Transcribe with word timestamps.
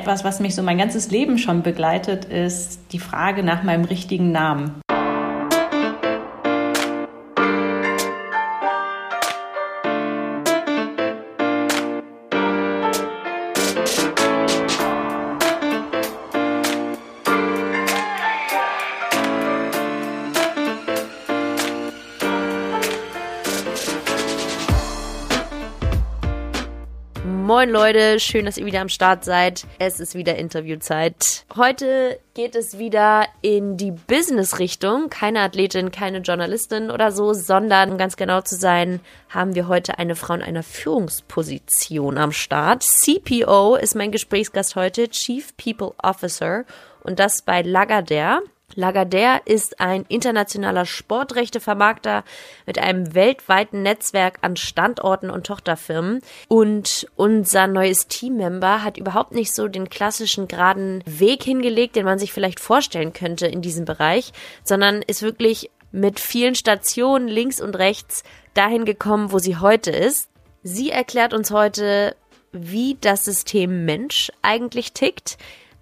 etwas, 0.00 0.24
was 0.24 0.40
mich 0.40 0.54
so 0.54 0.62
mein 0.62 0.78
ganzes 0.78 1.10
Leben 1.10 1.36
schon 1.36 1.62
begleitet, 1.62 2.24
ist 2.24 2.80
die 2.92 2.98
Frage 2.98 3.42
nach 3.42 3.62
meinem 3.62 3.84
richtigen 3.84 4.32
Namen. 4.32 4.80
Moin 27.60 27.68
Leute, 27.68 28.18
schön, 28.20 28.46
dass 28.46 28.56
ihr 28.56 28.64
wieder 28.64 28.80
am 28.80 28.88
Start 28.88 29.22
seid. 29.22 29.66
Es 29.78 30.00
ist 30.00 30.14
wieder 30.14 30.36
Interviewzeit. 30.36 31.44
Heute 31.54 32.18
geht 32.32 32.54
es 32.54 32.78
wieder 32.78 33.26
in 33.42 33.76
die 33.76 33.90
Business-Richtung. 33.90 35.10
Keine 35.10 35.40
Athletin, 35.40 35.90
keine 35.90 36.20
Journalistin 36.20 36.90
oder 36.90 37.12
so, 37.12 37.34
sondern 37.34 37.90
um 37.90 37.98
ganz 37.98 38.16
genau 38.16 38.40
zu 38.40 38.56
sein, 38.56 39.00
haben 39.28 39.54
wir 39.54 39.68
heute 39.68 39.98
eine 39.98 40.16
Frau 40.16 40.32
in 40.32 40.40
einer 40.40 40.62
Führungsposition 40.62 42.16
am 42.16 42.32
Start. 42.32 42.82
CPO 42.82 43.76
ist 43.76 43.94
mein 43.94 44.10
Gesprächsgast 44.10 44.74
heute, 44.74 45.10
Chief 45.10 45.54
People 45.58 45.92
Officer 46.02 46.64
und 47.02 47.18
das 47.18 47.42
bei 47.42 47.60
Lagardère. 47.60 48.38
Lagardère 48.76 49.40
ist 49.44 49.80
ein 49.80 50.04
internationaler 50.08 50.86
Sportrechtevermarkter 50.86 52.24
mit 52.66 52.78
einem 52.78 53.14
weltweiten 53.14 53.82
Netzwerk 53.82 54.38
an 54.42 54.56
Standorten 54.56 55.30
und 55.30 55.46
Tochterfirmen. 55.46 56.20
Und 56.48 57.06
unser 57.16 57.66
neues 57.66 58.06
Teammember 58.08 58.82
hat 58.82 58.96
überhaupt 58.96 59.32
nicht 59.32 59.54
so 59.54 59.68
den 59.68 59.88
klassischen 59.88 60.48
geraden 60.48 61.02
Weg 61.06 61.42
hingelegt, 61.42 61.96
den 61.96 62.04
man 62.04 62.18
sich 62.18 62.32
vielleicht 62.32 62.60
vorstellen 62.60 63.12
könnte 63.12 63.46
in 63.46 63.62
diesem 63.62 63.84
Bereich, 63.84 64.32
sondern 64.64 65.02
ist 65.02 65.22
wirklich 65.22 65.70
mit 65.92 66.20
vielen 66.20 66.54
Stationen 66.54 67.28
links 67.28 67.60
und 67.60 67.76
rechts 67.76 68.22
dahin 68.54 68.84
gekommen, 68.84 69.32
wo 69.32 69.38
sie 69.38 69.56
heute 69.56 69.90
ist. 69.90 70.28
Sie 70.62 70.90
erklärt 70.90 71.32
uns 71.32 71.50
heute, 71.50 72.14
wie 72.52 72.96
das 73.00 73.24
System 73.24 73.84
Mensch 73.84 74.30
eigentlich 74.42 74.92
tickt, 74.92 75.38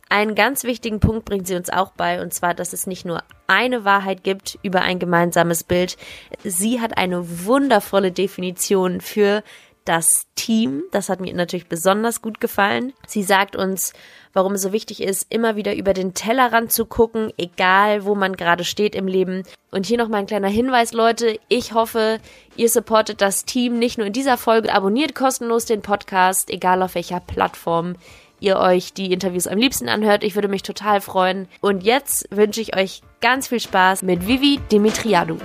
einen 0.08 0.34
ganz 0.34 0.64
wichtigen 0.64 1.00
Punkt 1.00 1.24
bringt 1.24 1.46
sie 1.46 1.56
uns 1.56 1.70
auch 1.70 1.92
bei, 1.92 2.22
und 2.22 2.32
zwar, 2.32 2.54
dass 2.54 2.72
es 2.72 2.86
nicht 2.86 3.04
nur 3.04 3.22
eine 3.46 3.84
Wahrheit 3.84 4.24
gibt 4.24 4.58
über 4.62 4.82
ein 4.82 4.98
gemeinsames 4.98 5.64
Bild. 5.64 5.96
Sie 6.44 6.80
hat 6.80 6.96
eine 6.96 7.46
wundervolle 7.46 8.12
Definition 8.12 9.00
für 9.00 9.42
das 9.88 10.26
Team. 10.34 10.82
Das 10.92 11.08
hat 11.08 11.20
mir 11.20 11.32
natürlich 11.32 11.66
besonders 11.66 12.20
gut 12.20 12.40
gefallen. 12.40 12.92
Sie 13.06 13.22
sagt 13.22 13.56
uns, 13.56 13.94
warum 14.34 14.52
es 14.52 14.62
so 14.62 14.72
wichtig 14.72 15.02
ist, 15.02 15.26
immer 15.30 15.56
wieder 15.56 15.74
über 15.74 15.94
den 15.94 16.12
Tellerrand 16.12 16.72
zu 16.72 16.84
gucken, 16.84 17.32
egal 17.38 18.04
wo 18.04 18.14
man 18.14 18.36
gerade 18.36 18.64
steht 18.64 18.94
im 18.94 19.06
Leben. 19.06 19.44
Und 19.70 19.86
hier 19.86 19.96
noch 19.96 20.08
mal 20.08 20.18
ein 20.18 20.26
kleiner 20.26 20.48
Hinweis, 20.48 20.92
Leute. 20.92 21.40
Ich 21.48 21.72
hoffe, 21.72 22.18
ihr 22.54 22.68
supportet 22.68 23.22
das 23.22 23.46
Team 23.46 23.78
nicht 23.78 23.96
nur 23.96 24.06
in 24.06 24.12
dieser 24.12 24.36
Folge, 24.36 24.74
abonniert 24.74 25.14
kostenlos 25.14 25.64
den 25.64 25.80
Podcast, 25.80 26.50
egal 26.50 26.82
auf 26.82 26.94
welcher 26.94 27.20
Plattform 27.20 27.96
ihr 28.40 28.58
euch 28.58 28.92
die 28.92 29.12
Interviews 29.12 29.46
am 29.46 29.58
liebsten 29.58 29.88
anhört. 29.88 30.24
Ich 30.24 30.34
würde 30.34 30.48
mich 30.48 30.62
total 30.62 31.00
freuen. 31.00 31.48
Und 31.60 31.82
jetzt 31.82 32.26
wünsche 32.30 32.60
ich 32.60 32.76
euch 32.76 33.02
ganz 33.20 33.48
viel 33.48 33.60
Spaß 33.60 34.02
mit 34.02 34.26
Vivi 34.26 34.60
Dimitriadou. 34.70 35.38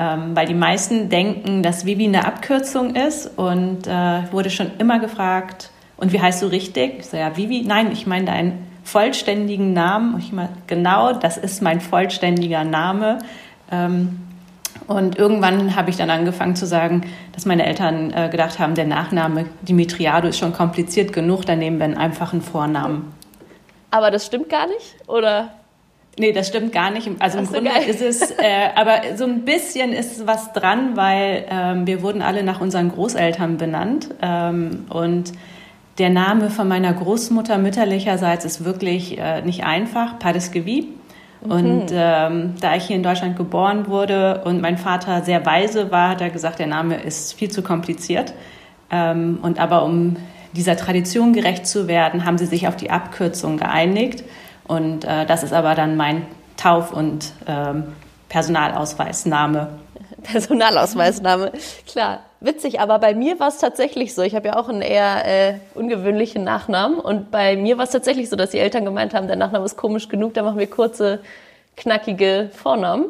Ähm, 0.00 0.36
weil 0.36 0.46
die 0.46 0.54
meisten 0.54 1.08
denken, 1.08 1.64
dass 1.64 1.84
Vivi 1.84 2.06
eine 2.06 2.24
Abkürzung 2.24 2.94
ist 2.94 3.36
und 3.36 3.88
äh, 3.88 4.32
wurde 4.32 4.48
schon 4.48 4.70
immer 4.78 5.00
gefragt, 5.00 5.70
und 5.98 6.12
wie 6.12 6.20
heißt 6.20 6.42
du 6.42 6.46
richtig? 6.46 7.00
Ich 7.00 7.06
so, 7.06 7.16
ja, 7.16 7.36
Vivi. 7.36 7.62
Nein, 7.66 7.92
ich 7.92 8.06
meine 8.06 8.24
deinen 8.24 8.66
vollständigen 8.84 9.72
Namen. 9.72 10.14
Und 10.14 10.20
ich 10.20 10.32
meine, 10.32 10.50
genau, 10.66 11.12
das 11.12 11.36
ist 11.36 11.60
mein 11.60 11.80
vollständiger 11.80 12.64
Name. 12.64 13.18
Ähm, 13.70 14.20
und 14.86 15.18
irgendwann 15.18 15.76
habe 15.76 15.90
ich 15.90 15.96
dann 15.96 16.08
angefangen 16.08 16.56
zu 16.56 16.66
sagen, 16.66 17.02
dass 17.32 17.44
meine 17.44 17.66
Eltern 17.66 18.10
äh, 18.12 18.28
gedacht 18.30 18.58
haben, 18.58 18.74
der 18.74 18.86
Nachname 18.86 19.46
Dimitriado 19.62 20.28
ist 20.28 20.38
schon 20.38 20.54
kompliziert 20.54 21.12
genug, 21.12 21.44
dann 21.44 21.58
nehmen 21.58 21.78
wir 21.78 21.84
einen 21.84 21.98
einfachen 21.98 22.40
Vornamen. 22.40 23.12
Aber 23.90 24.10
das 24.10 24.24
stimmt 24.24 24.48
gar 24.48 24.66
nicht, 24.66 24.96
oder? 25.06 25.50
Nee, 26.18 26.32
das 26.32 26.48
stimmt 26.48 26.72
gar 26.72 26.90
nicht. 26.90 27.08
Also 27.18 27.38
im 27.38 27.44
so 27.44 27.52
Grunde 27.52 27.70
geil. 27.70 27.84
ist 27.86 28.00
es, 28.00 28.30
äh, 28.30 28.70
aber 28.74 29.16
so 29.16 29.24
ein 29.24 29.44
bisschen 29.44 29.92
ist 29.92 30.26
was 30.26 30.52
dran, 30.52 30.96
weil 30.96 31.44
ähm, 31.50 31.86
wir 31.86 32.02
wurden 32.02 32.22
alle 32.22 32.42
nach 32.42 32.60
unseren 32.60 32.90
Großeltern 32.90 33.58
benannt 33.58 34.08
ähm, 34.22 34.86
und 34.88 35.32
der 35.98 36.10
Name 36.10 36.50
von 36.50 36.68
meiner 36.68 36.92
Großmutter 36.92 37.58
mütterlicherseits 37.58 38.44
ist 38.44 38.64
wirklich 38.64 39.18
äh, 39.18 39.42
nicht 39.42 39.64
einfach, 39.64 40.18
Padeskevi. 40.18 40.88
Mhm. 41.44 41.50
Und 41.50 41.86
ähm, 41.92 42.54
da 42.60 42.76
ich 42.76 42.84
hier 42.84 42.96
in 42.96 43.02
Deutschland 43.02 43.36
geboren 43.36 43.88
wurde 43.88 44.42
und 44.44 44.60
mein 44.60 44.78
Vater 44.78 45.22
sehr 45.22 45.44
weise 45.44 45.90
war, 45.90 46.10
hat 46.10 46.20
er 46.20 46.30
gesagt, 46.30 46.58
der 46.58 46.66
Name 46.66 47.00
ist 47.00 47.34
viel 47.34 47.50
zu 47.50 47.62
kompliziert. 47.62 48.32
Ähm, 48.90 49.38
und 49.42 49.58
aber 49.58 49.84
um 49.84 50.16
dieser 50.52 50.76
Tradition 50.76 51.32
gerecht 51.32 51.66
zu 51.66 51.88
werden, 51.88 52.24
haben 52.24 52.38
sie 52.38 52.46
sich 52.46 52.68
auf 52.68 52.76
die 52.76 52.90
Abkürzung 52.90 53.58
geeinigt. 53.58 54.24
Und 54.66 55.04
äh, 55.04 55.26
das 55.26 55.42
ist 55.42 55.52
aber 55.52 55.74
dann 55.74 55.96
mein 55.96 56.26
Tauf- 56.56 56.92
und 56.92 57.32
ähm, 57.46 57.84
Personalausweisname. 58.28 59.68
Personalausweisname, 60.22 61.52
klar. 61.86 62.20
Witzig, 62.40 62.78
aber 62.78 63.00
bei 63.00 63.14
mir 63.14 63.40
war 63.40 63.48
es 63.48 63.58
tatsächlich 63.58 64.14
so. 64.14 64.22
Ich 64.22 64.36
habe 64.36 64.48
ja 64.48 64.56
auch 64.56 64.68
einen 64.68 64.82
eher 64.82 65.24
äh, 65.24 65.54
ungewöhnlichen 65.74 66.44
Nachnamen 66.44 67.00
und 67.00 67.32
bei 67.32 67.56
mir 67.56 67.78
war 67.78 67.84
es 67.84 67.90
tatsächlich 67.90 68.30
so, 68.30 68.36
dass 68.36 68.50
die 68.50 68.58
Eltern 68.58 68.84
gemeint 68.84 69.12
haben, 69.12 69.26
der 69.26 69.36
Nachname 69.36 69.64
ist 69.64 69.76
komisch 69.76 70.08
genug, 70.08 70.34
da 70.34 70.44
machen 70.44 70.58
wir 70.58 70.70
kurze, 70.70 71.20
knackige 71.76 72.50
Vornamen. 72.54 73.06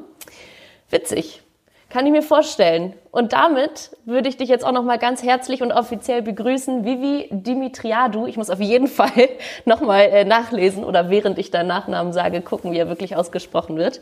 Witzig. 0.90 1.42
Kann 1.90 2.04
ich 2.04 2.12
mir 2.12 2.22
vorstellen. 2.22 2.92
Und 3.10 3.32
damit 3.32 3.96
würde 4.04 4.28
ich 4.28 4.36
dich 4.36 4.50
jetzt 4.50 4.64
auch 4.64 4.72
nochmal 4.72 4.98
ganz 4.98 5.22
herzlich 5.22 5.62
und 5.62 5.72
offiziell 5.72 6.20
begrüßen, 6.20 6.84
Vivi 6.84 7.28
Dimitriadou. 7.30 8.26
Ich 8.26 8.36
muss 8.36 8.50
auf 8.50 8.60
jeden 8.60 8.86
Fall 8.88 9.28
nochmal 9.66 10.04
äh, 10.04 10.24
nachlesen 10.24 10.84
oder 10.84 11.10
während 11.10 11.38
ich 11.38 11.50
deinen 11.50 11.68
Nachnamen 11.68 12.12
sage, 12.12 12.40
gucken, 12.40 12.72
wie 12.72 12.78
er 12.78 12.88
wirklich 12.88 13.16
ausgesprochen 13.16 13.76
wird. 13.76 14.00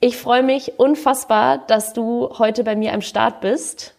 Ich 0.00 0.16
freue 0.16 0.42
mich 0.42 0.78
unfassbar, 0.78 1.58
dass 1.66 1.92
du 1.92 2.30
heute 2.38 2.62
bei 2.64 2.76
mir 2.76 2.92
am 2.92 3.00
Start 3.00 3.40
bist. 3.40 3.94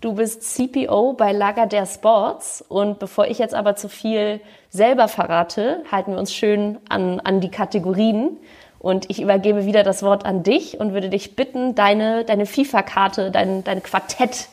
Du 0.00 0.14
bist 0.14 0.42
CPO 0.42 1.12
bei 1.12 1.32
Lager 1.32 1.66
der 1.66 1.84
Sports 1.84 2.64
und 2.66 2.98
bevor 2.98 3.26
ich 3.26 3.38
jetzt 3.38 3.54
aber 3.54 3.76
zu 3.76 3.90
viel 3.90 4.40
selber 4.70 5.08
verrate, 5.08 5.82
halten 5.92 6.12
wir 6.12 6.18
uns 6.18 6.32
schön 6.32 6.78
an, 6.88 7.20
an 7.20 7.42
die 7.42 7.50
Kategorien 7.50 8.38
und 8.78 9.10
ich 9.10 9.20
übergebe 9.20 9.66
wieder 9.66 9.82
das 9.82 10.02
Wort 10.02 10.24
an 10.24 10.42
dich 10.42 10.80
und 10.80 10.94
würde 10.94 11.10
dich 11.10 11.36
bitten, 11.36 11.74
deine, 11.74 12.24
deine 12.24 12.46
FIFA-Karte, 12.46 13.30
dein, 13.30 13.62
dein 13.62 13.82
Quartett 13.82 14.48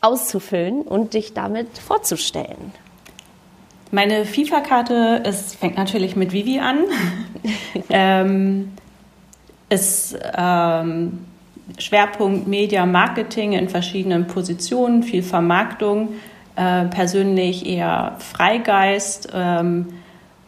auszufüllen 0.00 0.80
und 0.80 1.12
dich 1.12 1.34
damit 1.34 1.76
vorzustellen. 1.76 2.72
Meine 3.90 4.24
FIFA-Karte 4.24 5.30
fängt 5.60 5.76
natürlich 5.76 6.16
mit 6.16 6.32
Vivi 6.32 6.58
an. 6.58 6.84
ähm, 7.90 8.72
ist 9.68 10.18
ähm, 10.36 11.26
Schwerpunkt 11.78 12.46
Media 12.46 12.86
Marketing 12.86 13.52
in 13.52 13.68
verschiedenen 13.68 14.26
Positionen, 14.26 15.02
viel 15.02 15.22
Vermarktung, 15.22 16.14
äh, 16.54 16.84
persönlich 16.86 17.66
eher 17.66 18.16
Freigeist, 18.18 19.28
ähm, 19.34 19.88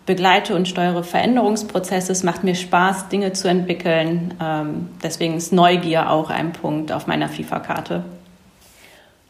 begleite 0.06 0.54
und 0.54 0.66
steuere 0.66 1.04
Veränderungsprozesse. 1.04 2.12
Es 2.12 2.22
macht 2.22 2.42
mir 2.42 2.54
Spaß, 2.54 3.08
Dinge 3.08 3.34
zu 3.34 3.48
entwickeln. 3.48 4.34
Ähm, 4.42 4.88
deswegen 5.02 5.36
ist 5.36 5.52
Neugier 5.52 6.10
auch 6.10 6.30
ein 6.30 6.52
Punkt 6.52 6.92
auf 6.92 7.06
meiner 7.06 7.28
FIFA-Karte. 7.28 8.04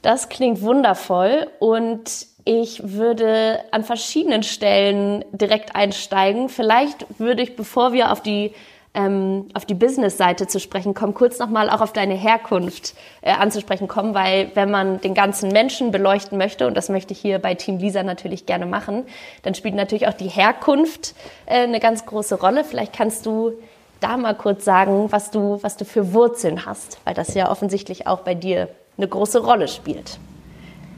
Das 0.02 0.28
klingt 0.28 0.62
wundervoll 0.62 1.48
und 1.58 2.26
ich 2.44 2.80
würde 2.84 3.58
an 3.72 3.82
verschiedenen 3.82 4.44
Stellen 4.44 5.24
direkt 5.32 5.74
einsteigen. 5.74 6.48
Vielleicht 6.48 7.04
würde 7.18 7.42
ich, 7.42 7.56
bevor 7.56 7.92
wir 7.92 8.12
auf 8.12 8.22
die 8.22 8.52
ähm, 8.98 9.46
auf 9.54 9.64
die 9.64 9.74
Business-Seite 9.74 10.48
zu 10.48 10.58
sprechen 10.58 10.92
kommen, 10.92 11.14
kurz 11.14 11.38
nochmal 11.38 11.70
auch 11.70 11.80
auf 11.80 11.92
deine 11.92 12.14
Herkunft 12.14 12.94
äh, 13.20 13.30
anzusprechen 13.30 13.86
kommen, 13.86 14.12
weil 14.12 14.50
wenn 14.54 14.70
man 14.70 15.00
den 15.00 15.14
ganzen 15.14 15.50
Menschen 15.50 15.92
beleuchten 15.92 16.36
möchte, 16.36 16.66
und 16.66 16.76
das 16.76 16.88
möchte 16.88 17.12
ich 17.12 17.20
hier 17.20 17.38
bei 17.38 17.54
Team 17.54 17.78
Lisa 17.78 18.02
natürlich 18.02 18.44
gerne 18.44 18.66
machen, 18.66 19.04
dann 19.42 19.54
spielt 19.54 19.76
natürlich 19.76 20.08
auch 20.08 20.14
die 20.14 20.28
Herkunft 20.28 21.14
äh, 21.46 21.62
eine 21.62 21.78
ganz 21.78 22.06
große 22.06 22.40
Rolle. 22.40 22.64
Vielleicht 22.64 22.92
kannst 22.92 23.24
du 23.24 23.52
da 24.00 24.16
mal 24.16 24.34
kurz 24.34 24.64
sagen, 24.64 25.12
was 25.12 25.30
du, 25.30 25.62
was 25.62 25.76
du 25.76 25.84
für 25.84 26.12
Wurzeln 26.12 26.66
hast, 26.66 26.98
weil 27.04 27.14
das 27.14 27.34
ja 27.34 27.50
offensichtlich 27.50 28.08
auch 28.08 28.20
bei 28.20 28.34
dir 28.34 28.68
eine 28.96 29.06
große 29.06 29.44
Rolle 29.44 29.68
spielt. 29.68 30.18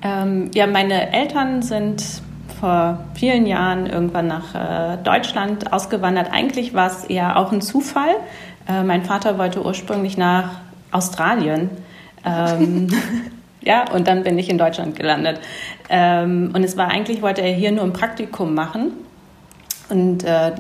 Ähm, 0.02 0.50
ja, 0.55 0.67
meine 0.67 1.12
Eltern 1.12 1.61
sind 1.61 2.23
vor 2.50 2.99
vielen 3.14 3.47
Jahren 3.47 3.87
irgendwann 3.87 4.26
nach 4.26 4.55
äh, 4.55 4.97
Deutschland 5.02 5.73
ausgewandert. 5.73 6.29
Eigentlich 6.32 6.75
war 6.75 6.88
es 6.88 7.05
eher 7.05 7.37
auch 7.37 7.52
ein 7.52 7.61
Zufall. 7.61 8.17
Äh, 8.69 8.82
mein 8.82 9.05
Vater 9.05 9.38
wollte 9.38 9.64
ursprünglich 9.64 10.17
nach 10.17 10.50
Australien. 10.91 11.70
Ähm, 12.25 12.88
ja, 13.62 13.85
und 13.93 14.08
dann 14.08 14.23
bin 14.23 14.38
ich 14.38 14.49
in 14.49 14.58
Deutschland 14.58 14.97
gelandet. 14.97 15.41
Ähm, 15.88 16.50
und 16.55 16.64
es 16.64 16.76
war 16.76 16.88
eigentlich, 16.88 17.23
wollte 17.23 17.43
er 17.43 17.52
hier 17.52 17.73
nur 17.73 17.85
ein 17.85 17.93
Praktikum 17.93 18.55
machen. 18.55 18.93
Und 19.88 20.25
äh, 20.25 20.52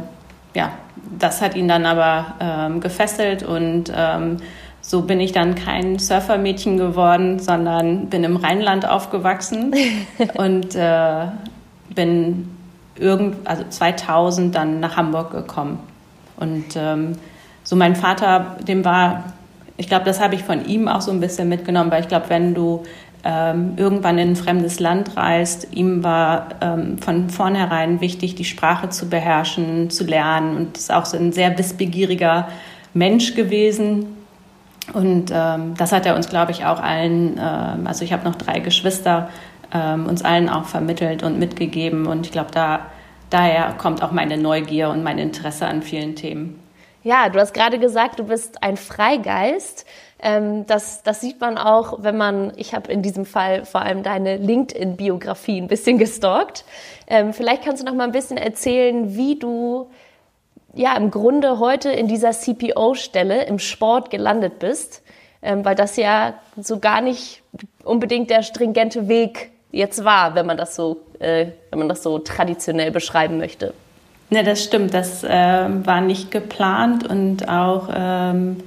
ja, 0.54 0.72
das 1.18 1.40
hat 1.40 1.54
ihn 1.54 1.68
dann 1.68 1.86
aber 1.86 2.34
ähm, 2.40 2.80
gefesselt 2.80 3.42
und 3.42 3.92
ähm, 3.94 4.38
so 4.80 5.02
bin 5.02 5.20
ich 5.20 5.32
dann 5.32 5.54
kein 5.54 5.98
Surfermädchen 5.98 6.76
geworden, 6.76 7.38
sondern 7.38 8.06
bin 8.06 8.24
im 8.24 8.36
Rheinland 8.36 8.88
aufgewachsen 8.88 9.74
und 10.34 10.74
äh, 10.74 11.26
bin 12.00 12.48
irgend, 12.98 13.46
also 13.46 13.62
2000 13.68 14.54
dann 14.54 14.80
nach 14.80 14.96
Hamburg 14.96 15.32
gekommen. 15.32 15.78
Und 16.38 16.74
ähm, 16.76 17.12
so 17.62 17.76
mein 17.76 17.94
Vater, 17.94 18.56
dem 18.66 18.86
war, 18.86 19.34
ich 19.76 19.86
glaube, 19.86 20.06
das 20.06 20.18
habe 20.18 20.34
ich 20.34 20.42
von 20.42 20.64
ihm 20.64 20.88
auch 20.88 21.02
so 21.02 21.10
ein 21.10 21.20
bisschen 21.20 21.50
mitgenommen, 21.50 21.90
weil 21.90 22.00
ich 22.00 22.08
glaube, 22.08 22.30
wenn 22.30 22.54
du 22.54 22.84
ähm, 23.22 23.74
irgendwann 23.76 24.16
in 24.16 24.30
ein 24.30 24.36
fremdes 24.36 24.80
Land 24.80 25.14
reist, 25.18 25.68
ihm 25.72 26.02
war 26.02 26.46
ähm, 26.62 26.96
von 26.96 27.28
vornherein 27.28 28.00
wichtig, 28.00 28.34
die 28.34 28.46
Sprache 28.46 28.88
zu 28.88 29.10
beherrschen, 29.10 29.90
zu 29.90 30.04
lernen 30.04 30.56
und 30.56 30.78
ist 30.78 30.90
auch 30.90 31.04
so 31.04 31.18
ein 31.18 31.32
sehr 31.32 31.58
wissbegieriger 31.58 32.48
Mensch 32.94 33.34
gewesen 33.34 34.06
und 34.92 35.30
ähm, 35.32 35.74
das 35.76 35.92
hat 35.92 36.06
er 36.06 36.16
uns, 36.16 36.28
glaube 36.28 36.52
ich, 36.52 36.64
auch 36.64 36.80
allen, 36.80 37.38
ähm, 37.38 37.86
also 37.86 38.04
ich 38.04 38.12
habe 38.12 38.24
noch 38.24 38.34
drei 38.34 38.60
Geschwister, 38.60 39.28
ähm, 39.72 40.06
uns 40.06 40.22
allen 40.22 40.48
auch 40.48 40.66
vermittelt 40.66 41.22
und 41.22 41.38
mitgegeben. 41.38 42.06
Und 42.06 42.26
ich 42.26 42.32
glaube, 42.32 42.50
da, 42.52 42.86
daher 43.30 43.74
kommt 43.78 44.02
auch 44.02 44.12
meine 44.12 44.36
Neugier 44.36 44.90
und 44.90 45.02
mein 45.02 45.18
Interesse 45.18 45.66
an 45.66 45.82
vielen 45.82 46.16
Themen. 46.16 46.60
Ja, 47.02 47.30
du 47.30 47.40
hast 47.40 47.54
gerade 47.54 47.78
gesagt, 47.78 48.18
du 48.18 48.24
bist 48.24 48.62
ein 48.62 48.76
Freigeist. 48.76 49.86
Ähm, 50.22 50.66
das, 50.66 51.02
das 51.02 51.22
sieht 51.22 51.40
man 51.40 51.56
auch, 51.56 52.02
wenn 52.02 52.16
man, 52.16 52.52
ich 52.56 52.74
habe 52.74 52.92
in 52.92 53.00
diesem 53.00 53.24
Fall 53.24 53.64
vor 53.64 53.80
allem 53.80 54.02
deine 54.02 54.36
LinkedIn-Biografie 54.36 55.58
ein 55.58 55.66
bisschen 55.66 55.96
gestalkt. 55.98 56.64
Ähm, 57.06 57.32
vielleicht 57.32 57.64
kannst 57.64 57.82
du 57.82 57.86
noch 57.86 57.94
mal 57.94 58.04
ein 58.04 58.12
bisschen 58.12 58.36
erzählen, 58.36 59.16
wie 59.16 59.38
du 59.38 59.88
ja 60.74 60.94
im 60.96 61.10
Grunde 61.10 61.58
heute 61.58 61.90
in 61.90 62.06
dieser 62.06 62.32
CPO-Stelle 62.32 63.44
im 63.44 63.58
Sport 63.58 64.10
gelandet 64.10 64.58
bist, 64.58 65.02
ähm, 65.42 65.64
weil 65.64 65.74
das 65.74 65.96
ja 65.96 66.34
so 66.58 66.80
gar 66.80 67.00
nicht 67.00 67.42
unbedingt 67.82 68.28
der 68.28 68.42
stringente 68.42 69.08
Weg 69.08 69.52
jetzt 69.72 70.04
war, 70.04 70.34
wenn 70.34 70.46
man 70.46 70.56
das 70.56 70.74
so, 70.74 71.00
äh, 71.18 71.46
wenn 71.70 71.78
man 71.78 71.88
das 71.88 72.02
so 72.02 72.18
traditionell 72.18 72.90
beschreiben 72.90 73.38
möchte. 73.38 73.74
Ne, 74.30 74.44
das 74.44 74.62
stimmt. 74.62 74.94
Das 74.94 75.24
äh, 75.24 75.28
war 75.28 76.00
nicht 76.00 76.30
geplant 76.30 77.06
und 77.06 77.48
auch 77.48 77.88
ähm, 77.92 78.58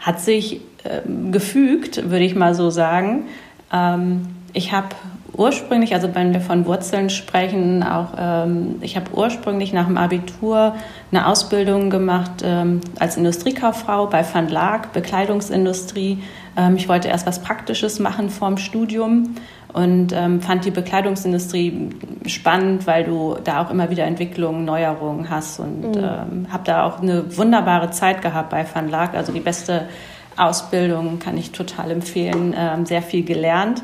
hat 0.00 0.20
sich 0.20 0.60
ähm, 0.84 1.30
gefügt, 1.30 2.10
würde 2.10 2.24
ich 2.24 2.34
mal 2.34 2.54
so 2.54 2.70
sagen. 2.70 3.28
Ähm, 3.72 4.26
ich 4.52 4.72
habe 4.72 4.88
ursprünglich, 5.36 5.94
also 5.94 6.14
wenn 6.14 6.32
wir 6.32 6.40
von 6.40 6.66
Wurzeln 6.66 7.10
sprechen, 7.10 7.82
auch 7.82 8.14
ähm, 8.18 8.76
ich 8.80 8.96
habe 8.96 9.10
ursprünglich 9.12 9.72
nach 9.72 9.86
dem 9.86 9.96
Abitur 9.96 10.74
eine 11.10 11.26
Ausbildung 11.26 11.90
gemacht 11.90 12.42
ähm, 12.44 12.80
als 12.98 13.16
Industriekauffrau 13.16 14.06
bei 14.06 14.24
Van 14.30 14.48
Laak, 14.48 14.92
Bekleidungsindustrie. 14.92 16.22
Ähm, 16.56 16.76
ich 16.76 16.88
wollte 16.88 17.08
erst 17.08 17.26
was 17.26 17.42
Praktisches 17.42 17.98
machen 17.98 18.30
vorm 18.30 18.56
Studium 18.56 19.34
und 19.72 20.12
ähm, 20.12 20.40
fand 20.40 20.64
die 20.64 20.70
Bekleidungsindustrie 20.70 21.90
spannend, 22.26 22.86
weil 22.86 23.04
du 23.04 23.36
da 23.42 23.62
auch 23.62 23.70
immer 23.70 23.90
wieder 23.90 24.04
Entwicklungen, 24.04 24.64
Neuerungen 24.64 25.30
hast 25.30 25.58
und 25.58 25.96
mhm. 25.96 26.04
Ähm, 26.04 26.46
habe 26.52 26.64
da 26.64 26.84
auch 26.84 27.02
eine 27.02 27.36
wunderbare 27.36 27.90
Zeit 27.90 28.22
gehabt 28.22 28.50
bei 28.50 28.64
Van 28.72 28.88
Laak, 28.88 29.14
also 29.14 29.32
die 29.32 29.40
beste 29.40 29.88
Ausbildung 30.36 31.18
kann 31.18 31.36
ich 31.36 31.52
total 31.52 31.90
empfehlen, 31.90 32.54
ähm, 32.56 32.86
sehr 32.86 33.02
viel 33.02 33.24
gelernt. 33.24 33.82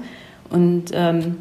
Und 0.50 0.86
ähm, 0.92 1.36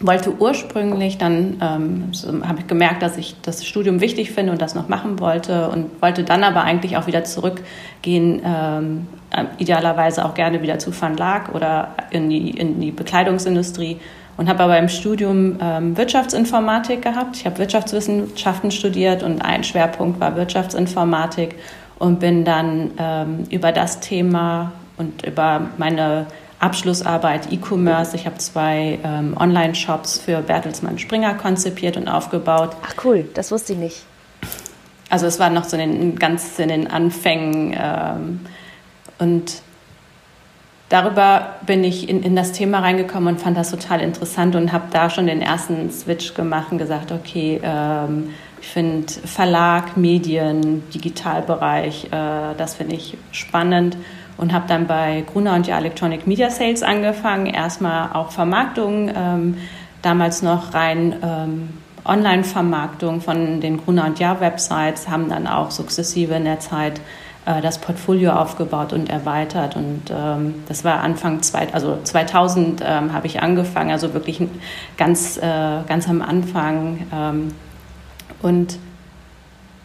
wollte 0.00 0.32
ursprünglich, 0.38 1.18
dann 1.18 1.56
ähm, 1.60 2.08
so, 2.12 2.28
habe 2.46 2.60
ich 2.60 2.66
gemerkt, 2.66 3.02
dass 3.02 3.16
ich 3.16 3.36
das 3.42 3.64
Studium 3.64 4.00
wichtig 4.00 4.32
finde 4.32 4.52
und 4.52 4.60
das 4.60 4.74
noch 4.74 4.88
machen 4.88 5.20
wollte 5.20 5.68
und 5.68 6.02
wollte 6.02 6.24
dann 6.24 6.42
aber 6.44 6.62
eigentlich 6.62 6.96
auch 6.96 7.06
wieder 7.06 7.24
zurückgehen, 7.24 8.42
ähm, 8.44 9.06
äh, 9.30 9.44
idealerweise 9.58 10.24
auch 10.24 10.34
gerne 10.34 10.62
wieder 10.62 10.78
zu 10.78 10.98
Van 10.98 11.16
Laak 11.16 11.54
oder 11.54 11.94
in 12.10 12.28
die, 12.28 12.50
in 12.50 12.80
die 12.80 12.90
Bekleidungsindustrie 12.90 13.98
und 14.36 14.48
habe 14.48 14.64
aber 14.64 14.78
im 14.78 14.88
Studium 14.88 15.58
ähm, 15.60 15.96
Wirtschaftsinformatik 15.96 17.02
gehabt. 17.02 17.36
Ich 17.36 17.46
habe 17.46 17.58
Wirtschaftswissenschaften 17.58 18.70
studiert 18.72 19.22
und 19.22 19.42
ein 19.42 19.62
Schwerpunkt 19.62 20.18
war 20.20 20.34
Wirtschaftsinformatik 20.34 21.54
und 21.98 22.18
bin 22.18 22.44
dann 22.44 22.90
ähm, 22.98 23.44
über 23.50 23.70
das 23.70 24.00
Thema 24.00 24.72
und 24.96 25.24
über 25.24 25.68
meine 25.78 26.26
Abschlussarbeit 26.64 27.52
E-Commerce. 27.52 28.16
Ich 28.16 28.24
habe 28.24 28.38
zwei 28.38 28.98
ähm, 29.04 29.36
Online-Shops 29.38 30.18
für 30.18 30.40
Bertelsmann 30.40 30.98
Springer 30.98 31.34
konzipiert 31.34 31.96
und 31.98 32.08
aufgebaut. 32.08 32.74
Ach 32.82 32.94
cool, 33.04 33.28
das 33.34 33.52
wusste 33.52 33.74
ich 33.74 33.78
nicht. 33.78 34.02
Also 35.10 35.26
es 35.26 35.38
war 35.38 35.50
noch 35.50 35.64
so 35.64 35.76
in 35.76 35.92
den, 35.92 36.18
ganz 36.18 36.58
in 36.58 36.68
den 36.68 36.90
Anfängen 36.90 37.76
ähm, 37.78 38.40
und 39.18 39.60
darüber 40.88 41.56
bin 41.66 41.84
ich 41.84 42.08
in, 42.08 42.22
in 42.22 42.34
das 42.34 42.52
Thema 42.52 42.80
reingekommen 42.80 43.34
und 43.34 43.40
fand 43.40 43.56
das 43.56 43.70
total 43.70 44.00
interessant 44.00 44.56
und 44.56 44.72
habe 44.72 44.86
da 44.90 45.10
schon 45.10 45.26
den 45.26 45.42
ersten 45.42 45.90
Switch 45.90 46.34
gemacht 46.34 46.72
und 46.72 46.78
gesagt, 46.78 47.12
okay, 47.12 47.60
ähm, 47.62 48.30
ich 48.60 48.68
finde 48.68 49.12
Verlag, 49.12 49.98
Medien, 49.98 50.82
Digitalbereich, 50.90 52.06
äh, 52.06 52.54
das 52.56 52.74
finde 52.74 52.96
ich 52.96 53.18
spannend 53.30 53.98
und 54.36 54.52
habe 54.52 54.66
dann 54.68 54.86
bei 54.86 55.24
Gruner 55.32 55.54
und 55.54 55.66
Ja 55.66 55.78
Electronic 55.78 56.26
Media 56.26 56.50
Sales 56.50 56.82
angefangen. 56.82 57.46
Erstmal 57.46 58.12
auch 58.12 58.30
Vermarktung, 58.30 59.10
ähm, 59.14 59.56
damals 60.02 60.42
noch 60.42 60.74
rein 60.74 61.16
ähm, 61.22 61.68
Online-Vermarktung 62.04 63.20
von 63.20 63.60
den 63.60 63.78
Gruner 63.78 64.06
und 64.06 64.18
Ja 64.18 64.40
Websites, 64.40 65.08
haben 65.08 65.28
dann 65.28 65.46
auch 65.46 65.70
sukzessive 65.70 66.34
in 66.34 66.44
der 66.44 66.60
Zeit 66.60 67.00
äh, 67.46 67.60
das 67.60 67.78
Portfolio 67.78 68.32
aufgebaut 68.32 68.92
und 68.92 69.08
erweitert. 69.08 69.76
Und 69.76 70.02
ähm, 70.10 70.54
das 70.68 70.84
war 70.84 71.00
Anfang 71.00 71.42
zwei, 71.42 71.72
also 71.72 71.98
2000 72.02 72.82
ähm, 72.84 73.12
habe 73.12 73.26
ich 73.26 73.42
angefangen, 73.42 73.90
also 73.90 74.14
wirklich 74.14 74.42
ganz, 74.96 75.36
äh, 75.36 75.42
ganz 75.86 76.08
am 76.08 76.22
Anfang. 76.22 77.06
Ähm, 77.12 77.48
und 78.42 78.78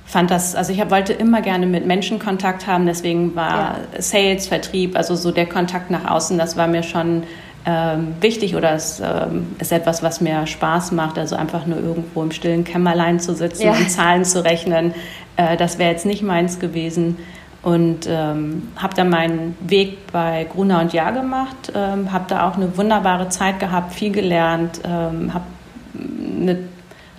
fand 0.10 0.32
das, 0.32 0.56
also 0.56 0.74
ich 0.74 0.82
hab, 0.82 0.90
wollte 0.90 1.14
immer 1.14 1.42
gerne 1.42 1.68
mit 1.68 1.86
Menschen 1.86 2.18
Kontakt 2.18 2.66
haben, 2.66 2.88
deswegen 2.88 3.36
war 3.36 3.78
ja. 3.94 4.02
Sales, 4.02 4.48
Vertrieb, 4.48 4.98
also 4.98 5.16
so 5.16 5.32
der 5.32 5.46
Kontakt 5.46 5.92
nach 5.92 6.10
außen, 6.10 6.36
das 6.40 6.58
war 6.58 6.66
mir 6.66 6.82
schon 6.82 7.24
ähm, 7.64 8.16
wichtig 8.20 8.56
oder 8.56 8.74
es 8.74 9.00
ähm, 9.00 9.56
ist 9.60 9.72
etwas, 9.72 10.02
was 10.02 10.20
mir 10.20 10.48
Spaß 10.48 10.94
macht, 10.94 11.20
also 11.20 11.36
einfach 11.36 11.68
nur 11.68 11.78
irgendwo 11.78 12.24
im 12.24 12.32
stillen 12.32 12.64
Kämmerlein 12.64 13.20
zu 13.20 13.36
sitzen 13.36 13.68
ja. 13.68 13.72
und 13.74 13.92
Zahlen 13.92 14.26
zu 14.26 14.44
rechnen, 14.44 14.96
äh, 15.38 15.56
das 15.58 15.78
wäre 15.78 15.92
jetzt 15.92 16.08
nicht 16.08 16.24
meins 16.24 16.60
gewesen. 16.60 17.18
Und 17.62 18.08
ähm, 18.10 18.70
habe 18.78 18.96
dann 18.96 19.10
meinen 19.10 19.58
Weg 19.60 20.08
bei 20.14 20.48
Gruner 20.50 20.80
und 20.80 20.94
Jahr 20.94 21.12
gemacht, 21.12 21.74
ähm, 21.76 22.12
habe 22.14 22.24
da 22.30 22.48
auch 22.48 22.56
eine 22.56 22.78
wunderbare 22.78 23.28
Zeit 23.28 23.60
gehabt, 23.60 23.94
viel 23.94 24.14
gelernt, 24.14 24.80
ähm, 24.86 25.34
habe 25.34 25.44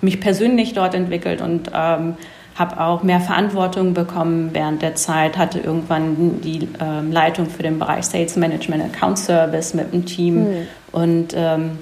mich 0.00 0.18
persönlich 0.18 0.72
dort 0.72 0.94
entwickelt 0.94 1.42
und 1.42 1.70
ähm, 1.74 2.14
habe 2.60 2.78
auch 2.78 3.02
mehr 3.02 3.20
Verantwortung 3.20 3.94
bekommen 3.94 4.50
während 4.52 4.82
der 4.82 4.94
Zeit, 4.94 5.38
hatte 5.38 5.58
irgendwann 5.58 6.42
die 6.42 6.68
ähm, 6.78 7.10
Leitung 7.10 7.46
für 7.46 7.62
den 7.62 7.78
Bereich 7.78 8.04
Sales 8.04 8.36
Management 8.36 8.84
Account 8.84 9.18
Service 9.18 9.72
mit 9.72 9.92
dem 9.92 10.04
Team 10.04 10.34
mhm. 10.34 10.66
und 10.92 11.34
ähm, 11.34 11.78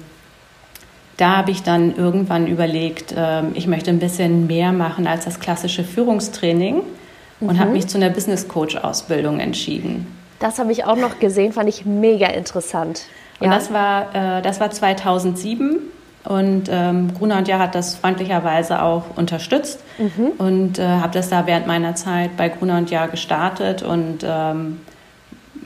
da 1.17 1.35
habe 1.35 1.51
ich 1.51 1.63
dann 1.63 1.97
irgendwann 1.97 2.47
überlegt, 2.47 3.11
äh, 3.11 3.43
ich 3.53 3.67
möchte 3.67 3.91
ein 3.91 3.99
bisschen 3.99 4.47
mehr 4.47 4.71
machen 4.71 5.05
als 5.05 5.25
das 5.25 5.41
klassische 5.41 5.83
Führungstraining 5.83 6.81
und 7.41 7.55
mhm. 7.55 7.59
habe 7.59 7.71
mich 7.71 7.87
zu 7.87 7.97
einer 7.97 8.09
Business 8.09 8.47
Coach 8.47 8.77
Ausbildung 8.77 9.41
entschieden. 9.41 10.07
Das 10.39 10.59
habe 10.59 10.71
ich 10.71 10.85
auch 10.85 10.95
noch 10.95 11.19
gesehen, 11.19 11.51
fand 11.51 11.67
ich 11.67 11.85
mega 11.85 12.27
interessant. 12.27 13.01
Und 13.41 13.47
ja. 13.47 13.53
das 13.53 13.73
war 13.73 14.37
äh, 14.37 14.41
das 14.41 14.61
war 14.61 14.71
2007 14.71 15.79
und 16.25 16.63
ähm, 16.69 17.13
Gruner 17.17 17.37
und 17.37 17.47
Jahr 17.47 17.59
hat 17.59 17.75
das 17.75 17.95
freundlicherweise 17.95 18.81
auch 18.81 19.03
unterstützt 19.15 19.79
mhm. 19.97 20.31
und 20.37 20.79
äh, 20.79 20.85
habe 20.85 21.13
das 21.13 21.29
da 21.29 21.47
während 21.47 21.65
meiner 21.65 21.95
Zeit 21.95 22.35
bei 22.35 22.49
Gruner 22.49 22.77
und 22.77 22.91
Jahr 22.91 23.07
gestartet 23.07 23.83
und 23.83 24.19
ähm, 24.23 24.81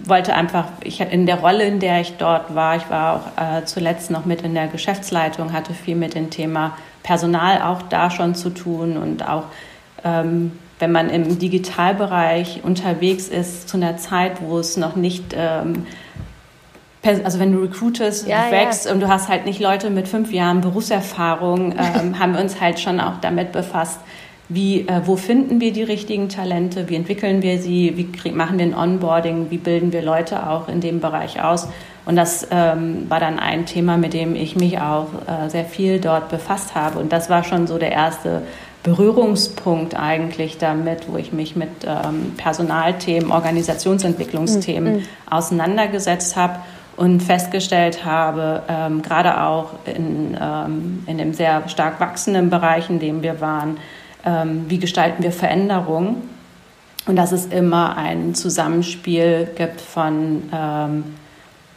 wollte 0.06 0.36
einfach, 0.36 0.66
ich 0.84 1.00
in 1.02 1.26
der 1.26 1.40
Rolle, 1.40 1.66
in 1.66 1.80
der 1.80 2.02
ich 2.02 2.18
dort 2.18 2.54
war, 2.54 2.76
ich 2.76 2.90
war 2.90 3.16
auch 3.16 3.42
äh, 3.42 3.66
zuletzt 3.66 4.12
noch 4.12 4.26
mit 4.26 4.42
in 4.42 4.54
der 4.54 4.68
Geschäftsleitung, 4.68 5.54
hatte 5.54 5.74
viel 5.74 5.96
mit 5.96 6.14
dem 6.14 6.30
Thema 6.30 6.78
Personal 7.04 7.62
auch 7.62 7.82
da 7.84 8.12
schon 8.12 8.36
zu 8.36 8.50
tun 8.50 8.98
und 8.98 9.28
auch 9.28 9.46
ähm, 10.04 10.52
wenn 10.80 10.92
man 10.92 11.10
im 11.10 11.40
Digitalbereich 11.40 12.62
unterwegs 12.64 13.28
ist, 13.28 13.70
zu 13.70 13.78
einer 13.78 13.98
Zeit, 13.98 14.42
wo 14.42 14.60
es 14.60 14.76
noch 14.76 14.96
nicht 14.96 15.34
ähm, 15.36 15.86
also 17.04 17.40
wenn 17.40 17.52
du 17.52 17.60
recruitest, 17.60 18.28
ja, 18.28 18.46
du 18.46 18.52
wächst 18.52 18.86
ja. 18.86 18.94
und 18.94 19.02
du 19.02 19.08
hast 19.08 19.28
halt 19.28 19.46
nicht 19.46 19.60
Leute 19.60 19.90
mit 19.90 20.08
fünf 20.08 20.32
Jahren 20.32 20.62
Berufserfahrung, 20.62 21.74
ähm, 21.78 22.20
haben 22.20 22.34
wir 22.34 22.42
uns 22.42 22.62
halt 22.62 22.80
schon 22.80 23.00
auch 23.00 23.20
damit 23.22 23.52
befasst, 23.52 24.00
wie, 24.50 24.82
äh, 24.82 25.02
wo 25.06 25.16
finden 25.16 25.60
wir 25.62 25.74
die 25.74 25.84
richtigen 25.84 26.30
Talente, 26.30 26.90
wie 26.90 26.96
entwickeln 26.96 27.42
wir 27.42 27.60
sie, 27.60 27.98
wie 27.98 28.12
krieg, 28.12 28.36
machen 28.36 28.58
wir 28.58 28.66
ein 28.66 28.76
Onboarding, 28.76 29.48
wie 29.50 29.58
bilden 29.58 29.92
wir 29.92 30.02
Leute 30.02 30.50
auch 30.50 30.68
in 30.68 30.82
dem 30.82 31.00
Bereich 31.00 31.42
aus. 31.42 31.68
Und 32.06 32.18
das 32.18 32.48
ähm, 32.52 33.10
war 33.10 33.20
dann 33.20 33.40
ein 33.40 33.66
Thema, 33.66 33.98
mit 33.98 34.14
dem 34.14 34.36
ich 34.36 34.56
mich 34.56 34.80
auch 34.80 35.08
äh, 35.28 35.50
sehr 35.50 35.64
viel 35.64 36.00
dort 36.00 36.30
befasst 36.30 36.76
habe. 36.76 37.00
Und 37.00 37.14
das 37.14 37.30
war 37.30 37.46
schon 37.46 37.68
so 37.68 37.78
der 37.78 37.94
erste 37.94 38.44
Berührungspunkt 38.84 39.96
eigentlich 39.98 40.58
damit, 40.58 41.10
wo 41.10 41.16
ich 41.16 41.32
mich 41.32 41.56
mit 41.56 41.70
ähm, 41.86 42.34
Personalthemen, 42.36 43.32
Organisationsentwicklungsthemen 43.32 44.98
mhm. 44.98 45.04
auseinandergesetzt 45.30 46.36
habe 46.36 46.60
und 46.96 47.22
festgestellt 47.22 48.06
habe, 48.06 48.64
ähm, 48.68 49.02
gerade 49.02 49.42
auch 49.42 49.72
in, 49.86 50.38
ähm, 50.40 51.04
in 51.08 51.18
dem 51.18 51.34
sehr 51.34 51.68
stark 51.68 52.00
wachsenden 52.00 52.50
Bereich, 52.50 52.90
in 52.90 53.00
dem 53.00 53.24
wir 53.24 53.42
waren, 53.42 53.78
ähm, 54.26 54.66
wie 54.68 54.78
gestalten 54.78 55.24
wir 55.24 55.32
Veränderung 55.32 56.22
und 57.08 57.16
dass 57.16 57.32
es 57.32 57.48
immer 57.48 57.98
ein 57.98 58.36
Zusammenspiel 58.36 59.50
gibt 59.56 59.82
von, 59.82 60.44
ähm, 60.54 61.04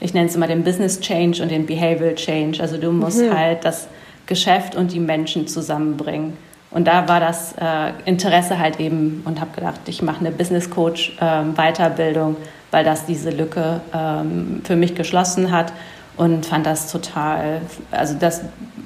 ich 0.00 0.14
nenne 0.14 0.28
es 0.28 0.36
immer 0.36 0.46
den 0.46 0.62
Business 0.62 1.00
Change 1.00 1.42
und 1.42 1.50
den 1.50 1.66
Behavioral 1.66 2.14
Change. 2.14 2.60
Also 2.60 2.76
du 2.76 2.92
musst 2.92 3.22
mhm. 3.22 3.36
halt 3.36 3.64
das 3.64 3.88
Geschäft 4.26 4.74
und 4.74 4.92
die 4.92 5.00
Menschen 5.00 5.46
zusammenbringen. 5.46 6.36
Und 6.70 6.86
da 6.86 7.08
war 7.08 7.20
das 7.20 7.54
äh, 7.58 7.92
Interesse 8.04 8.58
halt 8.58 8.80
eben 8.80 9.22
und 9.24 9.40
habe 9.40 9.52
gedacht, 9.54 9.80
ich 9.86 10.02
mache 10.02 10.20
eine 10.20 10.30
Business 10.30 10.68
Coach 10.68 11.16
ähm, 11.20 11.54
Weiterbildung, 11.54 12.36
weil 12.70 12.84
das 12.84 13.06
diese 13.06 13.30
Lücke 13.30 13.80
ähm, 13.94 14.62
für 14.64 14.76
mich 14.76 14.94
geschlossen 14.94 15.50
hat 15.50 15.72
und 16.16 16.46
fand 16.46 16.66
das 16.66 16.90
total, 16.90 17.60
also 17.90 18.14
das 18.18 18.42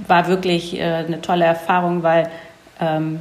war 0.07 0.29
wirklich 0.29 0.79
äh, 0.79 0.83
eine 0.83 1.21
tolle 1.21 1.45
Erfahrung, 1.45 2.03
weil 2.03 2.29
ähm, 2.81 3.21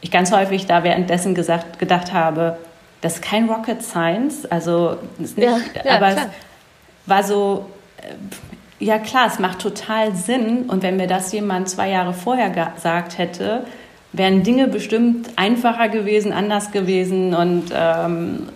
ich 0.00 0.10
ganz 0.10 0.32
häufig 0.32 0.66
da 0.66 0.82
währenddessen 0.82 1.34
gesagt, 1.34 1.78
gedacht 1.78 2.12
habe, 2.12 2.56
das 3.00 3.14
ist 3.14 3.22
kein 3.22 3.48
Rocket 3.48 3.82
Science, 3.82 4.46
also 4.46 4.96
ist 5.18 5.36
nicht, 5.36 5.48
ja, 5.48 5.58
ja, 5.84 5.96
aber 5.96 6.12
klar. 6.12 6.26
es 6.26 7.08
war 7.08 7.24
so, 7.24 7.66
äh, 7.98 8.84
ja 8.84 8.98
klar, 8.98 9.26
es 9.26 9.38
macht 9.38 9.60
total 9.60 10.14
Sinn 10.14 10.64
und 10.68 10.82
wenn 10.82 10.96
mir 10.96 11.06
das 11.06 11.32
jemand 11.32 11.68
zwei 11.68 11.90
Jahre 11.90 12.14
vorher 12.14 12.50
gesagt 12.50 13.18
hätte, 13.18 13.64
wären 14.12 14.42
Dinge 14.42 14.68
bestimmt 14.68 15.30
einfacher 15.36 15.88
gewesen, 15.88 16.32
anders 16.32 16.72
gewesen 16.72 17.34
und 17.34 17.66
ähm, 17.72 18.48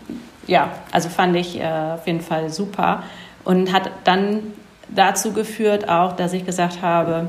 ja, 0.47 0.71
also 0.93 1.09
fand 1.09 1.37
ich 1.37 1.61
äh, 1.61 1.65
auf 1.95 2.07
jeden 2.07 2.21
Fall 2.21 2.51
super 2.51 3.03
und 3.45 3.73
hat 3.73 3.91
dann 4.05 4.41
dazu 4.89 5.33
geführt 5.33 5.89
auch, 5.89 6.13
dass 6.13 6.33
ich 6.33 6.45
gesagt 6.45 6.83
habe, 6.83 7.29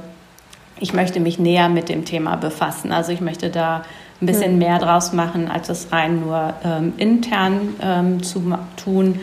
ich 0.80 0.94
möchte 0.94 1.20
mich 1.20 1.40
näher 1.40 1.70
mit 1.70 1.90
dem 1.90 2.06
Thema 2.06 2.36
befassen. 2.36 2.92
Also 2.92 3.12
ich 3.12 3.22
möchte 3.22 3.50
da 3.50 3.84
ein 4.22 4.26
bisschen 4.26 4.52
hm. 4.52 4.58
mehr 4.60 4.80
draus 4.80 5.14
machen, 5.14 5.50
als 5.50 5.70
es 5.70 5.92
rein 5.92 6.22
nur 6.22 6.54
ähm, 6.64 6.94
intern 6.98 7.76
ähm, 7.82 8.24
zu 8.24 8.58
tun. 8.78 9.20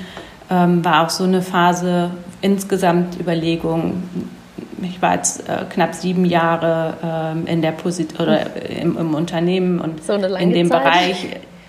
Ähm, 0.50 0.84
war 0.84 1.04
auch 1.04 1.10
so 1.10 1.24
eine 1.24 1.42
Phase 1.42 2.10
insgesamt 2.40 3.18
Überlegung. 3.18 4.02
Ich 4.82 5.00
war 5.00 5.14
jetzt 5.14 5.48
äh, 5.48 5.64
knapp 5.70 5.94
sieben 5.94 6.24
Jahre 6.24 6.94
ähm, 7.02 7.46
in 7.46 7.62
der 7.62 7.72
Position 7.72 8.20
oder 8.20 8.56
im, 8.68 8.98
im, 8.98 9.14
Unternehmen 9.14 9.78
und 9.78 10.02
so 10.04 10.14
in 10.14 10.52
dem 10.52 10.68
Zeit. 10.68 10.82
Bereich 10.82 11.26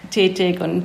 tätig 0.09 0.59
und 0.61 0.83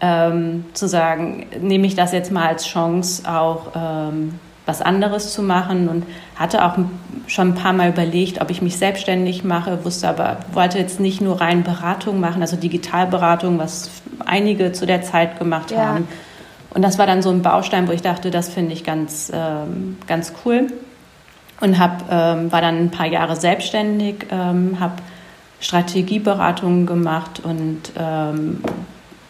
ähm, 0.00 0.64
zu 0.74 0.86
sagen, 0.86 1.46
nehme 1.60 1.86
ich 1.86 1.94
das 1.94 2.12
jetzt 2.12 2.30
mal 2.30 2.46
als 2.46 2.66
Chance 2.66 3.22
auch 3.28 3.72
ähm, 3.74 4.38
was 4.66 4.82
anderes 4.82 5.32
zu 5.32 5.42
machen 5.42 5.88
und 5.88 6.04
hatte 6.36 6.64
auch 6.64 6.76
schon 7.26 7.48
ein 7.48 7.54
paar 7.54 7.72
Mal 7.72 7.88
überlegt, 7.88 8.40
ob 8.40 8.50
ich 8.50 8.60
mich 8.60 8.76
selbstständig 8.76 9.42
mache, 9.42 9.84
wusste 9.84 10.08
aber, 10.08 10.38
wollte 10.52 10.78
jetzt 10.78 11.00
nicht 11.00 11.20
nur 11.20 11.40
rein 11.40 11.62
Beratung 11.62 12.20
machen, 12.20 12.42
also 12.42 12.56
Digitalberatung, 12.56 13.58
was 13.58 13.90
einige 14.26 14.72
zu 14.72 14.86
der 14.86 15.02
Zeit 15.02 15.38
gemacht 15.38 15.70
ja. 15.70 15.86
haben. 15.86 16.08
Und 16.70 16.82
das 16.82 16.98
war 16.98 17.06
dann 17.06 17.22
so 17.22 17.30
ein 17.30 17.40
Baustein, 17.40 17.88
wo 17.88 17.92
ich 17.92 18.02
dachte, 18.02 18.30
das 18.30 18.50
finde 18.50 18.74
ich 18.74 18.84
ganz, 18.84 19.32
ähm, 19.34 19.96
ganz 20.06 20.34
cool. 20.44 20.66
Und 21.60 21.78
hab, 21.78 22.04
ähm, 22.10 22.52
war 22.52 22.60
dann 22.60 22.76
ein 22.76 22.90
paar 22.90 23.06
Jahre 23.06 23.36
selbstständig, 23.36 24.26
ähm, 24.30 24.78
habe 24.78 24.96
Strategieberatungen 25.60 26.86
gemacht 26.86 27.40
und 27.42 27.80
ähm, 27.98 28.60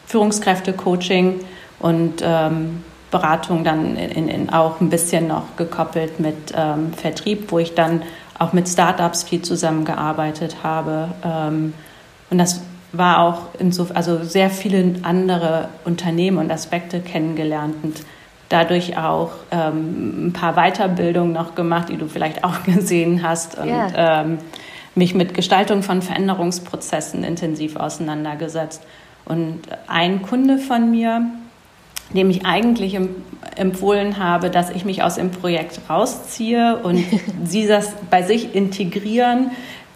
Führungskräfte-Coaching 0.09 1.41
und 1.79 2.23
ähm, 2.23 2.83
Beratung 3.11 3.65
dann 3.65 3.97
in, 3.97 4.29
in 4.29 4.51
auch 4.51 4.81
ein 4.81 4.91
bisschen 4.91 5.29
noch 5.29 5.57
gekoppelt 5.57 6.21
mit 6.21 6.53
ähm, 6.55 6.93
Vertrieb, 6.93 7.51
wo 7.51 7.59
ich 7.59 7.75
dann 7.75 8.03
auch 8.39 8.53
mit 8.53 8.69
Startups 8.69 9.23
viel 9.23 9.43
zusammengearbeitet 9.43 10.57
habe. 10.63 11.09
Ähm, 11.25 11.73
und 12.31 12.39
das 12.39 12.63
war 12.93 13.21
auch 13.21 13.55
in 13.59 13.73
so, 13.73 13.89
also 13.95 14.23
sehr 14.25 14.51
viele 14.51 14.97
andere 15.03 15.69
Unternehmen 15.85 16.39
und 16.39 16.51
Aspekte 16.51 17.01
kennengelernt 17.01 17.77
und 17.83 18.03
dadurch 18.49 18.97
auch 18.97 19.33
ähm, 19.51 20.29
ein 20.29 20.33
paar 20.33 20.55
Weiterbildungen 20.55 21.33
noch 21.33 21.55
gemacht, 21.55 21.91
die 21.91 21.97
du 21.97 22.09
vielleicht 22.09 22.45
auch 22.45 22.63
gesehen 22.65 23.23
hast 23.23 23.59
und 23.59 23.69
yeah. 23.69 24.23
ähm, 24.23 24.39
mich 24.95 25.15
mit 25.15 25.35
Gestaltung 25.35 25.83
von 25.83 26.03
Veränderungsprozessen 26.03 27.25
intensiv 27.25 27.77
auseinandergesetzt. 27.77 28.83
Und 29.29 29.61
ein 29.87 30.23
Kunde 30.23 30.59
von 30.59 30.91
mir, 30.91 31.27
dem 32.15 32.31
ich 32.31 32.47
eigentlich 32.47 32.99
empfohlen 33.57 34.19
habe, 34.19 34.51
dass 34.51 34.71
ich 34.71 34.85
mich 34.85 35.03
aus 35.03 35.17
dem 35.17 35.31
Projekt 35.31 35.81
rausziehe 35.89 36.79
und 36.79 37.05
sie 37.45 37.67
das 37.67 37.93
bei 38.11 38.23
sich 38.23 38.55
integrieren. 38.55 39.51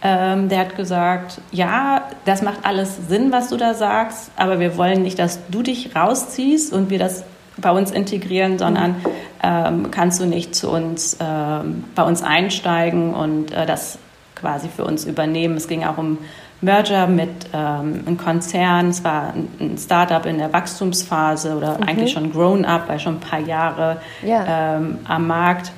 Ähm, 0.04 0.48
der 0.48 0.58
hat 0.58 0.76
gesagt, 0.76 1.40
ja, 1.52 2.08
das 2.24 2.42
macht 2.42 2.64
alles 2.64 3.08
Sinn, 3.08 3.30
was 3.30 3.48
du 3.48 3.56
da 3.56 3.72
sagst, 3.72 4.32
aber 4.36 4.58
wir 4.58 4.76
wollen 4.76 5.02
nicht, 5.02 5.18
dass 5.18 5.38
du 5.48 5.62
dich 5.62 5.94
rausziehst 5.94 6.72
und 6.72 6.90
wir 6.90 6.98
das 6.98 7.24
bei 7.56 7.70
uns 7.70 7.90
integrieren, 7.90 8.58
sondern 8.58 8.96
ähm, 9.42 9.90
kannst 9.90 10.20
du 10.20 10.26
nicht 10.26 10.54
zu 10.54 10.70
uns 10.70 11.16
ähm, 11.20 11.84
bei 11.94 12.02
uns 12.02 12.22
einsteigen 12.22 13.14
und 13.14 13.52
äh, 13.52 13.64
das 13.64 13.98
quasi 14.34 14.68
für 14.68 14.84
uns 14.84 15.04
übernehmen. 15.04 15.56
Es 15.56 15.68
ging 15.68 15.84
auch 15.84 15.98
um 15.98 16.18
Merger 16.62 17.08
mit 17.08 17.28
ähm, 17.52 18.04
einem 18.06 18.16
Konzern. 18.16 18.88
Es 18.88 19.04
war 19.04 19.34
ein 19.34 19.76
Startup 19.76 20.24
in 20.24 20.38
der 20.38 20.52
Wachstumsphase 20.52 21.56
oder 21.56 21.78
mhm. 21.78 21.82
eigentlich 21.82 22.12
schon 22.12 22.32
grown 22.32 22.64
up, 22.64 22.88
weil 22.88 23.00
schon 23.00 23.16
ein 23.16 23.20
paar 23.20 23.40
Jahre 23.40 24.00
ja. 24.24 24.76
ähm, 24.76 24.98
am 25.04 25.26
Markt. 25.26 25.72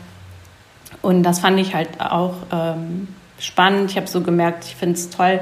Und 1.01 1.23
das 1.23 1.41
fand 1.41 1.59
ich 1.59 1.75
halt 1.75 1.89
auch 2.01 2.35
ähm, 2.53 3.09
spannend. 3.39 3.91
Ich 3.91 3.97
habe 3.97 4.07
so 4.07 4.21
gemerkt, 4.21 4.65
ich 4.67 4.77
finde 4.77 4.95
es 4.95 5.11
toll, 5.11 5.41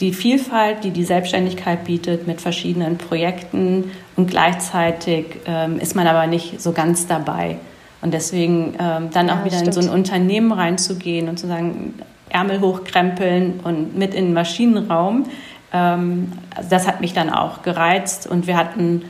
die 0.00 0.12
Vielfalt, 0.12 0.84
die 0.84 0.90
die 0.90 1.04
Selbstständigkeit 1.04 1.84
bietet 1.84 2.26
mit 2.26 2.40
verschiedenen 2.40 2.98
Projekten 2.98 3.90
und 4.16 4.28
gleichzeitig 4.28 5.26
ähm, 5.46 5.78
ist 5.78 5.94
man 5.94 6.06
aber 6.06 6.26
nicht 6.26 6.60
so 6.60 6.72
ganz 6.72 7.06
dabei. 7.06 7.56
Und 8.02 8.12
deswegen 8.12 8.74
ähm, 8.78 9.10
dann 9.12 9.30
auch 9.30 9.44
wieder 9.44 9.56
stimmt. 9.56 9.76
in 9.76 9.82
so 9.82 9.88
ein 9.88 9.88
Unternehmen 9.88 10.52
reinzugehen 10.52 11.28
und 11.28 11.38
zu 11.38 11.46
sagen, 11.46 11.94
Ärmel 12.28 12.60
hochkrempeln 12.60 13.60
und 13.62 13.96
mit 13.96 14.14
in 14.14 14.26
den 14.26 14.34
Maschinenraum. 14.34 15.26
Ähm, 15.72 16.32
also 16.54 16.70
das 16.70 16.86
hat 16.86 17.00
mich 17.00 17.12
dann 17.12 17.30
auch 17.30 17.62
gereizt 17.62 18.26
und 18.26 18.46
wir 18.46 18.56
hatten, 18.56 19.04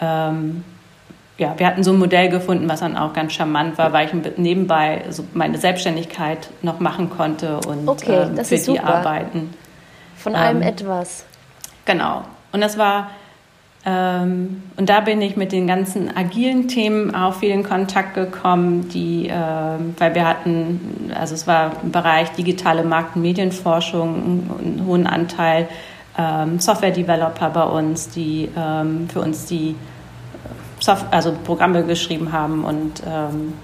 ähm, 0.00 0.64
ja, 1.38 1.54
wir 1.58 1.66
hatten 1.66 1.82
so 1.82 1.92
ein 1.92 1.98
Modell 1.98 2.28
gefunden, 2.28 2.68
was 2.68 2.80
dann 2.80 2.96
auch 2.96 3.12
ganz 3.12 3.32
charmant 3.32 3.78
war, 3.78 3.92
weil 3.92 4.06
ich 4.06 4.36
nebenbei 4.36 5.04
so 5.08 5.24
meine 5.32 5.58
Selbstständigkeit 5.58 6.50
noch 6.62 6.80
machen 6.80 7.10
konnte 7.10 7.58
und 7.60 7.88
okay, 7.88 8.24
ähm, 8.24 8.36
für 8.36 8.54
die 8.54 8.60
super. 8.60 8.84
arbeiten. 8.84 9.54
Von 10.16 10.34
allem 10.34 10.58
ähm, 10.60 10.68
etwas. 10.68 11.24
Genau. 11.86 12.22
Und 12.52 12.60
das 12.60 12.76
war 12.76 13.10
ähm, 13.86 14.62
und 14.76 14.90
da 14.90 15.00
bin 15.00 15.22
ich 15.22 15.36
mit 15.36 15.52
den 15.52 15.66
ganzen 15.66 16.14
agilen 16.14 16.68
Themen 16.68 17.14
auch 17.14 17.34
viel 17.34 17.50
in 17.50 17.62
Kontakt 17.62 18.14
gekommen, 18.14 18.90
die, 18.90 19.28
äh, 19.28 19.34
weil 19.98 20.14
wir 20.14 20.28
hatten, 20.28 21.10
also 21.18 21.34
es 21.34 21.46
war 21.46 21.72
im 21.82 21.90
Bereich 21.90 22.30
digitale 22.32 22.82
Markt- 22.82 23.16
und 23.16 23.22
Medienforschung 23.22 24.50
einen 24.58 24.84
hohen 24.86 25.06
Anteil 25.06 25.66
ähm, 26.18 26.60
Software-Developer 26.60 27.48
bei 27.50 27.64
uns, 27.64 28.10
die 28.10 28.50
ähm, 28.54 29.08
für 29.08 29.20
uns 29.20 29.46
die 29.46 29.74
Soft 30.78 31.06
also 31.10 31.32
Programme 31.44 31.84
geschrieben 31.84 32.32
haben 32.32 32.64
und 32.64 33.02
ähm, 33.06 33.54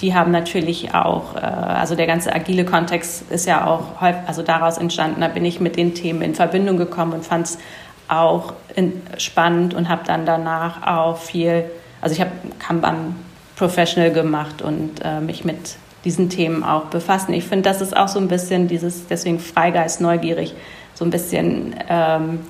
die 0.00 0.14
haben 0.14 0.32
natürlich 0.32 0.94
auch, 0.94 1.36
äh, 1.36 1.40
also 1.40 1.94
der 1.94 2.06
ganze 2.06 2.34
agile 2.34 2.64
Kontext 2.64 3.30
ist 3.30 3.46
ja 3.46 3.66
auch 3.66 4.00
also 4.26 4.42
daraus 4.42 4.78
entstanden. 4.78 5.20
Da 5.20 5.28
bin 5.28 5.44
ich 5.44 5.60
mit 5.60 5.76
den 5.76 5.94
Themen 5.94 6.22
in 6.22 6.34
Verbindung 6.34 6.76
gekommen 6.76 7.12
und 7.12 7.24
fand 7.24 7.46
es 7.46 7.58
auch 8.08 8.54
in, 8.74 9.02
spannend 9.18 9.74
und 9.74 9.88
habe 9.88 10.02
dann 10.06 10.26
danach 10.26 10.86
auch 10.86 11.16
viel, 11.16 11.64
also 12.00 12.14
ich 12.14 12.20
habe 12.20 12.32
Kanban 12.58 13.16
Professional 13.56 14.10
gemacht 14.10 14.62
und 14.62 15.00
äh, 15.04 15.20
mich 15.20 15.44
mit 15.44 15.76
diesen 16.04 16.28
Themen 16.28 16.64
auch 16.64 16.86
befassen. 16.86 17.32
Ich 17.32 17.44
finde, 17.44 17.62
das 17.62 17.80
ist 17.80 17.96
auch 17.96 18.08
so 18.08 18.18
ein 18.18 18.28
bisschen 18.28 18.68
dieses, 18.68 19.06
deswegen 19.06 19.38
Freigeist, 19.38 20.00
neugierig, 20.00 20.54
so 20.94 21.04
ein 21.04 21.10
bisschen 21.10 21.74
ähm, 21.88 22.40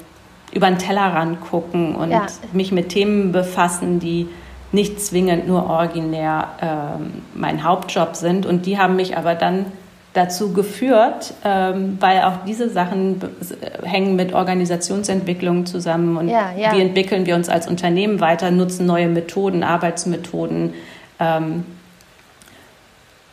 über 0.52 0.68
den 0.68 0.78
Tellerrand 0.78 1.40
gucken 1.40 1.94
und 1.94 2.10
ja. 2.10 2.26
mich 2.52 2.72
mit 2.72 2.88
Themen 2.90 3.32
befassen, 3.32 4.00
die 4.00 4.28
nicht 4.72 5.00
zwingend 5.00 5.46
nur 5.46 5.70
originär 5.70 6.48
ähm, 6.60 7.22
mein 7.34 7.62
Hauptjob 7.62 8.16
sind. 8.16 8.44
Und 8.44 8.66
die 8.66 8.78
haben 8.78 8.96
mich 8.96 9.16
aber 9.16 9.34
dann 9.34 9.66
dazu 10.14 10.52
geführt, 10.52 11.34
ähm, 11.44 11.98
weil 12.00 12.22
auch 12.22 12.44
diese 12.46 12.70
Sachen 12.70 13.20
hängen 13.82 14.16
mit 14.16 14.32
Organisationsentwicklung 14.32 15.66
zusammen 15.66 16.16
und 16.16 16.28
ja, 16.28 16.52
ja. 16.56 16.72
wie 16.72 16.80
entwickeln 16.80 17.26
wir 17.26 17.34
uns 17.34 17.48
als 17.48 17.66
Unternehmen 17.66 18.20
weiter, 18.20 18.50
nutzen 18.50 18.86
neue 18.86 19.08
Methoden, 19.08 19.64
Arbeitsmethoden. 19.64 20.72
Ähm, 21.18 21.64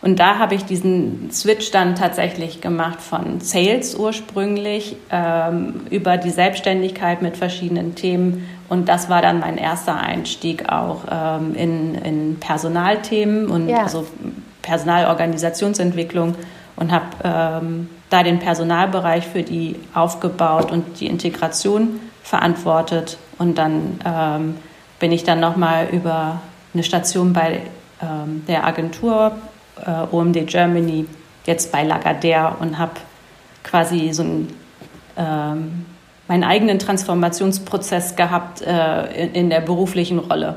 und 0.02 0.20
da 0.20 0.40
habe 0.40 0.56
ich 0.56 0.66
diesen 0.66 1.30
Switch 1.32 1.70
dann 1.70 1.96
tatsächlich 1.96 2.60
gemacht 2.60 3.00
von 3.00 3.40
Sales 3.40 3.94
ursprünglich 3.94 4.96
ähm, 5.12 5.82
über 5.92 6.18
die 6.18 6.32
Selbstständigkeit 6.32 7.22
mit 7.22 7.38
verschiedenen 7.38 7.94
Themen. 7.94 8.50
Und 8.68 8.90
das 8.90 9.10
war 9.10 9.22
dann 9.22 9.40
mein 9.40 9.60
erster 9.60 10.00
Einstieg 10.00 10.70
auch 10.70 11.04
ähm, 11.12 11.54
in, 11.54 11.94
in 11.94 12.40
Personalthemen 12.40 13.48
und 13.52 13.70
ja. 13.70 13.84
also 13.84 14.08
Personalorganisationsentwicklung 14.64 16.34
und 16.82 16.92
habe 16.92 17.06
ähm, 17.24 17.90
da 18.10 18.24
den 18.24 18.40
Personalbereich 18.40 19.28
für 19.28 19.44
die 19.44 19.76
aufgebaut 19.94 20.72
und 20.72 21.00
die 21.00 21.06
Integration 21.06 22.00
verantwortet. 22.24 23.20
Und 23.38 23.60
dann 23.60 24.00
ähm, 24.04 24.58
bin 25.00 25.12
ich 25.12 25.24
dann 25.24 25.40
nochmal 25.40 25.90
über 25.92 26.42
eine 26.74 26.82
Station 26.82 27.34
bei 27.34 27.62
ähm, 28.02 28.44
der 28.48 28.66
Agentur 28.66 29.34
äh, 29.86 29.92
OMD 30.12 30.48
Germany, 30.48 31.06
jetzt 31.46 31.72
bei 31.72 31.84
Lagardère 31.86 32.58
und 32.60 32.80
habe 32.80 32.94
quasi 33.64 34.12
so 34.12 34.24
einen, 34.24 34.58
ähm, 35.18 35.86
meinen 36.28 36.44
eigenen 36.44 36.80
Transformationsprozess 36.80 38.16
gehabt 38.16 38.64
äh, 38.64 39.26
in, 39.26 39.36
in, 39.36 39.50
der 39.52 39.62
beruflichen 39.62 40.18
Rolle. 40.18 40.56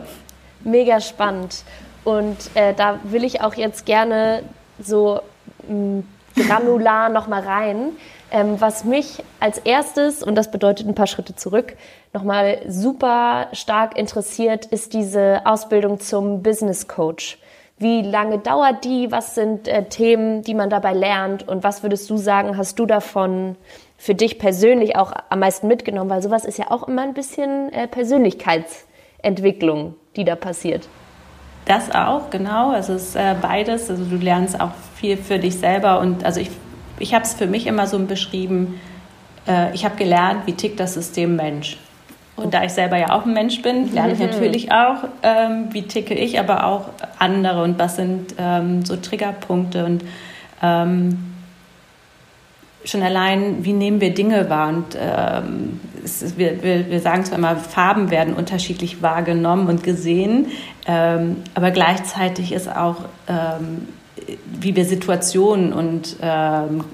Mega 0.64 1.02
spannend. 1.02 1.64
Und 2.02 2.38
äh, 2.54 2.72
da 2.72 2.98
will 3.02 3.24
ich 3.24 3.42
auch 3.42 3.54
jetzt 3.54 3.84
gerne 3.84 4.42
so 4.82 5.20
granular 6.34 7.08
nochmal 7.08 7.42
rein. 7.42 7.92
Ähm, 8.30 8.60
was 8.60 8.84
mich 8.84 9.22
als 9.38 9.58
erstes, 9.58 10.22
und 10.22 10.34
das 10.34 10.50
bedeutet 10.50 10.88
ein 10.88 10.94
paar 10.94 11.06
Schritte 11.06 11.36
zurück, 11.36 11.76
nochmal 12.12 12.58
super 12.66 13.48
stark 13.52 13.96
interessiert, 13.96 14.66
ist 14.66 14.92
diese 14.92 15.42
Ausbildung 15.44 16.00
zum 16.00 16.42
Business 16.42 16.88
Coach. 16.88 17.38
Wie 17.78 18.02
lange 18.02 18.38
dauert 18.38 18.84
die? 18.84 19.10
Was 19.10 19.34
sind 19.34 19.68
äh, 19.68 19.84
Themen, 19.84 20.42
die 20.42 20.54
man 20.54 20.70
dabei 20.70 20.92
lernt? 20.92 21.46
Und 21.46 21.64
was 21.64 21.82
würdest 21.82 22.08
du 22.08 22.16
sagen, 22.16 22.56
hast 22.56 22.78
du 22.78 22.86
davon 22.86 23.56
für 23.98 24.14
dich 24.14 24.38
persönlich 24.38 24.96
auch 24.96 25.12
am 25.28 25.40
meisten 25.40 25.66
mitgenommen? 25.66 26.10
Weil 26.10 26.22
sowas 26.22 26.44
ist 26.44 26.58
ja 26.58 26.70
auch 26.70 26.88
immer 26.88 27.02
ein 27.02 27.14
bisschen 27.14 27.72
äh, 27.72 27.88
Persönlichkeitsentwicklung, 27.88 29.96
die 30.16 30.24
da 30.24 30.36
passiert. 30.36 30.88
Das 31.64 31.90
auch, 31.94 32.30
genau. 32.30 32.72
Also 32.72 32.94
es 32.94 33.08
ist 33.08 33.16
äh, 33.16 33.34
beides. 33.40 33.90
Also 33.90 34.04
du 34.04 34.16
lernst 34.16 34.60
auch 34.60 34.72
viel 34.96 35.16
für 35.16 35.38
dich 35.38 35.58
selber. 35.58 36.00
Und 36.00 36.24
also 36.24 36.40
ich, 36.40 36.50
ich 36.98 37.14
habe 37.14 37.24
es 37.24 37.34
für 37.34 37.46
mich 37.46 37.66
immer 37.66 37.86
so 37.86 37.98
beschrieben, 37.98 38.80
äh, 39.48 39.74
ich 39.74 39.84
habe 39.84 39.96
gelernt, 39.96 40.46
wie 40.46 40.52
tickt 40.52 40.78
das 40.78 40.94
System 40.94 41.36
Mensch. 41.36 41.78
Und 42.36 42.52
da 42.52 42.64
ich 42.64 42.72
selber 42.72 42.96
ja 42.96 43.12
auch 43.12 43.24
ein 43.26 43.32
Mensch 43.32 43.62
bin, 43.62 43.92
lerne 43.94 44.12
ich 44.12 44.18
mhm. 44.18 44.26
natürlich 44.26 44.72
auch, 44.72 45.04
ähm, 45.22 45.68
wie 45.70 45.82
ticke 45.82 46.14
ich, 46.14 46.40
aber 46.40 46.66
auch 46.66 46.88
andere 47.18 47.62
und 47.62 47.78
was 47.78 47.96
sind 47.96 48.34
ähm, 48.38 48.84
so 48.84 48.96
Triggerpunkte 48.96 49.84
und 49.84 50.04
ähm, 50.60 51.33
schon 52.84 53.02
allein, 53.02 53.64
wie 53.64 53.72
nehmen 53.72 54.00
wir 54.00 54.14
Dinge 54.14 54.50
wahr? 54.50 54.68
Und 54.68 54.98
ähm, 54.98 55.80
ist, 56.02 56.38
wir, 56.38 56.62
wir, 56.62 56.90
wir, 56.90 57.00
sagen 57.00 57.24
zwar 57.24 57.38
immer, 57.38 57.56
Farben 57.56 58.10
werden 58.10 58.34
unterschiedlich 58.34 59.02
wahrgenommen 59.02 59.68
und 59.68 59.82
gesehen, 59.82 60.48
ähm, 60.86 61.36
aber 61.54 61.70
gleichzeitig 61.70 62.52
ist 62.52 62.68
auch, 62.68 62.96
ähm, 63.26 63.88
wie 64.46 64.76
wir 64.76 64.84
Situationen 64.84 65.72
und 65.72 66.16
ähm, 66.22 66.84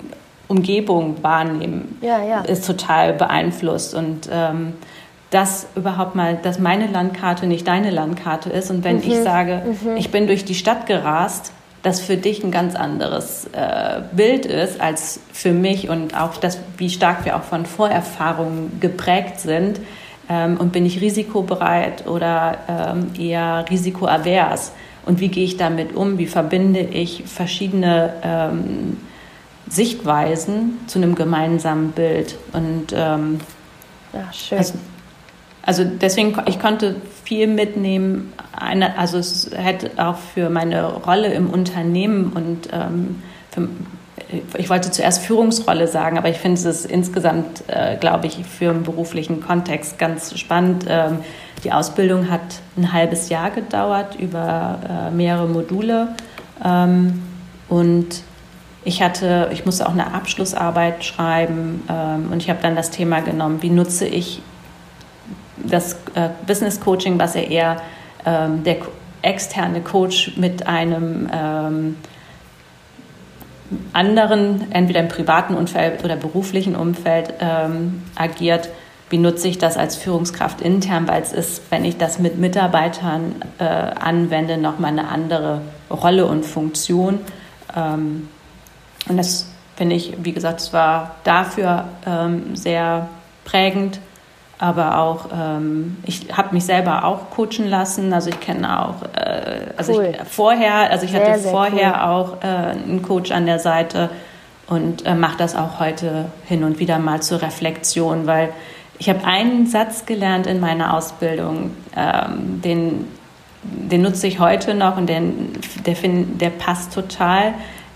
Umgebung 0.48 1.22
wahrnehmen, 1.22 1.98
ja, 2.00 2.22
ja. 2.24 2.40
ist 2.40 2.66
total 2.66 3.12
beeinflusst. 3.12 3.94
Und 3.94 4.28
ähm, 4.32 4.74
dass 5.30 5.68
überhaupt 5.76 6.16
mal, 6.16 6.36
dass 6.42 6.58
meine 6.58 6.88
Landkarte 6.88 7.46
nicht 7.46 7.66
deine 7.68 7.90
Landkarte 7.90 8.50
ist. 8.50 8.70
Und 8.70 8.82
wenn 8.82 8.96
mhm. 8.96 9.02
ich 9.06 9.20
sage, 9.20 9.62
mhm. 9.64 9.96
ich 9.96 10.10
bin 10.10 10.26
durch 10.26 10.44
die 10.44 10.56
Stadt 10.56 10.86
gerast, 10.86 11.52
das 11.82 12.00
für 12.00 12.16
dich 12.16 12.44
ein 12.44 12.50
ganz 12.50 12.74
anderes 12.74 13.46
äh, 13.52 14.02
Bild 14.12 14.44
ist 14.44 14.80
als 14.80 15.20
für 15.32 15.52
mich 15.52 15.88
und 15.88 16.14
auch 16.14 16.36
das, 16.36 16.58
wie 16.76 16.90
stark 16.90 17.24
wir 17.24 17.36
auch 17.36 17.42
von 17.42 17.64
Vorerfahrungen 17.64 18.80
geprägt 18.80 19.40
sind. 19.40 19.80
Ähm, 20.28 20.58
und 20.58 20.72
bin 20.72 20.84
ich 20.84 21.00
risikobereit 21.00 22.06
oder 22.06 22.58
ähm, 22.68 23.10
eher 23.18 23.64
risikoavers? 23.68 24.72
Und 25.06 25.20
wie 25.20 25.28
gehe 25.28 25.44
ich 25.44 25.56
damit 25.56 25.96
um? 25.96 26.18
Wie 26.18 26.26
verbinde 26.26 26.80
ich 26.80 27.24
verschiedene 27.26 28.12
ähm, 28.22 28.98
Sichtweisen 29.68 30.78
zu 30.86 30.98
einem 30.98 31.14
gemeinsamen 31.14 31.92
Bild? 31.92 32.36
Und 32.52 32.92
ähm, 32.92 33.40
ja, 34.12 34.32
schön. 34.32 34.58
Also, 34.58 34.74
also 35.62 35.84
deswegen, 35.84 36.36
ich 36.46 36.58
konnte 36.58 36.96
viel 37.24 37.46
mitnehmen. 37.46 38.32
Eine, 38.52 38.98
also 38.98 39.18
es 39.18 39.50
hätte 39.54 39.90
auch 39.96 40.16
für 40.16 40.50
meine 40.50 40.86
Rolle 40.86 41.32
im 41.32 41.50
Unternehmen 41.50 42.32
und 42.32 42.68
ähm, 42.72 43.22
für, 43.50 43.68
ich 44.56 44.70
wollte 44.70 44.90
zuerst 44.90 45.22
Führungsrolle 45.22 45.88
sagen, 45.88 46.18
aber 46.18 46.28
ich 46.28 46.38
finde 46.38 46.60
es 46.60 46.84
insgesamt, 46.84 47.64
äh, 47.68 47.96
glaube 47.96 48.26
ich, 48.26 48.44
für 48.44 48.70
einen 48.70 48.82
beruflichen 48.82 49.40
Kontext 49.40 49.98
ganz 49.98 50.38
spannend. 50.38 50.86
Ähm, 50.88 51.18
die 51.64 51.72
Ausbildung 51.72 52.30
hat 52.30 52.40
ein 52.76 52.92
halbes 52.92 53.28
Jahr 53.28 53.50
gedauert 53.50 54.16
über 54.18 54.78
äh, 54.88 55.10
mehrere 55.10 55.46
Module 55.46 56.08
ähm, 56.64 57.22
und 57.68 58.22
ich 58.82 59.02
hatte, 59.02 59.50
ich 59.52 59.66
musste 59.66 59.86
auch 59.86 59.92
eine 59.92 60.14
Abschlussarbeit 60.14 61.04
schreiben 61.04 61.82
ähm, 61.88 62.28
und 62.32 62.42
ich 62.42 62.48
habe 62.48 62.60
dann 62.62 62.76
das 62.76 62.90
Thema 62.90 63.20
genommen, 63.20 63.58
wie 63.60 63.68
nutze 63.68 64.06
ich 64.06 64.40
das 65.64 65.94
äh, 66.14 66.30
Business 66.46 66.80
Coaching, 66.80 67.18
was 67.18 67.34
ja 67.34 67.42
eher 67.42 67.76
ähm, 68.24 68.64
der 68.64 68.76
externe 69.22 69.80
Coach 69.80 70.36
mit 70.36 70.66
einem 70.66 71.28
ähm, 71.32 71.96
anderen, 73.92 74.72
entweder 74.72 75.00
im 75.00 75.08
privaten 75.08 75.54
Umfeld 75.54 76.04
oder 76.04 76.16
beruflichen 76.16 76.74
Umfeld 76.74 77.34
ähm, 77.40 78.02
agiert, 78.16 78.68
wie 79.10 79.18
nutze 79.18 79.48
ich 79.48 79.58
das 79.58 79.76
als 79.76 79.96
Führungskraft 79.96 80.60
intern, 80.60 81.08
weil 81.08 81.22
es 81.22 81.32
ist, 81.32 81.62
wenn 81.70 81.84
ich 81.84 81.98
das 81.98 82.18
mit 82.18 82.38
Mitarbeitern 82.38 83.36
äh, 83.58 83.64
anwende, 83.64 84.56
nochmal 84.56 84.92
eine 84.92 85.08
andere 85.08 85.62
Rolle 85.90 86.26
und 86.26 86.44
Funktion. 86.44 87.18
Ähm, 87.76 88.28
und 89.08 89.16
das 89.16 89.48
finde 89.76 89.96
ich, 89.96 90.14
wie 90.22 90.32
gesagt, 90.32 90.60
es 90.60 90.72
war 90.72 91.16
dafür 91.24 91.88
ähm, 92.06 92.54
sehr 92.54 93.08
prägend 93.44 93.98
aber 94.60 94.98
auch 94.98 95.30
ähm, 95.34 95.96
ich 96.04 96.26
habe 96.36 96.52
mich 96.54 96.66
selber 96.66 97.04
auch 97.04 97.30
coachen 97.30 97.66
lassen. 97.66 98.12
Also 98.12 98.28
ich 98.28 98.40
kenne 98.40 98.86
auch, 98.86 99.02
äh, 99.16 99.72
also 99.78 99.94
cool. 99.94 100.12
ich, 100.12 100.28
vorher, 100.28 100.90
also 100.90 101.06
ich 101.06 101.12
sehr, 101.12 101.32
hatte 101.32 101.40
vorher 101.40 101.94
cool. 101.94 102.10
auch 102.10 102.42
äh, 102.42 102.46
einen 102.46 103.00
Coach 103.00 103.32
an 103.32 103.46
der 103.46 103.58
Seite 103.58 104.10
und 104.68 105.06
äh, 105.06 105.14
mache 105.14 105.38
das 105.38 105.56
auch 105.56 105.80
heute 105.80 106.26
hin 106.44 106.62
und 106.62 106.78
wieder 106.78 106.98
mal 106.98 107.22
zur 107.22 107.40
Reflexion, 107.40 108.26
weil 108.26 108.50
ich 108.98 109.08
habe 109.08 109.24
einen 109.24 109.66
Satz 109.66 110.04
gelernt 110.04 110.46
in 110.46 110.60
meiner 110.60 110.94
Ausbildung, 110.94 111.70
ähm, 111.96 112.60
den, 112.62 113.06
den 113.62 114.02
nutze 114.02 114.26
ich 114.26 114.40
heute 114.40 114.74
noch 114.74 114.98
und 114.98 115.08
den, 115.08 115.52
der, 115.86 115.96
find, 115.96 116.38
der 116.38 116.50
passt 116.50 116.92
total. 116.92 117.54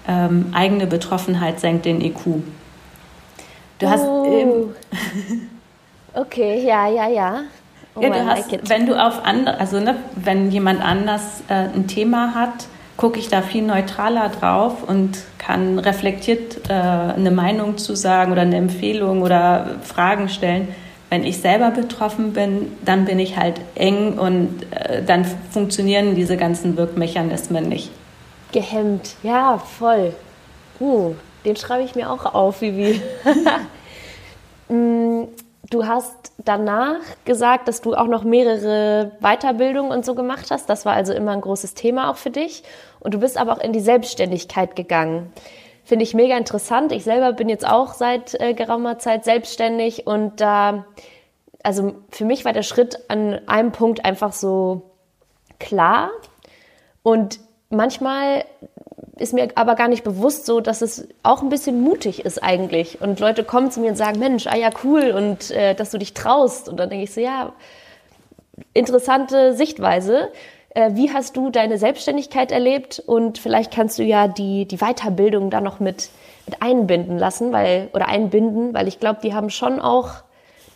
Ähm, 0.09 0.47
eigene 0.55 0.87
Betroffenheit 0.87 1.61
senkt 1.61 1.85
den 1.85 2.01
IQ. 2.01 2.43
Du 3.81 3.91
hast 3.91 4.05
oh. 4.07 4.73
Okay, 6.15 6.65
ja, 6.65 6.89
ja, 6.89 7.09
ja. 7.09 7.41
Oh, 7.97 8.01
ja, 8.01 8.09
du 8.09 8.27
hast, 8.27 8.69
wenn 8.69 8.87
du 8.87 8.95
auf 8.95 9.25
andere, 9.25 9.59
also 9.59 9.79
ne, 9.79 9.97
wenn 10.17 10.51
jemand 10.51 10.83
anders 10.83 11.43
äh, 11.49 11.69
ein 11.75 11.87
Thema 11.87 12.35
hat, 12.35 12.67
gucke 12.97 13.19
ich 13.19 13.29
da 13.29 13.43
viel 13.43 13.63
neutraler 13.63 14.29
drauf 14.29 14.83
und 14.85 15.19
kann 15.39 15.79
reflektiert 15.79 16.69
äh, 16.69 16.73
eine 16.73 17.31
Meinung 17.31 17.77
zu 17.77 17.97
sagen 17.97 18.33
oder 18.33 18.43
eine 18.43 18.57
Empfehlung 18.57 19.23
oder 19.23 19.77
Fragen 19.83 20.29
stellen. 20.29 20.69
Wenn 21.11 21.25
ich 21.25 21.39
selber 21.39 21.71
betroffen 21.71 22.33
bin, 22.33 22.73
dann 22.85 23.05
bin 23.05 23.19
ich 23.19 23.37
halt 23.37 23.61
eng 23.75 24.19
und 24.19 24.67
äh, 24.73 25.03
dann 25.05 25.25
funktionieren 25.25 26.15
diese 26.15 26.37
ganzen 26.37 26.77
Wirkmechanismen 26.77 27.69
nicht. 27.69 27.91
Gehemmt, 28.53 29.17
ja, 29.23 29.59
voll. 29.59 30.15
Uh, 30.81 31.15
den 31.45 31.57
schreibe 31.57 31.85
ich 31.85 31.95
mir 31.95 32.11
auch 32.11 32.35
auf, 32.35 32.61
Vivi. 32.61 33.01
Du 35.71 35.87
hast 35.87 36.33
danach 36.39 37.01
gesagt, 37.25 37.69
dass 37.69 37.81
du 37.81 37.95
auch 37.95 38.07
noch 38.07 38.23
mehrere 38.23 39.13
Weiterbildungen 39.21 39.91
und 39.91 40.05
so 40.05 40.15
gemacht 40.15 40.51
hast. 40.51 40.69
Das 40.69 40.85
war 40.85 40.93
also 40.93 41.15
immer 41.15 41.33
ein 41.33 41.41
großes 41.41 41.75
Thema 41.75 42.11
auch 42.11 42.17
für 42.17 42.31
dich. 42.31 42.63
Und 43.01 43.15
du 43.15 43.19
bist 43.19 43.39
aber 43.39 43.53
auch 43.53 43.61
in 43.61 43.73
die 43.73 43.81
Selbstständigkeit 43.81 44.77
gegangen. 44.77 45.33
Finde 45.85 46.03
ich 46.03 46.15
mega 46.15 46.37
interessant. 46.37 46.93
Ich 46.93 47.05
selber 47.05 47.33
bin 47.33 47.49
jetzt 47.49 47.67
auch 47.67 47.95
seit 47.95 48.39
äh, 48.41 48.55
geraumer 48.55 48.99
Zeit 48.99 49.25
selbstständig 49.25 50.07
und 50.07 50.41
da, 50.41 50.71
äh, 50.71 50.83
also 51.63 51.95
für 52.11 52.25
mich 52.25 52.45
war 52.45 52.53
der 52.53 52.63
Schritt 52.63 52.99
an 53.09 53.41
einem 53.47 53.73
Punkt 53.73 54.05
einfach 54.05 54.33
so 54.33 54.91
klar 55.59 56.11
und 57.03 57.41
manchmal 57.71 58.45
ist 59.17 59.33
mir 59.33 59.49
aber 59.55 59.75
gar 59.75 59.89
nicht 59.89 60.05
bewusst 60.05 60.47
so, 60.47 60.61
dass 60.61 60.83
es 60.83 61.09
auch 61.23 61.43
ein 61.43 61.49
bisschen 61.49 61.81
mutig 61.81 62.25
ist 62.25 62.43
eigentlich. 62.43 63.01
Und 63.01 63.21
Leute 63.21 63.45
kommen 63.45 63.71
zu 63.71 63.81
mir 63.81 63.91
und 63.91 63.97
sagen, 63.97 64.19
Mensch, 64.19 64.47
ah 64.47 64.57
ja, 64.57 64.71
cool 64.83 65.11
und 65.11 65.51
äh, 65.51 65.75
dass 65.75 65.91
du 65.91 65.99
dich 65.99 66.15
traust. 66.15 66.69
Und 66.69 66.79
dann 66.79 66.91
denke 66.91 67.05
ich 67.05 67.15
so, 67.15 67.21
ja, 67.21 67.53
interessante 68.73 69.55
Sichtweise. 69.55 70.31
Äh, 70.71 70.91
wie 70.95 71.13
hast 71.13 71.37
du 71.37 71.51
deine 71.51 71.79
Selbstständigkeit 71.79 72.51
erlebt? 72.51 73.03
Und 73.07 73.39
vielleicht 73.39 73.73
kannst 73.73 73.99
du 73.99 74.03
ja 74.03 74.27
die, 74.27 74.67
die 74.67 74.79
Weiterbildung 74.79 75.51
da 75.51 75.61
noch 75.61 75.79
mit, 75.79 76.11
mit 76.47 76.61
einbinden 76.61 77.19
lassen, 77.19 77.53
weil, 77.53 77.89
oder 77.93 78.09
einbinden, 78.09 78.75
weil 78.75 78.89
ich 78.89 78.99
glaube, 78.99 79.21
die 79.23 79.35
haben 79.35 79.51
schon 79.51 79.81
auch 79.81 80.11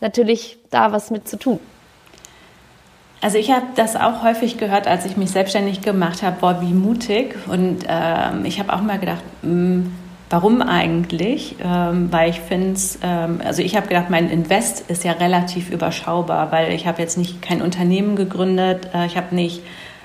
natürlich 0.01 0.59
da 0.71 0.93
was 0.93 1.11
mit 1.11 1.29
zu 1.29 1.37
tun. 1.39 1.59
Also 3.21 3.39
ich 3.39 3.51
habe 3.51 3.67
das 3.75 3.97
auch 3.97 4.23
häufig 4.23 4.59
gehört, 4.59 4.87
als 4.87 5.05
ich 5.05 5.17
mich 5.17 5.31
selbstständig 5.31 5.81
gemacht 5.81 6.23
habe, 6.23 6.37
boah, 6.41 6.61
wie 6.61 6.73
mutig. 6.73 7.35
Und 7.49 7.85
ähm, 7.89 8.45
ich 8.45 8.61
habe 8.61 8.73
auch 8.73 8.81
mal 8.81 8.99
gedacht, 8.99 9.23
mh, 9.43 9.51
hm, 9.51 9.93
warum 10.31 10.63
eigentlich? 10.63 11.57
Ähm, 11.65 12.13
weil 12.13 12.31
ich 12.31 12.41
finde 12.41 12.73
es, 12.73 12.99
ähm, 13.03 13.41
also 13.45 13.63
ich 13.63 13.77
habe 13.77 13.89
gedacht, 13.89 14.11
mein 14.11 14.31
Invest 14.31 14.89
ist 14.89 15.05
ja 15.05 15.13
relativ 15.13 15.71
überschaubar, 15.71 16.53
weil 16.53 16.73
ich 16.73 16.87
habe 16.87 17.03
jetzt 17.03 17.19
nicht 17.19 17.43
kein 17.43 17.63
Unternehmen 17.63 18.15
gegründet, 18.15 18.89
äh, 18.95 19.07
ich 19.07 19.17
habe 19.17 19.35
nicht 19.35 19.63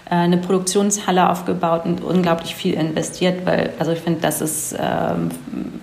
äh, 0.10 0.16
eine 0.16 0.38
Produktionshalle 0.38 1.30
aufgebaut 1.30 1.86
und 1.86 2.04
unglaublich 2.04 2.56
viel 2.56 2.74
investiert, 2.74 3.46
weil, 3.46 3.72
also 3.80 3.92
ich 3.92 4.00
finde, 4.00 4.22
das 4.22 4.42
ist, 4.42 4.76
ähm, 4.80 5.30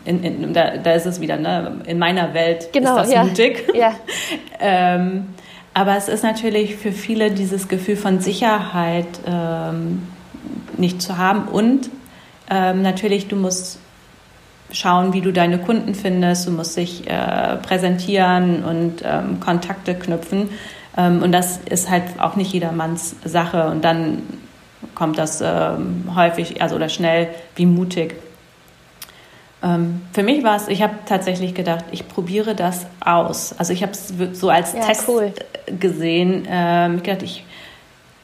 in, 0.04 0.24
in, 0.24 0.52
da, 0.52 0.78
da, 0.78 0.92
ist 0.92 1.06
es 1.06 1.20
wieder, 1.20 1.36
ne? 1.36 1.80
in 1.86 1.98
meiner 1.98 2.34
Welt 2.34 2.72
genau, 2.72 2.96
ist 2.96 3.04
das 3.04 3.12
ja. 3.12 3.24
mutig. 3.24 3.64
Ja. 3.74 3.92
aber 5.74 5.96
es 5.96 6.08
ist 6.08 6.24
natürlich 6.24 6.76
für 6.76 6.92
viele 6.92 7.30
dieses 7.30 7.68
Gefühl 7.68 7.96
von 7.96 8.20
Sicherheit 8.20 9.06
ähm, 9.26 10.02
nicht 10.76 11.00
zu 11.00 11.16
haben. 11.16 11.48
Und 11.48 11.90
ähm, 12.50 12.82
natürlich, 12.82 13.28
du 13.28 13.36
musst 13.36 13.78
schauen, 14.72 15.12
wie 15.12 15.20
du 15.20 15.32
deine 15.32 15.58
Kunden 15.58 15.94
findest. 15.94 16.46
Du 16.46 16.50
musst 16.50 16.76
dich 16.76 17.08
äh, 17.08 17.56
präsentieren 17.56 18.64
und 18.64 19.02
ähm, 19.04 19.38
Kontakte 19.40 19.94
knüpfen. 19.94 20.48
Ähm, 20.96 21.22
und 21.22 21.32
das 21.32 21.58
ist 21.68 21.88
halt 21.88 22.04
auch 22.18 22.36
nicht 22.36 22.52
jedermanns 22.52 23.16
Sache. 23.24 23.68
Und 23.68 23.84
dann 23.84 24.22
kommt 24.94 25.18
das 25.18 25.40
ähm, 25.40 26.10
häufig, 26.14 26.60
also 26.62 26.76
oder 26.76 26.88
schnell 26.88 27.28
wie 27.54 27.66
mutig. 27.66 28.16
Ähm, 29.62 30.02
für 30.12 30.22
mich 30.22 30.42
war 30.42 30.56
es, 30.56 30.68
ich 30.68 30.82
habe 30.82 30.94
tatsächlich 31.06 31.54
gedacht, 31.54 31.84
ich 31.92 32.08
probiere 32.08 32.54
das 32.54 32.86
aus. 33.00 33.54
Also 33.58 33.72
ich 33.72 33.82
habe 33.82 33.92
es 33.92 34.12
so 34.32 34.48
als 34.48 34.72
ja, 34.72 34.80
Test 34.80 35.08
cool. 35.08 35.32
gesehen. 35.78 36.46
Ähm, 36.48 36.96
ich 36.96 37.02
gedacht, 37.02 37.22
ich, 37.22 37.44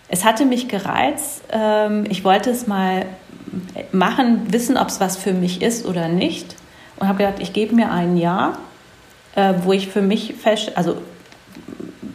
es 0.09 0.25
hatte 0.25 0.47
mich 0.47 0.69
gereizt. 0.69 1.43
Ähm, 1.51 2.05
ich 2.09 2.25
wollte 2.25 2.51
es 2.51 2.67
mal 2.67 3.07
machen, 3.93 4.53
wissen, 4.53 4.77
ob 4.77 4.89
es 4.89 5.01
was 5.01 5.17
für 5.17 5.33
mich 5.33 5.63
ist 5.63 5.87
oder 5.87 6.09
nicht. 6.09 6.57
Und 6.97 7.09
habe 7.09 7.19
gedacht, 7.19 7.41
ich 7.41 7.53
gebe 7.53 7.75
mir 7.75 7.91
ein 7.91 8.17
Jahr, 8.17 8.59
äh, 9.35 9.55
wo 9.63 9.73
ich 9.73 9.89
für 9.89 10.03
mich 10.03 10.35
fest, 10.35 10.73
also 10.77 10.97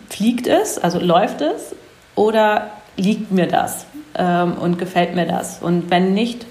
fliegt 0.10 0.48
es, 0.48 0.78
also 0.78 1.00
läuft 1.00 1.42
es 1.42 1.76
oder 2.16 2.72
liegt 2.98 3.32
mir 3.32 3.48
das 3.48 3.86
ähm, 4.16 4.54
und 4.54 4.80
gefällt 4.80 5.16
mir 5.16 5.26
das. 5.26 5.60
Und 5.62 5.90
wenn 5.90 6.14
nicht, 6.14 6.46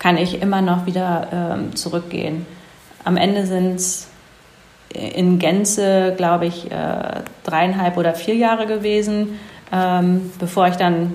kann 0.00 0.16
ich 0.16 0.42
immer 0.42 0.62
noch 0.62 0.86
wieder 0.86 1.28
ähm, 1.32 1.76
zurückgehen. 1.76 2.46
Am 3.04 3.16
Ende 3.16 3.46
sind 3.46 3.76
es 3.76 4.08
in 4.92 5.38
Gänze, 5.38 6.14
glaube 6.16 6.46
ich, 6.46 6.70
äh, 6.72 7.22
dreieinhalb 7.44 7.96
oder 7.96 8.14
vier 8.14 8.34
Jahre 8.34 8.66
gewesen, 8.66 9.38
ähm, 9.72 10.32
bevor 10.40 10.66
ich 10.66 10.74
dann 10.74 11.14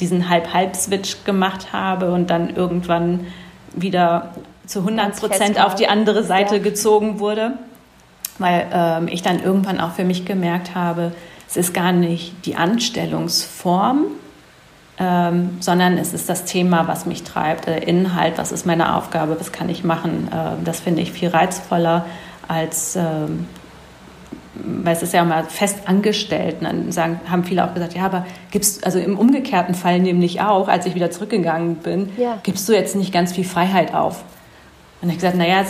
diesen 0.00 0.30
Halb-Halb-Switch 0.30 1.24
gemacht 1.24 1.74
habe 1.74 2.12
und 2.12 2.30
dann 2.30 2.56
irgendwann 2.56 3.26
wieder 3.74 4.30
zu 4.66 4.80
100 4.80 5.16
Prozent 5.16 5.62
auf 5.62 5.74
die 5.74 5.88
andere 5.88 6.24
Seite 6.24 6.56
ja. 6.56 6.62
gezogen 6.62 7.18
wurde, 7.18 7.52
weil 8.38 8.66
ähm, 8.72 9.08
ich 9.08 9.22
dann 9.22 9.42
irgendwann 9.42 9.80
auch 9.80 9.92
für 9.92 10.04
mich 10.04 10.24
gemerkt 10.24 10.74
habe, 10.74 11.12
es 11.48 11.56
ist 11.56 11.74
gar 11.74 11.92
nicht 11.92 12.46
die 12.46 12.56
Anstellungsform, 12.56 14.06
ähm, 14.98 15.56
sondern 15.60 15.96
es 15.96 16.12
ist 16.12 16.28
das 16.28 16.44
Thema, 16.44 16.86
was 16.86 17.06
mich 17.06 17.22
treibt, 17.22 17.66
der 17.66 17.88
Inhalt, 17.88 18.34
was 18.36 18.52
ist 18.52 18.66
meine 18.66 18.96
Aufgabe, 18.96 19.36
was 19.38 19.50
kann 19.50 19.68
ich 19.68 19.84
machen. 19.84 20.28
Äh, 20.30 20.64
das 20.64 20.80
finde 20.80 21.00
ich 21.00 21.12
viel 21.12 21.28
reizvoller 21.28 22.04
als, 22.46 22.96
ähm, 22.96 23.46
weil 24.54 24.94
es 24.94 25.02
ist 25.02 25.14
ja 25.14 25.22
immer 25.22 25.44
fest 25.44 25.78
angestellt. 25.86 26.56
Und 26.60 26.64
dann 26.64 26.92
sagen, 26.92 27.20
haben 27.28 27.44
viele 27.44 27.64
auch 27.64 27.72
gesagt, 27.72 27.94
ja, 27.94 28.04
aber 28.04 28.26
gibst 28.50 28.84
also 28.84 28.98
im 28.98 29.18
umgekehrten 29.18 29.74
Fall 29.74 29.98
nämlich 29.98 30.42
auch, 30.42 30.68
als 30.68 30.84
ich 30.84 30.94
wieder 30.94 31.10
zurückgegangen 31.10 31.76
bin, 31.76 32.10
ja. 32.18 32.38
gibst 32.42 32.68
du 32.68 32.74
jetzt 32.74 32.94
nicht 32.94 33.12
ganz 33.12 33.32
viel 33.32 33.44
Freiheit 33.44 33.94
auf. 33.94 34.22
Und 35.00 35.08
ich 35.08 35.16
gesagt, 35.16 35.36
naja, 35.36 35.64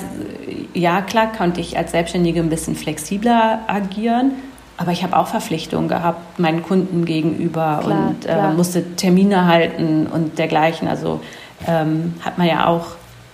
ja, 0.75 1.01
klar 1.01 1.33
konnte 1.33 1.61
ich 1.61 1.79
als 1.79 1.93
Selbstständige 1.93 2.41
ein 2.41 2.51
bisschen 2.51 2.77
flexibler 2.77 3.61
agieren, 3.67 4.33
aber 4.77 4.93
ich 4.93 5.03
habe 5.03 5.17
auch 5.17 5.29
Verpflichtungen 5.29 5.89
gehabt 5.89 6.39
meinen 6.39 6.63
Kunden 6.63 7.05
gegenüber 7.05 7.81
klar, 7.83 8.09
und 8.09 8.27
äh, 8.27 8.53
musste 8.53 8.97
Termine 8.97 9.47
halten 9.47 10.07
und 10.07 10.39
dergleichen. 10.39 10.89
Also 10.89 11.21
ähm, 11.67 12.15
hat 12.21 12.39
man 12.39 12.47
ja 12.47 12.67
auch 12.67 12.87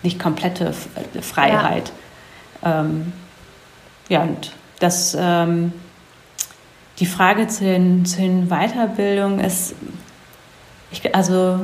nicht 0.03 0.18
komplette 0.18 0.74
äh, 1.14 1.22
Freiheit. 1.22 1.92
Ja, 2.62 2.81
ähm, 2.81 3.12
ja 4.09 4.22
und 4.22 4.53
das, 4.81 5.16
ähm, 5.18 5.72
die 6.98 7.07
Frage 7.07 7.46
zu 7.46 7.64
den, 7.64 8.05
zu 8.05 8.20
den 8.20 8.48
Weiterbildungen 8.48 9.40
ist, 9.40 9.74
ich, 10.90 11.14
also 11.14 11.61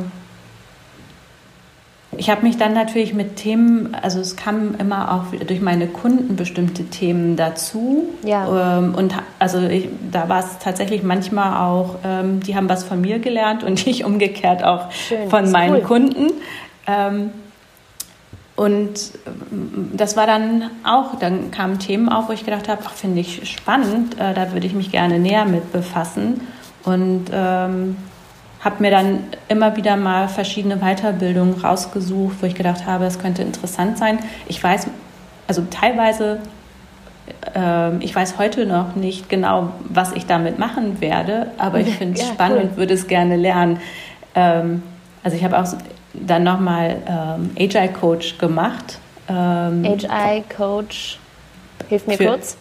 ich 2.18 2.30
habe 2.30 2.42
mich 2.42 2.56
dann 2.56 2.74
natürlich 2.74 3.14
mit 3.14 3.36
Themen, 3.36 3.94
also 4.00 4.20
es 4.20 4.36
kamen 4.36 4.74
immer 4.78 5.12
auch 5.12 5.38
durch 5.46 5.60
meine 5.60 5.86
Kunden 5.86 6.36
bestimmte 6.36 6.84
Themen 6.84 7.36
dazu. 7.36 8.08
Ja. 8.24 8.78
Ähm, 8.78 8.94
und 8.94 9.14
also 9.38 9.58
ich, 9.60 9.88
da 10.10 10.28
war 10.28 10.40
es 10.40 10.58
tatsächlich 10.58 11.02
manchmal 11.02 11.56
auch, 11.66 11.96
ähm, 12.04 12.40
die 12.40 12.56
haben 12.56 12.68
was 12.68 12.84
von 12.84 13.00
mir 13.00 13.18
gelernt 13.18 13.64
und 13.64 13.86
ich 13.86 14.04
umgekehrt 14.04 14.64
auch 14.64 14.90
Schön, 14.90 15.30
von 15.30 15.50
meinen 15.50 15.76
cool. 15.76 15.82
Kunden. 15.82 16.32
Ähm, 16.86 17.30
und 18.56 19.10
das 19.92 20.16
war 20.16 20.26
dann 20.26 20.70
auch, 20.84 21.18
dann 21.18 21.50
kamen 21.50 21.80
Themen 21.80 22.08
auf, 22.08 22.28
wo 22.28 22.32
ich 22.32 22.44
gedacht 22.44 22.68
habe, 22.68 22.82
ach, 22.86 22.92
finde 22.92 23.20
ich 23.20 23.50
spannend, 23.50 24.14
äh, 24.20 24.32
da 24.32 24.52
würde 24.52 24.66
ich 24.66 24.74
mich 24.74 24.92
gerne 24.92 25.18
näher 25.18 25.44
mit 25.44 25.72
befassen. 25.72 26.40
Und 26.84 27.26
ähm, 27.32 27.96
habe 28.64 28.76
mir 28.82 28.90
dann 28.90 29.24
immer 29.48 29.76
wieder 29.76 29.96
mal 29.96 30.26
verschiedene 30.26 30.78
Weiterbildungen 30.78 31.60
rausgesucht, 31.60 32.36
wo 32.40 32.46
ich 32.46 32.54
gedacht 32.54 32.86
habe, 32.86 33.04
es 33.04 33.18
könnte 33.18 33.42
interessant 33.42 33.98
sein. 33.98 34.18
Ich 34.48 34.62
weiß, 34.62 34.86
also 35.46 35.66
teilweise, 35.70 36.38
äh, 37.54 37.96
ich 37.98 38.16
weiß 38.16 38.38
heute 38.38 38.64
noch 38.64 38.96
nicht 38.96 39.28
genau, 39.28 39.72
was 39.90 40.12
ich 40.12 40.24
damit 40.24 40.58
machen 40.58 41.02
werde, 41.02 41.48
aber 41.58 41.80
ich 41.80 41.94
finde 41.94 42.18
es 42.18 42.26
ja, 42.26 42.32
spannend 42.32 42.58
cool. 42.58 42.68
und 42.70 42.76
würde 42.78 42.94
es 42.94 43.06
gerne 43.06 43.36
lernen. 43.36 43.80
Ähm, 44.34 44.82
also 45.22 45.36
ich 45.36 45.44
habe 45.44 45.58
auch 45.58 45.66
dann 46.14 46.42
nochmal 46.42 46.96
ähm, 47.06 47.50
Agile 47.58 47.92
Coach 47.92 48.38
gemacht. 48.38 48.98
Ähm, 49.28 49.84
Agile 49.84 50.42
Coach, 50.56 51.18
hilf 51.88 52.06
mir 52.06 52.16
kurz. 52.16 52.56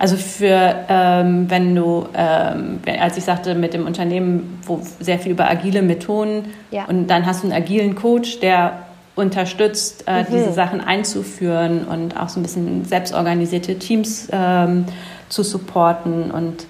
Also 0.00 0.16
für, 0.16 0.86
ähm, 0.88 1.50
wenn 1.50 1.74
du, 1.74 2.06
ähm, 2.14 2.80
als 2.98 3.18
ich 3.18 3.24
sagte, 3.24 3.54
mit 3.54 3.74
dem 3.74 3.84
Unternehmen, 3.84 4.58
wo 4.64 4.80
sehr 4.98 5.18
viel 5.18 5.32
über 5.32 5.50
agile 5.50 5.82
Methoden 5.82 6.46
ja. 6.70 6.86
und 6.86 7.08
dann 7.08 7.26
hast 7.26 7.42
du 7.42 7.48
einen 7.48 7.52
agilen 7.52 7.96
Coach, 7.96 8.40
der 8.40 8.78
unterstützt, 9.14 10.04
äh, 10.06 10.22
mhm. 10.22 10.26
diese 10.32 10.52
Sachen 10.54 10.80
einzuführen 10.80 11.84
und 11.84 12.18
auch 12.18 12.30
so 12.30 12.40
ein 12.40 12.42
bisschen 12.42 12.86
selbstorganisierte 12.86 13.78
Teams 13.78 14.28
ähm, 14.32 14.86
zu 15.28 15.42
supporten 15.42 16.30
und 16.30 16.64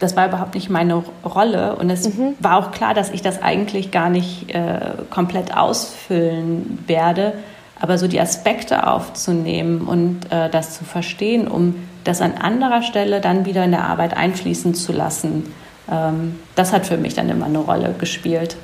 das 0.00 0.16
war 0.16 0.26
überhaupt 0.26 0.56
nicht 0.56 0.68
meine 0.68 1.04
Rolle 1.24 1.76
und 1.76 1.88
es 1.88 2.08
mhm. 2.08 2.34
war 2.40 2.56
auch 2.56 2.72
klar, 2.72 2.94
dass 2.94 3.12
ich 3.12 3.22
das 3.22 3.40
eigentlich 3.40 3.92
gar 3.92 4.10
nicht 4.10 4.52
äh, 4.52 4.80
komplett 5.08 5.56
ausfüllen 5.56 6.82
werde, 6.88 7.34
aber 7.80 7.96
so 7.96 8.08
die 8.08 8.20
Aspekte 8.20 8.88
aufzunehmen 8.88 9.82
und 9.82 10.32
äh, 10.32 10.50
das 10.50 10.76
zu 10.76 10.82
verstehen, 10.82 11.46
um 11.46 11.76
das 12.04 12.20
an 12.20 12.34
anderer 12.34 12.82
Stelle 12.82 13.20
dann 13.20 13.44
wieder 13.44 13.64
in 13.64 13.72
der 13.72 13.84
Arbeit 13.84 14.16
einfließen 14.16 14.74
zu 14.74 14.92
lassen. 14.92 15.54
Ähm, 15.90 16.38
das 16.54 16.72
hat 16.72 16.86
für 16.86 16.96
mich 16.96 17.14
dann 17.14 17.28
immer 17.28 17.46
eine 17.46 17.58
Rolle 17.58 17.94
gespielt. 17.98 18.56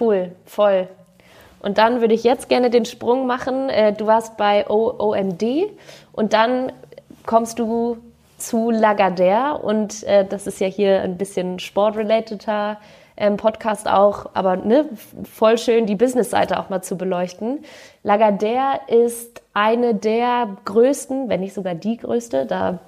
Cool, 0.00 0.32
voll. 0.46 0.88
Und 1.60 1.78
dann 1.78 2.00
würde 2.00 2.14
ich 2.14 2.24
jetzt 2.24 2.48
gerne 2.48 2.70
den 2.70 2.84
Sprung 2.84 3.26
machen. 3.26 3.68
Äh, 3.68 3.92
du 3.92 4.06
warst 4.06 4.36
bei 4.36 4.68
OMD 4.68 5.42
und 6.12 6.32
dann 6.32 6.72
kommst 7.26 7.58
du 7.58 7.98
zu 8.38 8.70
Lagardère 8.70 9.60
und 9.60 10.04
äh, 10.04 10.24
das 10.24 10.46
ist 10.46 10.60
ja 10.60 10.68
hier 10.68 11.02
ein 11.02 11.18
bisschen 11.18 11.58
sportrelateter 11.58 12.78
ähm, 13.16 13.36
Podcast 13.36 13.88
auch, 13.88 14.26
aber 14.34 14.56
ne, 14.56 14.88
voll 15.24 15.58
schön 15.58 15.86
die 15.86 15.96
Business-Seite 15.96 16.58
auch 16.60 16.68
mal 16.68 16.82
zu 16.82 16.96
beleuchten. 16.96 17.64
Lagardère 18.04 18.78
ist 18.86 19.42
eine 19.58 19.94
der 19.94 20.56
größten, 20.64 21.28
wenn 21.28 21.40
nicht 21.40 21.54
sogar 21.54 21.74
die 21.74 21.96
größte, 21.96 22.46
da 22.46 22.78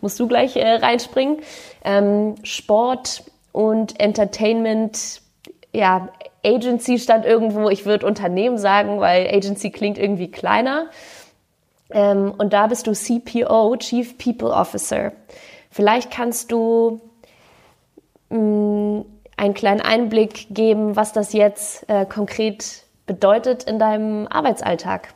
musst 0.00 0.18
du 0.20 0.28
gleich 0.28 0.56
äh, 0.56 0.74
reinspringen, 0.74 1.38
ähm, 1.84 2.36
Sport- 2.42 3.24
und 3.52 3.98
Entertainment- 4.00 5.20
ja, 5.74 6.08
Agency 6.44 6.98
stand 6.98 7.24
irgendwo, 7.24 7.70
ich 7.70 7.86
würde 7.86 8.06
Unternehmen 8.06 8.58
sagen, 8.58 9.00
weil 9.00 9.26
Agency 9.28 9.70
klingt 9.70 9.98
irgendwie 9.98 10.30
kleiner. 10.30 10.86
Ähm, 11.90 12.34
und 12.36 12.52
da 12.52 12.66
bist 12.66 12.86
du 12.86 12.92
CPO, 12.92 13.76
Chief 13.76 14.18
People 14.18 14.50
Officer. 14.50 15.12
Vielleicht 15.70 16.10
kannst 16.10 16.52
du 16.52 17.00
mh, 18.30 18.38
mm, 18.38 19.04
einen 19.36 19.54
kleinen 19.54 19.80
Einblick 19.80 20.48
geben, 20.50 20.94
was 20.94 21.12
das 21.12 21.32
jetzt 21.32 21.88
äh, 21.88 22.04
konkret 22.06 22.84
bedeutet 23.06 23.64
in 23.64 23.78
deinem 23.78 24.28
Arbeitsalltag. 24.28 25.14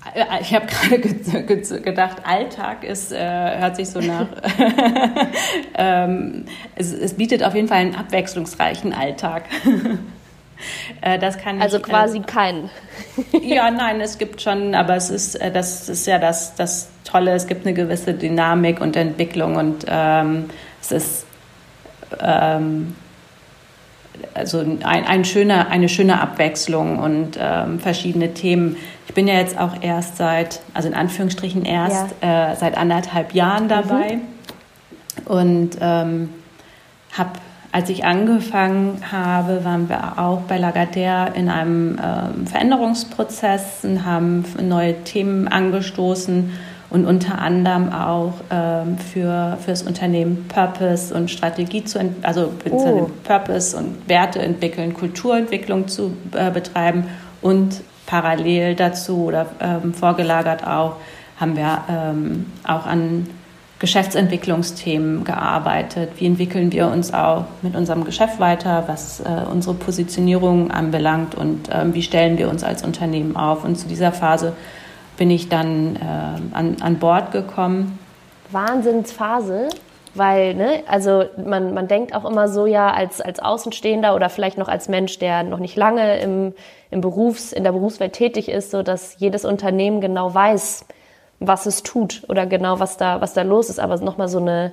ich 0.41 0.53
habe 0.53 0.65
gerade 0.67 0.99
gedacht, 1.81 2.17
Alltag 2.25 2.83
ist, 2.83 3.11
äh, 3.11 3.59
hört 3.59 3.75
sich 3.75 3.89
so 3.89 3.99
nach. 3.99 4.27
ähm, 5.75 6.45
es, 6.75 6.93
es, 6.93 7.13
bietet 7.13 7.43
auf 7.43 7.55
jeden 7.55 7.67
Fall 7.67 7.77
einen 7.77 7.95
abwechslungsreichen 7.95 8.93
Alltag. 8.93 9.43
äh, 11.01 11.17
das 11.19 11.37
kann 11.37 11.61
also 11.61 11.77
ich, 11.77 11.83
äh, 11.83 11.89
quasi 11.89 12.17
äh, 12.19 12.21
keinen. 12.21 12.69
ja, 13.41 13.71
nein, 13.71 14.01
es 14.01 14.17
gibt 14.17 14.41
schon, 14.41 14.75
aber 14.75 14.95
es 14.95 15.09
ist, 15.09 15.35
äh, 15.35 15.51
das 15.51 15.87
ist 15.89 16.07
ja 16.07 16.19
das, 16.19 16.55
das 16.55 16.89
Tolle. 17.03 17.31
Es 17.31 17.47
gibt 17.47 17.65
eine 17.65 17.73
gewisse 17.73 18.13
Dynamik 18.13 18.81
und 18.81 18.95
Entwicklung 18.95 19.55
und 19.55 19.85
ähm, 19.87 20.49
es 20.81 20.91
ist 20.91 21.25
ähm, 22.19 22.95
also 24.33 24.59
ein, 24.59 25.05
ein 25.05 25.25
schöner, 25.25 25.67
eine 25.69 25.89
schöne 25.89 26.19
Abwechslung 26.21 26.99
und 26.99 27.37
ähm, 27.39 27.79
verschiedene 27.79 28.33
Themen. 28.33 28.77
Ich 29.07 29.13
bin 29.13 29.27
ja 29.27 29.35
jetzt 29.35 29.57
auch 29.59 29.81
erst 29.81 30.17
seit, 30.17 30.61
also 30.73 30.87
in 30.87 30.93
Anführungsstrichen 30.93 31.65
erst, 31.65 32.15
ja. 32.21 32.51
äh, 32.51 32.55
seit 32.55 32.77
anderthalb 32.77 33.33
Jahren 33.33 33.67
dabei 33.67 34.17
mhm. 34.17 35.27
und 35.27 35.69
ähm, 35.81 36.29
habe, 37.17 37.31
als 37.71 37.89
ich 37.89 38.05
angefangen 38.05 39.01
habe, 39.11 39.63
waren 39.63 39.89
wir 39.89 40.19
auch 40.19 40.41
bei 40.41 40.57
Lagardère 40.57 41.33
in 41.33 41.49
einem 41.49 41.97
ähm, 42.01 42.47
Veränderungsprozess 42.47 43.83
und 43.83 44.05
haben 44.05 44.45
neue 44.61 45.03
Themen 45.03 45.47
angestoßen 45.47 46.51
und 46.91 47.05
unter 47.05 47.39
anderem 47.39 47.91
auch 47.91 48.33
ähm, 48.51 48.97
für, 48.97 49.57
für 49.61 49.71
das 49.71 49.81
Unternehmen 49.81 50.45
Purpose 50.49 51.13
und 51.13 51.31
Strategie 51.31 51.83
zu, 51.85 51.99
also 52.21 52.51
oh. 52.69 53.09
Purpose 53.23 53.75
und 53.75 54.07
Werte 54.07 54.39
entwickeln, 54.39 54.93
Kulturentwicklung 54.93 55.87
zu 55.87 56.13
äh, 56.33 56.51
betreiben 56.51 57.05
und 57.41 57.81
parallel 58.05 58.75
dazu 58.75 59.23
oder 59.23 59.47
ähm, 59.61 59.93
vorgelagert 59.93 60.67
auch 60.67 60.97
haben 61.39 61.55
wir 61.55 61.83
ähm, 61.89 62.45
auch 62.67 62.85
an 62.85 63.27
Geschäftsentwicklungsthemen 63.79 65.23
gearbeitet. 65.23 66.11
Wie 66.17 66.27
entwickeln 66.27 66.71
wir 66.71 66.87
uns 66.87 67.13
auch 67.15 67.45
mit 67.63 67.75
unserem 67.75 68.03
Geschäft 68.03 68.39
weiter, 68.39 68.83
was 68.85 69.21
äh, 69.21 69.49
unsere 69.49 69.73
Positionierung 69.73 70.69
anbelangt 70.69 71.33
und 71.33 71.69
ähm, 71.71 71.95
wie 71.95 72.03
stellen 72.03 72.37
wir 72.37 72.49
uns 72.49 72.63
als 72.63 72.83
Unternehmen 72.83 73.35
auf? 73.35 73.63
Und 73.63 73.77
zu 73.77 73.87
dieser 73.87 74.11
Phase 74.11 74.53
bin 75.21 75.29
ich 75.29 75.49
dann 75.49 75.97
äh, 75.97 75.99
an, 76.55 76.77
an 76.81 76.97
Bord 76.97 77.31
gekommen. 77.31 77.99
Wahnsinnsphase, 78.49 79.69
weil, 80.15 80.55
ne, 80.55 80.81
also 80.87 81.25
man, 81.45 81.75
man 81.75 81.87
denkt 81.87 82.15
auch 82.15 82.25
immer 82.25 82.47
so, 82.47 82.65
ja, 82.65 82.91
als, 82.91 83.21
als 83.21 83.39
Außenstehender 83.39 84.15
oder 84.15 84.31
vielleicht 84.31 84.57
noch 84.57 84.67
als 84.67 84.89
Mensch, 84.89 85.19
der 85.19 85.43
noch 85.43 85.59
nicht 85.59 85.75
lange 85.75 86.19
im, 86.21 86.55
im 86.89 87.01
Berufs-, 87.01 87.53
in 87.53 87.63
der 87.63 87.71
Berufswelt 87.71 88.13
tätig 88.13 88.49
ist, 88.49 88.71
so 88.71 88.81
dass 88.81 89.19
jedes 89.19 89.45
Unternehmen 89.45 90.01
genau 90.01 90.33
weiß, 90.33 90.85
was 91.39 91.67
es 91.67 91.83
tut 91.83 92.23
oder 92.27 92.47
genau 92.47 92.79
was 92.79 92.97
da, 92.97 93.21
was 93.21 93.35
da 93.35 93.43
los 93.43 93.69
ist. 93.69 93.79
Aber 93.79 93.97
nochmal 93.97 94.27
so 94.27 94.39
eine, 94.39 94.71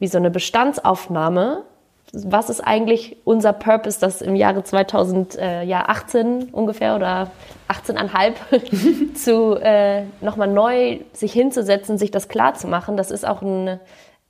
wie 0.00 0.06
so 0.06 0.18
eine 0.18 0.30
Bestandsaufnahme 0.30 1.62
was 2.12 2.50
ist 2.50 2.60
eigentlich 2.60 3.16
unser 3.24 3.54
Purpose, 3.54 3.98
das 3.98 4.20
im 4.20 4.36
Jahre 4.36 4.62
2018 4.62 6.50
ungefähr 6.52 6.94
oder 6.94 7.30
18,5 7.68 9.14
zu 9.14 9.56
äh, 9.56 10.02
nochmal 10.20 10.48
neu 10.48 10.98
sich 11.14 11.32
hinzusetzen, 11.32 11.96
sich 11.96 12.10
das 12.10 12.28
klar 12.28 12.54
zu 12.54 12.66
machen, 12.68 12.98
das 12.98 13.10
ist 13.10 13.26
auch 13.26 13.40
ein, 13.40 13.80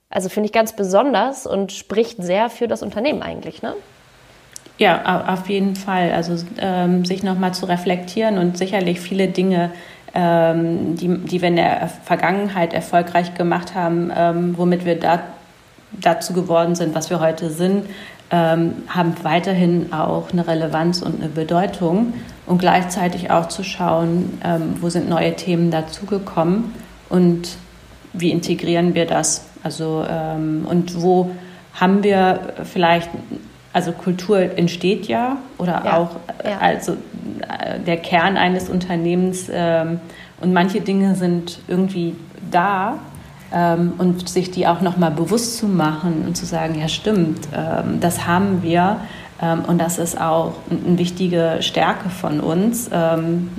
also 0.09 0.29
finde 0.29 0.45
ich 0.45 0.53
ganz 0.53 0.73
besonders 0.73 1.45
und 1.45 1.73
spricht 1.73 2.23
sehr 2.23 2.49
für 2.49 2.69
das 2.69 2.83
Unternehmen 2.83 3.21
eigentlich, 3.21 3.61
ne? 3.61 3.73
Ja, 4.79 5.25
auf 5.27 5.49
jeden 5.49 5.75
Fall. 5.75 6.11
Also 6.13 6.35
ähm, 6.57 7.05
sich 7.05 7.21
nochmal 7.21 7.53
zu 7.53 7.67
reflektieren 7.67 8.39
und 8.39 8.57
sicherlich 8.57 8.99
viele 8.99 9.27
Dinge, 9.27 9.71
ähm, 10.15 10.95
die, 10.95 11.15
die 11.19 11.41
wir 11.41 11.49
in 11.49 11.57
der 11.57 11.89
Vergangenheit 12.03 12.73
erfolgreich 12.73 13.35
gemacht 13.35 13.75
haben, 13.75 14.11
ähm, 14.15 14.57
womit 14.57 14.83
wir 14.83 14.99
da 14.99 15.21
dazu 15.99 16.33
geworden 16.33 16.75
sind, 16.75 16.95
was 16.95 17.09
wir 17.09 17.19
heute 17.19 17.49
sind, 17.49 17.85
ähm, 18.31 18.73
haben 18.87 19.15
weiterhin 19.23 19.93
auch 19.93 20.31
eine 20.31 20.47
Relevanz 20.47 21.01
und 21.01 21.19
eine 21.21 21.29
Bedeutung 21.29 22.13
und 22.45 22.57
gleichzeitig 22.57 23.29
auch 23.31 23.47
zu 23.47 23.63
schauen, 23.63 24.39
ähm, 24.43 24.75
wo 24.81 24.89
sind 24.89 25.07
neue 25.07 25.35
Themen 25.35 25.71
dazugekommen 25.71 26.73
und 27.09 27.57
wie 28.13 28.31
integrieren 28.31 28.95
wir 28.95 29.05
das? 29.05 29.45
Also 29.63 30.05
ähm, 30.09 30.65
und 30.67 31.01
wo 31.01 31.31
haben 31.73 32.03
wir 32.03 32.53
vielleicht, 32.63 33.09
also 33.71 33.91
Kultur 33.91 34.39
entsteht 34.57 35.07
ja 35.07 35.37
oder 35.57 35.81
ja, 35.85 35.97
auch 35.97 36.15
ja. 36.43 36.57
also 36.59 36.93
äh, 36.93 37.79
der 37.79 37.97
Kern 37.97 38.37
eines 38.37 38.69
Unternehmens 38.69 39.47
ähm, 39.51 39.99
und 40.41 40.53
manche 40.53 40.81
Dinge 40.81 41.15
sind 41.15 41.59
irgendwie 41.67 42.15
da, 42.51 42.99
ähm, 43.53 43.93
und 43.97 44.27
sich 44.27 44.51
die 44.51 44.67
auch 44.67 44.81
nochmal 44.81 45.11
bewusst 45.11 45.57
zu 45.57 45.67
machen 45.67 46.25
und 46.25 46.35
zu 46.35 46.45
sagen, 46.45 46.79
ja 46.79 46.87
stimmt, 46.87 47.47
ähm, 47.55 47.99
das 47.99 48.25
haben 48.25 48.63
wir 48.63 48.97
ähm, 49.41 49.63
und 49.65 49.79
das 49.79 49.99
ist 49.99 50.19
auch 50.19 50.53
eine 50.69 50.97
wichtige 50.97 51.57
Stärke 51.61 52.09
von 52.09 52.39
uns. 52.39 52.89
Ähm, 52.91 53.51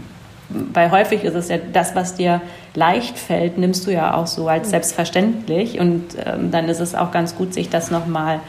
weil 0.49 0.91
häufig 0.91 1.25
ist 1.25 1.35
es 1.35 1.49
ja 1.49 1.57
das, 1.73 1.95
was 1.95 2.15
dir 2.15 2.41
leicht 2.75 3.19
fällt, 3.19 3.57
nimmst 3.57 3.87
du 3.87 3.93
ja 3.93 4.15
auch 4.15 4.27
so 4.27 4.47
als 4.49 4.71
selbstverständlich 4.71 5.81
und 5.81 6.05
ähm, 6.25 6.51
dann 6.51 6.69
ist 6.69 6.81
es 6.81 6.95
auch 6.95 7.11
ganz 7.11 7.35
gut, 7.35 7.55
sich 7.55 7.71
das 7.71 7.91
nochmal 7.91 8.41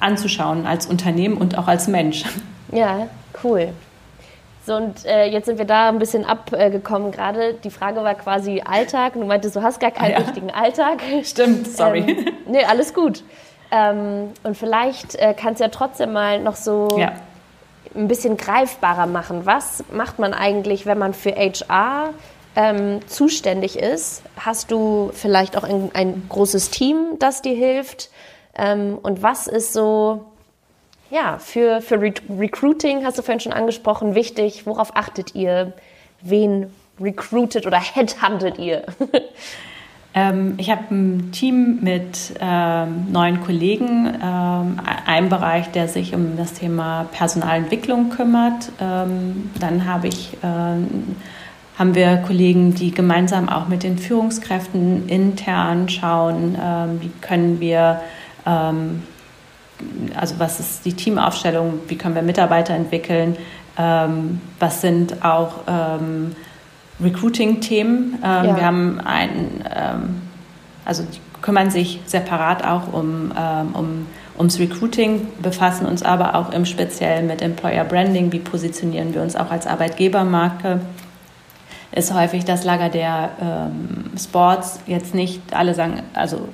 anzuschauen 0.00 0.66
als 0.66 0.84
Unternehmen 0.84 1.38
und 1.38 1.56
auch 1.56 1.66
als 1.66 1.88
Mensch. 1.88 2.24
Ja, 2.72 3.06
cool. 3.42 3.70
So, 4.70 4.76
und 4.76 5.04
äh, 5.04 5.26
jetzt 5.26 5.46
sind 5.46 5.58
wir 5.58 5.64
da 5.64 5.88
ein 5.88 5.98
bisschen 5.98 6.24
abgekommen 6.24 7.10
gerade. 7.10 7.54
Die 7.54 7.70
Frage 7.70 8.04
war 8.04 8.14
quasi 8.14 8.62
Alltag. 8.64 9.14
Du 9.14 9.24
meintest, 9.24 9.56
du 9.56 9.62
hast 9.62 9.80
gar 9.80 9.90
keinen 9.90 10.14
ah, 10.14 10.18
ja. 10.20 10.24
richtigen 10.24 10.52
Alltag. 10.52 11.02
Stimmt, 11.24 11.66
sorry. 11.66 12.02
Ähm, 12.02 12.36
nee, 12.46 12.64
alles 12.64 12.94
gut. 12.94 13.24
Ähm, 13.72 14.30
und 14.44 14.56
vielleicht 14.56 15.16
äh, 15.16 15.34
kannst 15.36 15.58
du 15.58 15.64
ja 15.64 15.70
trotzdem 15.70 16.12
mal 16.12 16.38
noch 16.38 16.54
so 16.54 16.86
ja. 16.96 17.14
ein 17.96 18.06
bisschen 18.06 18.36
greifbarer 18.36 19.06
machen. 19.06 19.44
Was 19.44 19.82
macht 19.90 20.20
man 20.20 20.34
eigentlich, 20.34 20.86
wenn 20.86 20.98
man 20.98 21.14
für 21.14 21.32
HR 21.32 22.10
ähm, 22.54 23.00
zuständig 23.08 23.76
ist? 23.76 24.22
Hast 24.38 24.70
du 24.70 25.10
vielleicht 25.14 25.56
auch 25.56 25.64
ein, 25.64 25.90
ein 25.94 26.26
großes 26.28 26.70
Team, 26.70 27.16
das 27.18 27.42
dir 27.42 27.56
hilft? 27.56 28.08
Ähm, 28.56 28.98
und 29.02 29.20
was 29.20 29.48
ist 29.48 29.72
so 29.72 30.29
ja, 31.10 31.38
für, 31.38 31.80
für 31.80 32.00
Re 32.00 32.14
Recruiting 32.38 33.04
hast 33.04 33.18
du 33.18 33.22
vorhin 33.22 33.40
schon 33.40 33.52
angesprochen, 33.52 34.14
wichtig. 34.14 34.66
Worauf 34.66 34.96
achtet 34.96 35.34
ihr? 35.34 35.72
Wen 36.22 36.66
recruited 37.00 37.66
oder 37.66 37.80
headhuntet 37.80 38.58
ihr? 38.58 38.84
Ähm, 40.12 40.54
ich 40.56 40.70
habe 40.70 40.92
ein 40.92 41.30
Team 41.30 41.78
mit 41.82 42.34
ähm, 42.40 43.12
neun 43.12 43.40
Kollegen, 43.42 44.08
ähm, 44.20 44.80
einem 45.06 45.28
Bereich, 45.28 45.70
der 45.70 45.86
sich 45.86 46.14
um 46.14 46.36
das 46.36 46.54
Thema 46.54 47.06
Personalentwicklung 47.12 48.10
kümmert. 48.10 48.72
Ähm, 48.80 49.50
dann 49.60 49.86
habe 49.86 50.08
ich 50.08 50.36
ähm, 50.42 51.14
haben 51.78 51.94
wir 51.94 52.16
Kollegen, 52.18 52.74
die 52.74 52.90
gemeinsam 52.90 53.48
auch 53.48 53.68
mit 53.68 53.84
den 53.84 53.98
Führungskräften 53.98 55.08
intern 55.08 55.88
schauen, 55.88 56.58
ähm, 56.60 57.00
wie 57.00 57.10
können 57.20 57.60
wir 57.60 58.00
also 60.14 60.36
was 60.38 60.60
ist 60.60 60.84
die 60.84 60.94
Teamaufstellung, 60.94 61.80
wie 61.88 61.96
können 61.96 62.14
wir 62.14 62.22
Mitarbeiter 62.22 62.74
entwickeln, 62.74 63.36
ähm, 63.78 64.40
was 64.58 64.80
sind 64.80 65.24
auch 65.24 65.60
ähm, 65.66 66.34
Recruiting-Themen. 67.02 68.18
Ähm, 68.22 68.22
ja. 68.22 68.56
Wir 68.56 68.66
haben 68.66 69.00
ein, 69.00 69.64
ähm, 69.74 70.22
also 70.84 71.02
die 71.02 71.18
kümmern 71.42 71.70
sich 71.70 72.00
separat 72.06 72.64
auch 72.64 72.92
um, 72.92 73.32
ähm, 73.38 73.74
um 73.74 74.06
ums 74.36 74.58
Recruiting, 74.58 75.28
befassen 75.42 75.86
uns 75.86 76.02
aber 76.02 76.34
auch 76.34 76.50
im 76.52 76.64
Speziellen 76.64 77.26
mit 77.26 77.42
Employer 77.42 77.84
Branding, 77.84 78.32
wie 78.32 78.38
positionieren 78.38 79.14
wir 79.14 79.22
uns 79.22 79.36
auch 79.36 79.50
als 79.50 79.66
Arbeitgebermarke. 79.66 80.80
Ist 81.92 82.14
häufig 82.14 82.44
das 82.44 82.64
Lager 82.64 82.88
der 82.88 83.30
ähm, 83.42 84.10
Sports 84.16 84.80
jetzt 84.86 85.14
nicht 85.14 85.54
alle 85.54 85.74
sagen, 85.74 86.02
also 86.14 86.48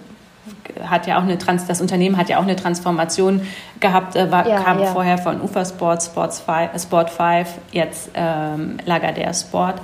hat 0.84 1.06
ja 1.06 1.18
auch 1.18 1.22
eine 1.22 1.38
Trans 1.38 1.66
das 1.66 1.80
Unternehmen 1.80 2.16
hat 2.16 2.28
ja 2.28 2.38
auch 2.38 2.42
eine 2.42 2.56
Transformation 2.56 3.42
gehabt, 3.80 4.16
äh, 4.16 4.30
war, 4.30 4.46
ja, 4.46 4.60
kam 4.60 4.78
ja. 4.78 4.86
vorher 4.86 5.18
von 5.18 5.40
Ufer 5.40 5.64
Sport, 5.64 6.02
Sports 6.02 6.40
Five, 6.40 6.74
äh, 6.74 6.78
Sport 6.78 7.10
5, 7.10 7.48
jetzt 7.72 8.10
ähm, 8.14 8.78
Lagardère 8.86 9.34
Sport 9.38 9.80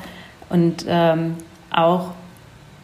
und 0.48 0.84
ähm, 0.88 1.36
auch 1.70 2.10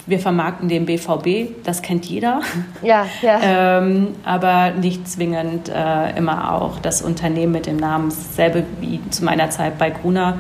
wir 0.09 0.19
vermarkten 0.19 0.69
den 0.69 0.87
BVB, 0.87 1.65
das 1.65 1.83
kennt 1.83 2.07
jeder. 2.07 2.41
Ja, 2.83 3.07
ja. 3.21 3.41
ähm, 3.79 4.15
aber 4.25 4.71
nicht 4.71 5.07
zwingend 5.07 5.69
äh, 5.69 6.17
immer 6.17 6.55
auch 6.55 6.79
das 6.79 7.03
Unternehmen 7.03 7.53
mit 7.53 7.67
dem 7.67 7.77
Namen. 7.77 8.09
Dasselbe 8.09 8.65
wie 8.81 9.01
zu 9.11 9.23
meiner 9.25 9.51
Zeit 9.51 9.77
bei 9.77 9.91
Gruner. 9.91 10.39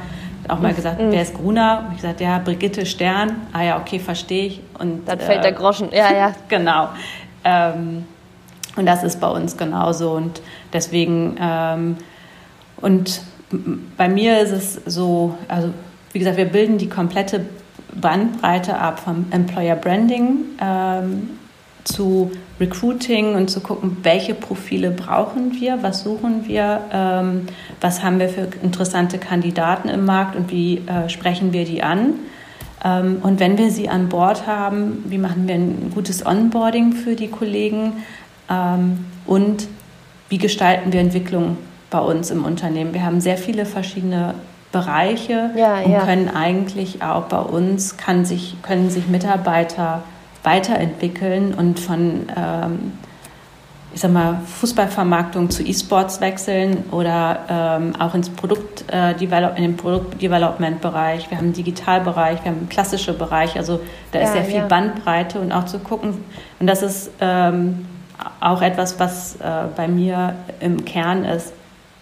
Auch 0.48 0.60
mal 0.60 0.72
gesagt, 0.72 1.02
mhm. 1.02 1.12
wer 1.12 1.20
ist 1.20 1.34
Gruner? 1.34 1.84
Und 1.84 1.96
ich 1.96 2.00
gesagt, 2.00 2.22
ja, 2.22 2.38
Brigitte 2.38 2.86
Stern. 2.86 3.42
Ah 3.52 3.62
ja, 3.62 3.78
okay, 3.78 3.98
verstehe 3.98 4.46
ich. 4.46 4.62
Und, 4.78 5.06
Dann 5.06 5.20
fällt 5.20 5.40
äh, 5.40 5.42
der 5.42 5.52
Groschen, 5.52 5.90
ja, 5.92 6.14
ja. 6.14 6.34
genau. 6.48 6.88
Ähm, 7.44 8.04
und 8.76 8.86
das 8.86 9.02
ist 9.02 9.20
bei 9.20 9.28
uns 9.28 9.56
genauso. 9.56 10.12
Und 10.12 10.40
deswegen, 10.72 11.36
ähm, 11.40 11.96
und 12.76 13.22
bei 13.96 14.08
mir 14.08 14.40
ist 14.40 14.52
es 14.52 14.80
so, 14.86 15.36
also 15.48 15.70
wie 16.12 16.18
gesagt, 16.18 16.36
wir 16.36 16.46
bilden 16.46 16.78
die 16.78 16.88
komplette 16.88 17.44
Bandbreite 17.94 18.78
ab 18.78 19.00
vom 19.00 19.26
Employer 19.30 19.74
Branding 19.74 20.44
ähm, 20.60 21.30
zu 21.84 22.30
Recruiting 22.60 23.34
und 23.34 23.48
zu 23.48 23.60
gucken, 23.60 23.98
welche 24.02 24.34
Profile 24.34 24.90
brauchen 24.90 25.58
wir, 25.58 25.82
was 25.82 26.02
suchen 26.02 26.46
wir, 26.46 26.82
ähm, 26.92 27.46
was 27.80 28.02
haben 28.02 28.18
wir 28.18 28.28
für 28.28 28.48
interessante 28.62 29.18
Kandidaten 29.18 29.88
im 29.88 30.04
Markt 30.04 30.36
und 30.36 30.50
wie 30.50 30.82
äh, 30.86 31.08
sprechen 31.08 31.52
wir 31.52 31.64
die 31.64 31.82
an. 31.82 32.14
Ähm, 32.84 33.18
und 33.22 33.40
wenn 33.40 33.58
wir 33.58 33.70
sie 33.70 33.88
an 33.88 34.08
Bord 34.08 34.46
haben, 34.46 35.04
wie 35.08 35.18
machen 35.18 35.48
wir 35.48 35.54
ein 35.54 35.90
gutes 35.94 36.24
Onboarding 36.24 36.92
für 36.92 37.16
die 37.16 37.28
Kollegen 37.28 38.04
ähm, 38.50 39.04
und 39.26 39.68
wie 40.28 40.38
gestalten 40.38 40.92
wir 40.92 41.00
Entwicklung 41.00 41.56
bei 41.90 42.00
uns 42.00 42.30
im 42.30 42.44
Unternehmen. 42.44 42.92
Wir 42.92 43.04
haben 43.04 43.20
sehr 43.20 43.38
viele 43.38 43.64
verschiedene 43.64 44.34
Bereiche 44.72 45.50
ja, 45.56 45.80
und 45.80 45.92
ja. 45.92 46.04
können 46.04 46.28
eigentlich 46.28 47.02
auch 47.02 47.24
bei 47.24 47.40
uns 47.40 47.96
kann 47.96 48.24
sich, 48.26 48.56
können 48.62 48.90
sich 48.90 49.08
Mitarbeiter 49.08 50.02
weiterentwickeln 50.42 51.54
und 51.54 51.80
von 51.80 52.26
ähm, 52.36 52.92
ich 53.94 54.00
sag 54.00 54.12
mal, 54.12 54.40
Fußballvermarktung 54.60 55.50
zu 55.50 55.62
E-Sports 55.62 56.20
wechseln 56.20 56.84
oder 56.90 57.40
ähm, 57.48 57.96
auch 57.98 58.14
ins 58.14 58.28
Produkt, 58.28 58.84
äh, 58.92 59.12
in 59.12 59.62
den 59.62 59.76
Produktdevelopment-Bereich. 59.76 61.30
Wir 61.30 61.38
haben 61.38 61.46
einen 61.46 61.52
Digitalbereich, 61.54 62.44
wir 62.44 62.50
haben 62.50 62.58
einen 62.58 62.68
klassischen 62.68 63.16
Bereich. 63.16 63.56
Also 63.56 63.80
da 64.12 64.20
ist 64.20 64.28
ja, 64.28 64.32
sehr 64.34 64.44
viel 64.44 64.56
ja. 64.56 64.66
Bandbreite 64.66 65.40
und 65.40 65.52
auch 65.52 65.64
zu 65.64 65.78
gucken. 65.78 66.24
Und 66.60 66.66
das 66.66 66.82
ist 66.82 67.10
ähm, 67.20 67.86
auch 68.40 68.62
etwas, 68.62 69.00
was 69.00 69.36
äh, 69.36 69.64
bei 69.74 69.88
mir 69.88 70.34
im 70.60 70.84
Kern 70.84 71.24
ist 71.24 71.52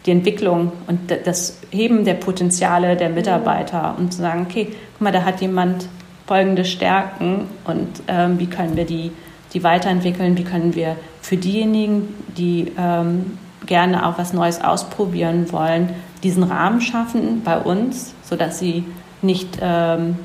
die 0.07 0.13
Entwicklung 0.13 0.73
und 0.87 1.13
das 1.25 1.59
Heben 1.71 2.05
der 2.05 2.15
Potenziale 2.15 2.97
der 2.97 3.11
Mitarbeiter 3.11 3.97
und 3.99 4.13
zu 4.13 4.21
sagen, 4.21 4.47
okay, 4.49 4.69
guck 4.93 5.01
mal, 5.01 5.13
da 5.13 5.25
hat 5.25 5.41
jemand 5.41 5.89
folgende 6.27 6.65
Stärken 6.65 7.49
und 7.65 7.89
ähm, 8.09 8.39
wie 8.39 8.47
können 8.47 8.77
wir 8.77 8.85
die, 8.85 9.11
die 9.57 9.65
weiterentwickeln, 9.65 10.37
wie 10.37 10.45
können 10.45 10.75
wir 10.75 10.97
für 11.23 11.39
diejenigen, 11.39 12.15
die 12.37 12.73
ähm, 12.79 13.39
gerne 13.65 14.07
auch 14.07 14.19
was 14.19 14.35
Neues 14.35 14.63
ausprobieren 14.63 15.51
wollen, 15.51 15.89
diesen 16.23 16.43
Rahmen 16.43 16.83
schaffen 16.83 17.41
bei 17.43 17.57
uns, 17.59 18.13
sodass 18.23 18.59
sie 18.59 18.85
nicht 19.23 19.59
ähm, 19.63 20.17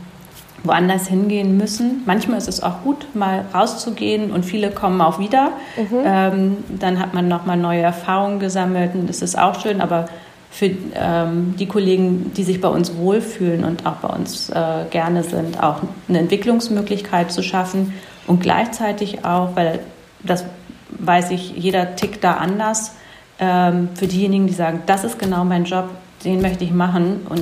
woanders 0.65 1.07
hingehen 1.07 1.55
müssen. 1.55 2.03
Manchmal 2.05 2.39
ist 2.39 2.49
es 2.49 2.61
auch 2.61 2.83
gut, 2.83 3.07
mal 3.15 3.45
rauszugehen 3.53 4.31
und 4.31 4.43
viele 4.43 4.69
kommen 4.69 4.99
auch 4.99 5.17
wieder. 5.17 5.51
Mhm. 5.77 5.97
Ähm, 6.03 6.57
dann 6.77 6.99
hat 6.99 7.13
man 7.13 7.29
nochmal 7.29 7.55
neue 7.55 7.81
Erfahrungen 7.81 8.41
gesammelt 8.41 8.95
und 8.95 9.07
das 9.07 9.21
ist 9.21 9.39
auch 9.39 9.61
schön, 9.61 9.79
aber 9.79 10.07
für 10.51 10.69
ähm, 10.95 11.55
die 11.57 11.67
Kollegen, 11.67 12.33
die 12.35 12.43
sich 12.43 12.59
bei 12.59 12.67
uns 12.67 12.97
wohlfühlen 12.97 13.63
und 13.63 13.85
auch 13.85 13.95
bei 13.95 14.09
uns 14.09 14.49
äh, 14.49 14.83
gerne 14.89 15.23
sind, 15.23 15.63
auch 15.63 15.77
eine 16.09 16.19
Entwicklungsmöglichkeit 16.19 17.31
zu 17.31 17.41
schaffen 17.41 17.93
und 18.31 18.39
gleichzeitig 18.39 19.25
auch, 19.25 19.57
weil 19.57 19.79
das 20.23 20.45
weiß 20.89 21.31
ich, 21.31 21.51
jeder 21.51 21.97
tickt 21.97 22.23
da 22.23 22.35
anders, 22.35 22.95
ähm, 23.39 23.89
für 23.93 24.07
diejenigen, 24.07 24.47
die 24.47 24.53
sagen, 24.53 24.83
das 24.85 25.03
ist 25.03 25.19
genau 25.19 25.43
mein 25.43 25.65
Job, 25.65 25.89
den 26.23 26.41
möchte 26.41 26.63
ich 26.63 26.71
machen 26.71 27.27
und 27.27 27.41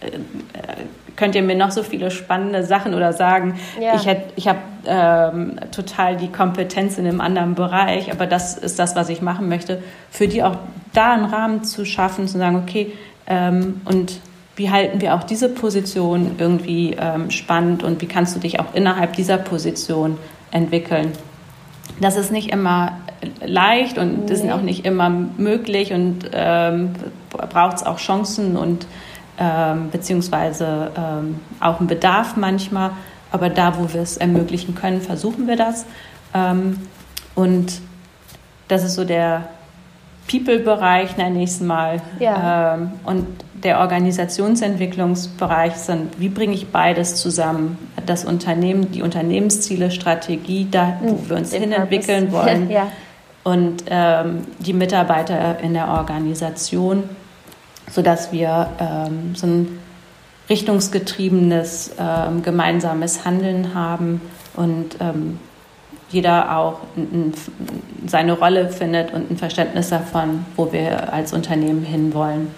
äh, 0.00 0.18
könnt 1.14 1.34
ihr 1.34 1.42
mir 1.42 1.56
noch 1.56 1.72
so 1.72 1.82
viele 1.82 2.10
spannende 2.10 2.64
Sachen 2.64 2.94
oder 2.94 3.12
sagen, 3.12 3.60
ja. 3.78 3.96
ich, 3.96 4.08
ich 4.36 4.48
habe 4.48 4.60
ähm, 4.86 5.60
total 5.72 6.16
die 6.16 6.28
Kompetenz 6.28 6.96
in 6.96 7.06
einem 7.06 7.20
anderen 7.20 7.54
Bereich, 7.54 8.10
aber 8.10 8.26
das 8.26 8.56
ist 8.56 8.78
das, 8.78 8.96
was 8.96 9.10
ich 9.10 9.20
machen 9.20 9.46
möchte, 9.50 9.82
für 10.10 10.26
die 10.26 10.42
auch 10.42 10.56
da 10.94 11.12
einen 11.12 11.26
Rahmen 11.26 11.64
zu 11.64 11.84
schaffen, 11.84 12.28
zu 12.28 12.38
sagen, 12.38 12.56
okay, 12.56 12.94
ähm, 13.26 13.82
und 13.84 14.20
wie 14.56 14.70
halten 14.70 15.00
wir 15.00 15.14
auch 15.14 15.24
diese 15.24 15.48
Position 15.48 16.32
irgendwie 16.38 16.96
ähm, 16.98 17.30
spannend 17.30 17.82
und 17.82 18.02
wie 18.02 18.06
kannst 18.06 18.36
du 18.36 18.40
dich 18.40 18.60
auch 18.60 18.74
innerhalb 18.74 19.14
dieser 19.14 19.38
Position 19.38 20.18
entwickeln? 20.50 21.12
Das 22.00 22.16
ist 22.16 22.32
nicht 22.32 22.50
immer 22.50 22.98
leicht 23.44 23.98
und 23.98 24.26
nee. 24.26 24.32
ist 24.32 24.50
auch 24.50 24.62
nicht 24.62 24.86
immer 24.86 25.10
möglich 25.10 25.92
und 25.92 26.30
ähm, 26.32 26.92
braucht 27.30 27.76
es 27.76 27.82
auch 27.84 27.98
Chancen 27.98 28.56
und 28.56 28.86
ähm, 29.38 29.90
beziehungsweise 29.90 30.90
ähm, 30.96 31.40
auch 31.60 31.80
ein 31.80 31.86
Bedarf 31.86 32.36
manchmal. 32.36 32.90
Aber 33.32 33.48
da, 33.48 33.78
wo 33.78 33.92
wir 33.92 34.02
es 34.02 34.16
ermöglichen 34.16 34.74
können, 34.74 35.00
versuchen 35.00 35.46
wir 35.46 35.56
das. 35.56 35.86
Ähm, 36.34 36.80
und 37.34 37.80
das 38.68 38.84
ist 38.84 38.94
so 38.94 39.04
der 39.04 39.48
People-Bereich, 40.30 41.16
nenne 41.16 41.42
ich 41.42 41.50
es 41.50 41.60
mal. 41.60 42.02
Ja. 42.18 42.74
Ähm, 42.74 42.92
und 43.04 43.26
der 43.62 43.80
Organisationsentwicklungsbereich 43.80 45.74
sind, 45.74 46.18
wie 46.18 46.28
bringe 46.28 46.54
ich 46.54 46.68
beides 46.68 47.16
zusammen? 47.16 47.78
Das 48.06 48.24
Unternehmen, 48.24 48.90
die 48.92 49.02
Unternehmensziele, 49.02 49.90
Strategie, 49.90 50.66
da, 50.70 50.98
wo 51.02 51.10
hm, 51.10 51.28
wir 51.28 51.36
uns 51.36 51.52
hin 51.52 51.72
entwickeln 51.72 52.32
wollen. 52.32 52.70
ja. 52.70 52.88
Und 53.42 53.84
ähm, 53.88 54.44
die 54.58 54.74
Mitarbeiter 54.74 55.60
in 55.60 55.72
der 55.72 55.88
Organisation 55.88 57.04
sodass 57.90 58.32
wir 58.32 58.70
ähm, 58.78 59.34
so 59.34 59.46
ein 59.46 59.78
richtungsgetriebenes 60.48 61.92
ähm, 61.98 62.42
gemeinsames 62.42 63.24
Handeln 63.24 63.74
haben 63.74 64.20
und 64.54 64.96
ähm, 65.00 65.38
jeder 66.10 66.56
auch 66.56 66.80
ein, 66.96 67.32
seine 68.06 68.32
Rolle 68.32 68.68
findet 68.68 69.12
und 69.12 69.30
ein 69.30 69.36
Verständnis 69.36 69.90
davon, 69.90 70.44
wo 70.56 70.72
wir 70.72 71.12
als 71.12 71.32
Unternehmen 71.32 71.84
hinwollen. 71.84 72.48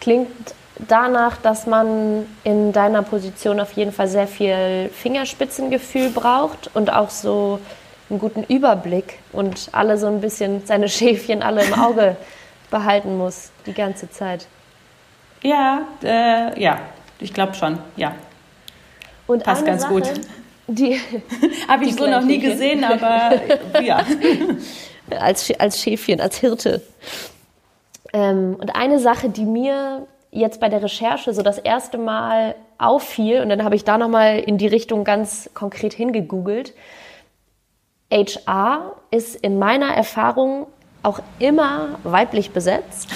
Klingt 0.00 0.54
danach, 0.88 1.36
dass 1.36 1.66
man 1.66 2.26
in 2.44 2.72
deiner 2.72 3.02
Position 3.02 3.60
auf 3.60 3.72
jeden 3.72 3.92
Fall 3.92 4.08
sehr 4.08 4.26
viel 4.26 4.90
Fingerspitzengefühl 4.92 6.10
braucht 6.10 6.70
und 6.74 6.92
auch 6.92 7.10
so 7.10 7.60
einen 8.08 8.18
guten 8.18 8.42
Überblick 8.44 9.18
und 9.32 9.68
alle 9.72 9.98
so 9.98 10.06
ein 10.06 10.20
bisschen 10.20 10.66
seine 10.66 10.88
Schäfchen 10.88 11.42
alle 11.42 11.64
im 11.64 11.74
Auge 11.74 12.16
behalten 12.70 13.18
muss 13.18 13.50
die 13.66 13.72
ganze 13.72 14.10
Zeit. 14.10 14.46
Ja, 15.42 15.86
äh, 16.02 16.60
ja, 16.60 16.80
ich 17.18 17.32
glaube 17.32 17.54
schon, 17.54 17.78
ja. 17.96 18.14
Und 19.26 19.44
Passt 19.44 19.64
ganz 19.64 19.82
Sache, 19.82 19.94
gut. 19.94 20.10
Die 20.66 21.00
habe 21.68 21.84
ich 21.84 21.94
so 21.94 22.06
noch 22.06 22.22
nie 22.22 22.38
gesehen, 22.38 22.84
aber 22.84 23.40
ja. 23.80 24.04
als, 25.20 25.50
als 25.58 25.80
Schäfchen, 25.80 26.20
als 26.20 26.38
Hirte. 26.38 26.82
Ähm, 28.12 28.56
und 28.60 28.74
eine 28.74 28.98
Sache, 28.98 29.28
die 29.28 29.44
mir 29.44 30.06
jetzt 30.30 30.60
bei 30.60 30.68
der 30.68 30.82
Recherche 30.82 31.32
so 31.34 31.42
das 31.42 31.58
erste 31.58 31.98
Mal 31.98 32.54
auffiel, 32.78 33.42
und 33.42 33.48
dann 33.48 33.64
habe 33.64 33.74
ich 33.74 33.84
da 33.84 33.98
nochmal 33.98 34.38
in 34.38 34.58
die 34.58 34.66
Richtung 34.68 35.04
ganz 35.04 35.50
konkret 35.54 35.92
hingegoogelt. 35.92 36.74
HR 38.12 38.96
ist 39.10 39.36
in 39.36 39.58
meiner 39.58 39.94
Erfahrung 39.94 40.66
auch 41.02 41.20
immer 41.38 41.98
weiblich 42.04 42.50
besetzt. 42.50 43.08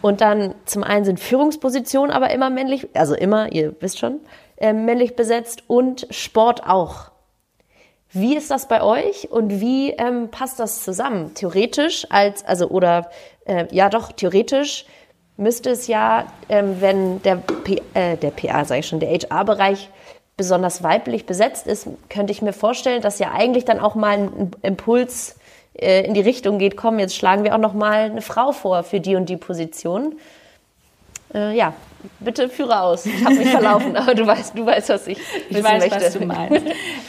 Und 0.00 0.20
dann 0.20 0.54
zum 0.64 0.84
einen 0.84 1.04
sind 1.04 1.18
Führungspositionen 1.18 2.12
aber 2.12 2.30
immer 2.30 2.50
männlich, 2.50 2.88
also 2.94 3.14
immer, 3.14 3.52
ihr 3.52 3.74
wisst 3.80 3.98
schon, 3.98 4.20
äh, 4.56 4.72
männlich 4.72 5.16
besetzt 5.16 5.64
und 5.66 6.06
Sport 6.10 6.64
auch. 6.66 7.10
Wie 8.20 8.36
ist 8.36 8.50
das 8.50 8.68
bei 8.68 8.82
euch 8.82 9.30
und 9.30 9.60
wie 9.60 9.90
ähm, 9.90 10.28
passt 10.30 10.58
das 10.60 10.82
zusammen? 10.82 11.34
Theoretisch 11.34 12.06
als, 12.10 12.44
also 12.44 12.68
oder 12.68 13.10
äh, 13.46 13.66
ja 13.70 13.88
doch, 13.88 14.12
theoretisch 14.12 14.86
müsste 15.36 15.70
es 15.70 15.86
ja, 15.86 16.26
ähm, 16.48 16.80
wenn 16.80 17.22
der, 17.22 17.36
P, 17.36 17.80
äh, 17.94 18.16
der 18.16 18.30
PA, 18.30 18.64
sage 18.64 18.80
ich 18.80 18.88
schon, 18.88 19.00
der 19.00 19.10
HR-Bereich 19.10 19.88
besonders 20.36 20.82
weiblich 20.82 21.26
besetzt 21.26 21.66
ist, 21.66 21.88
könnte 22.08 22.32
ich 22.32 22.42
mir 22.42 22.52
vorstellen, 22.52 23.02
dass 23.02 23.18
ja 23.18 23.32
eigentlich 23.32 23.64
dann 23.64 23.80
auch 23.80 23.94
mal 23.94 24.18
ein 24.18 24.50
Impuls 24.62 25.36
äh, 25.74 26.04
in 26.04 26.14
die 26.14 26.20
Richtung 26.20 26.58
geht, 26.58 26.76
komm, 26.76 26.98
jetzt 26.98 27.16
schlagen 27.16 27.44
wir 27.44 27.54
auch 27.54 27.58
noch 27.58 27.74
mal 27.74 28.10
eine 28.10 28.22
Frau 28.22 28.52
vor 28.52 28.82
für 28.82 29.00
die 29.00 29.16
und 29.16 29.28
die 29.28 29.36
Position. 29.36 30.16
Äh, 31.34 31.56
ja, 31.56 31.72
bitte 32.20 32.48
führe 32.48 32.80
aus. 32.80 33.06
Ich 33.06 33.24
habe 33.24 33.34
mich 33.34 33.48
verlaufen, 33.48 33.96
aber 33.96 34.14
du 34.14 34.26
weißt, 34.26 34.56
du 34.56 34.64
weißt, 34.64 34.88
was 34.88 35.06
ich 35.06 35.18
Ich 35.50 35.62
weiß, 35.62 35.80
möchte. 35.80 36.04
was 36.04 36.12
du 36.14 36.24
meinst. 36.24 36.66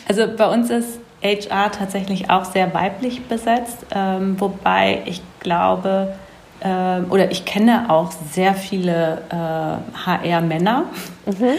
Also 0.08 0.28
bei 0.36 0.52
uns 0.52 0.70
ist 0.70 1.00
HR 1.22 1.72
tatsächlich 1.72 2.30
auch 2.30 2.46
sehr 2.46 2.74
weiblich 2.74 3.26
besetzt, 3.26 3.86
ähm, 3.94 4.40
wobei 4.40 5.02
ich 5.06 5.22
glaube, 5.40 6.16
äh, 6.62 7.02
oder 7.10 7.32
ich 7.32 7.46
kenne 7.46 7.90
auch 7.90 8.12
sehr 8.12 8.54
viele 8.54 9.22
äh, 9.30 10.06
HR-Männer. 10.06 10.86
Mhm. 11.26 11.56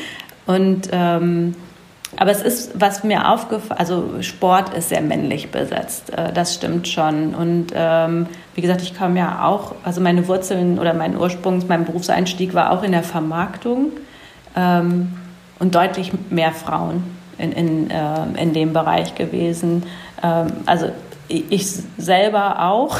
Und 0.46 0.88
ähm, 0.92 1.54
aber 2.16 2.32
es 2.32 2.42
ist, 2.42 2.72
was 2.74 3.04
mir 3.04 3.30
aufgefallen, 3.30 3.78
also 3.78 4.20
Sport 4.20 4.74
ist 4.74 4.88
sehr 4.88 5.00
männlich 5.00 5.50
besetzt, 5.50 6.12
äh, 6.12 6.32
das 6.32 6.54
stimmt 6.54 6.88
schon. 6.88 7.34
Und 7.34 7.68
ähm, 7.74 8.26
wie 8.54 8.60
gesagt, 8.62 8.82
ich 8.82 8.98
komme 8.98 9.18
ja 9.20 9.44
auch, 9.46 9.74
also 9.84 10.00
meine 10.00 10.26
Wurzeln 10.26 10.78
oder 10.78 10.92
mein 10.92 11.16
Ursprung, 11.16 11.62
mein 11.68 11.84
Berufseinstieg 11.84 12.52
war 12.52 12.72
auch 12.72 12.82
in 12.82 12.92
der 12.92 13.04
Vermarktung 13.04 13.92
ähm, 14.56 15.12
und 15.60 15.74
deutlich 15.74 16.12
mehr 16.30 16.52
Frauen 16.52 17.19
in, 17.40 17.52
in, 17.52 17.90
äh, 17.90 18.42
in 18.42 18.52
dem 18.52 18.72
Bereich 18.72 19.14
gewesen. 19.14 19.84
Ähm, 20.22 20.48
also 20.66 20.90
ich 21.28 21.66
selber 21.96 22.60
auch. 22.60 22.98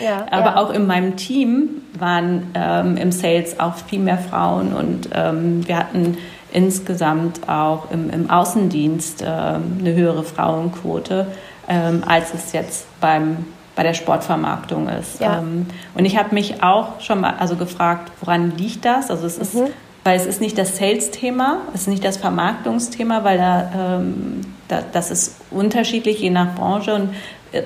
Ja, 0.00 0.26
aber 0.30 0.50
ja. 0.50 0.56
auch 0.56 0.70
in 0.70 0.86
meinem 0.86 1.16
Team 1.16 1.82
waren 1.98 2.52
ähm, 2.54 2.96
im 2.96 3.10
Sales 3.10 3.58
auch 3.58 3.74
viel 3.74 3.98
mehr 3.98 4.18
Frauen 4.18 4.72
und 4.72 5.08
ähm, 5.12 5.66
wir 5.66 5.76
hatten 5.76 6.16
insgesamt 6.52 7.48
auch 7.48 7.90
im, 7.90 8.10
im 8.10 8.30
Außendienst 8.30 9.22
ähm, 9.26 9.78
eine 9.80 9.94
höhere 9.94 10.22
Frauenquote, 10.22 11.26
ähm, 11.68 12.02
als 12.06 12.32
es 12.32 12.52
jetzt 12.52 12.86
beim, 13.00 13.44
bei 13.76 13.82
der 13.82 13.94
Sportvermarktung 13.94 14.88
ist. 14.88 15.20
Ja. 15.20 15.38
Ähm, 15.38 15.66
und 15.94 16.04
ich 16.04 16.16
habe 16.16 16.34
mich 16.34 16.62
auch 16.62 17.00
schon 17.00 17.20
mal 17.20 17.34
also 17.38 17.56
gefragt, 17.56 18.12
woran 18.20 18.56
liegt 18.56 18.84
das? 18.84 19.10
Also 19.10 19.26
es 19.26 19.36
ist, 19.36 19.54
mhm. 19.54 19.66
Weil 20.04 20.16
es 20.16 20.26
ist 20.26 20.40
nicht 20.40 20.56
das 20.56 20.76
Sales-Thema, 20.78 21.62
es 21.74 21.82
ist 21.82 21.88
nicht 21.88 22.04
das 22.04 22.16
Vermarktungsthema, 22.16 23.24
weil 23.24 23.38
da, 23.38 23.98
ähm, 23.98 24.40
da, 24.68 24.82
das 24.92 25.10
ist 25.10 25.36
unterschiedlich 25.50 26.20
je 26.20 26.30
nach 26.30 26.54
Branche 26.54 26.94
und 26.94 27.10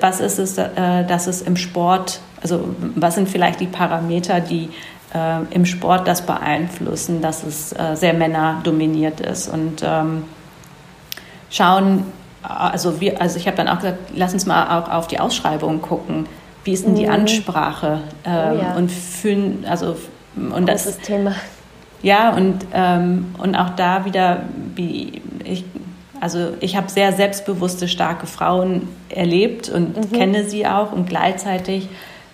was 0.01 0.21
ist 0.21 0.39
es, 0.39 0.59
äh, 0.59 1.05
dass 1.05 1.27
es 1.27 1.43
im 1.43 1.57
Sport, 1.57 2.21
also 2.41 2.75
was 2.95 3.15
sind 3.17 3.29
vielleicht 3.29 3.61
die 3.61 3.67
Parameter, 3.67 4.41
die 4.41 4.71
äh, 5.15 5.43
im 5.51 5.67
Sport 5.67 6.07
das 6.09 6.23
beeinflussen, 6.23 7.21
dass 7.21 7.43
es 7.43 7.73
äh, 7.73 7.95
sehr 7.95 8.15
männerdominiert 8.15 9.21
ist. 9.21 9.49
Und 9.49 9.83
ähm, 9.85 10.25
schauen, 11.51 12.05
also, 12.43 13.01
wir, 13.01 13.21
also 13.21 13.37
ich 13.37 13.47
habe 13.47 13.57
dann 13.57 13.69
auch 13.69 13.77
gesagt, 13.77 13.99
lass 14.15 14.33
uns 14.33 14.47
mal 14.47 14.79
auch 14.79 14.91
auf 14.91 15.07
die 15.07 15.21
Ausschreibung 15.21 15.83
gucken. 15.83 16.27
Wie 16.65 16.73
ist 16.73 16.87
denn 16.87 16.95
die 16.95 17.07
mhm. 17.07 17.13
Ansprache? 17.13 18.01
Ähm, 18.25 18.59
oh 18.59 18.63
ja. 18.63 18.75
Und 18.75 18.91
fühlen, 18.91 19.65
also 19.69 19.97
und 20.37 20.67
das, 20.69 20.85
das 20.85 20.99
Thema. 20.99 21.35
Ja, 22.03 22.35
und, 22.35 22.67
ähm, 22.75 23.35
und 23.39 23.55
auch 23.55 23.71
da 23.71 24.05
wieder, 24.05 24.43
wie 24.75 25.23
ich, 25.45 25.65
also 26.21 26.51
ich 26.61 26.77
habe 26.77 26.91
sehr 26.91 27.13
selbstbewusste, 27.13 27.89
starke 27.89 28.27
Frauen 28.27 28.89
erlebt 29.09 29.69
und 29.69 29.97
mhm. 29.97 30.17
kenne 30.17 30.45
sie 30.45 30.67
auch 30.67 30.93
und 30.93 31.09
gleichzeitig 31.09 31.89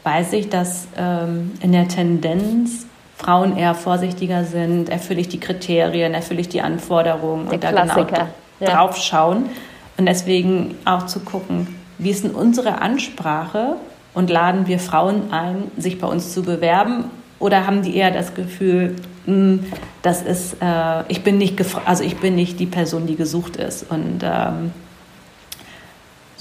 weiß 0.04 0.32
ich, 0.32 0.48
dass 0.48 0.88
ähm, 0.96 1.52
in 1.60 1.72
der 1.72 1.86
Tendenz 1.86 2.86
Frauen 3.16 3.56
eher 3.56 3.74
vorsichtiger 3.74 4.44
sind, 4.44 4.88
erfülle 4.88 5.20
ich 5.20 5.28
die 5.28 5.40
Kriterien, 5.40 6.14
erfülle 6.14 6.40
ich 6.40 6.48
die 6.48 6.62
Anforderungen 6.62 7.46
der 7.46 7.54
und 7.54 7.64
da 7.64 7.70
genau 7.70 7.82
Klassiker. 7.82 8.28
genau 8.58 8.72
drauf 8.72 8.96
schauen. 8.96 9.50
Und 9.98 10.06
deswegen 10.06 10.76
auch 10.84 11.06
zu 11.06 11.20
gucken, 11.20 11.66
wie 11.98 12.10
ist 12.10 12.22
denn 12.22 12.30
unsere 12.30 12.80
Ansprache 12.80 13.74
und 14.14 14.30
laden 14.30 14.68
wir 14.68 14.78
Frauen 14.78 15.32
ein, 15.32 15.64
sich 15.76 16.00
bei 16.00 16.06
uns 16.06 16.32
zu 16.32 16.42
bewerben 16.42 17.10
oder 17.38 17.66
haben 17.66 17.82
die 17.82 17.96
eher 17.96 18.10
das 18.10 18.34
Gefühl, 18.34 18.96
mh, 19.26 19.34
hm, 19.34 19.66
das 20.02 20.22
ist, 20.22 20.56
äh, 20.60 21.02
ich 21.08 21.22
bin 21.22 21.38
nicht 21.38 21.60
also 21.84 22.04
ich 22.04 22.16
bin 22.16 22.34
nicht 22.34 22.58
die 22.60 22.66
Person, 22.66 23.06
die 23.06 23.16
gesucht 23.16 23.56
ist. 23.56 23.90
Und 23.90 24.20
ähm, 24.22 24.72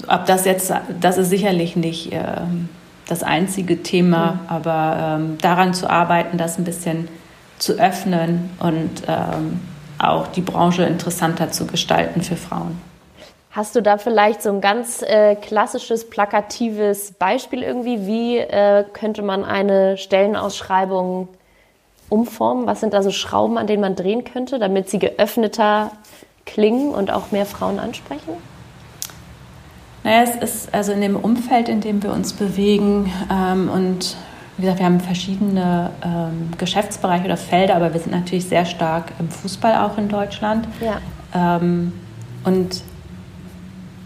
ob 0.06 0.26
das 0.26 0.44
jetzt, 0.44 0.72
das 1.00 1.18
ist 1.18 1.30
sicherlich 1.30 1.76
nicht 1.76 2.12
äh, 2.12 2.22
das 3.06 3.22
einzige 3.22 3.82
Thema, 3.82 4.32
mhm. 4.32 4.38
aber 4.48 5.18
ähm, 5.20 5.38
daran 5.40 5.74
zu 5.74 5.90
arbeiten, 5.90 6.38
das 6.38 6.58
ein 6.58 6.64
bisschen 6.64 7.08
zu 7.58 7.74
öffnen 7.74 8.50
und 8.60 9.02
ähm, 9.08 9.60
auch 9.98 10.28
die 10.28 10.42
Branche 10.42 10.84
interessanter 10.84 11.50
zu 11.50 11.66
gestalten 11.66 12.22
für 12.22 12.36
Frauen. 12.36 12.87
Hast 13.58 13.74
du 13.74 13.82
da 13.82 13.98
vielleicht 13.98 14.40
so 14.40 14.50
ein 14.50 14.60
ganz 14.60 15.02
äh, 15.02 15.34
klassisches, 15.34 16.08
plakatives 16.08 17.10
Beispiel 17.10 17.64
irgendwie? 17.64 18.06
Wie 18.06 18.38
äh, 18.38 18.84
könnte 18.92 19.20
man 19.22 19.44
eine 19.44 19.96
Stellenausschreibung 19.96 21.26
umformen? 22.08 22.68
Was 22.68 22.78
sind 22.78 22.94
da 22.94 23.02
so 23.02 23.10
Schrauben, 23.10 23.58
an 23.58 23.66
denen 23.66 23.80
man 23.80 23.96
drehen 23.96 24.22
könnte, 24.22 24.60
damit 24.60 24.88
sie 24.88 25.00
geöffneter 25.00 25.90
klingen 26.46 26.94
und 26.94 27.10
auch 27.10 27.32
mehr 27.32 27.46
Frauen 27.46 27.80
ansprechen? 27.80 28.34
Naja, 30.04 30.22
es 30.22 30.36
ist 30.36 30.72
also 30.72 30.92
in 30.92 31.00
dem 31.00 31.16
Umfeld, 31.16 31.68
in 31.68 31.80
dem 31.80 32.00
wir 32.04 32.12
uns 32.12 32.34
bewegen 32.34 33.12
ähm, 33.28 33.68
und 33.74 34.16
wie 34.56 34.62
gesagt, 34.62 34.78
wir 34.78 34.86
haben 34.86 35.00
verschiedene 35.00 35.90
ähm, 36.04 36.52
Geschäftsbereiche 36.58 37.24
oder 37.24 37.36
Felder, 37.36 37.74
aber 37.74 37.92
wir 37.92 37.98
sind 37.98 38.12
natürlich 38.12 38.46
sehr 38.46 38.66
stark 38.66 39.10
im 39.18 39.28
Fußball 39.28 39.84
auch 39.84 39.98
in 39.98 40.08
Deutschland. 40.08 40.68
Ja. 40.80 41.00
Ähm, 41.34 41.92
und 42.44 42.82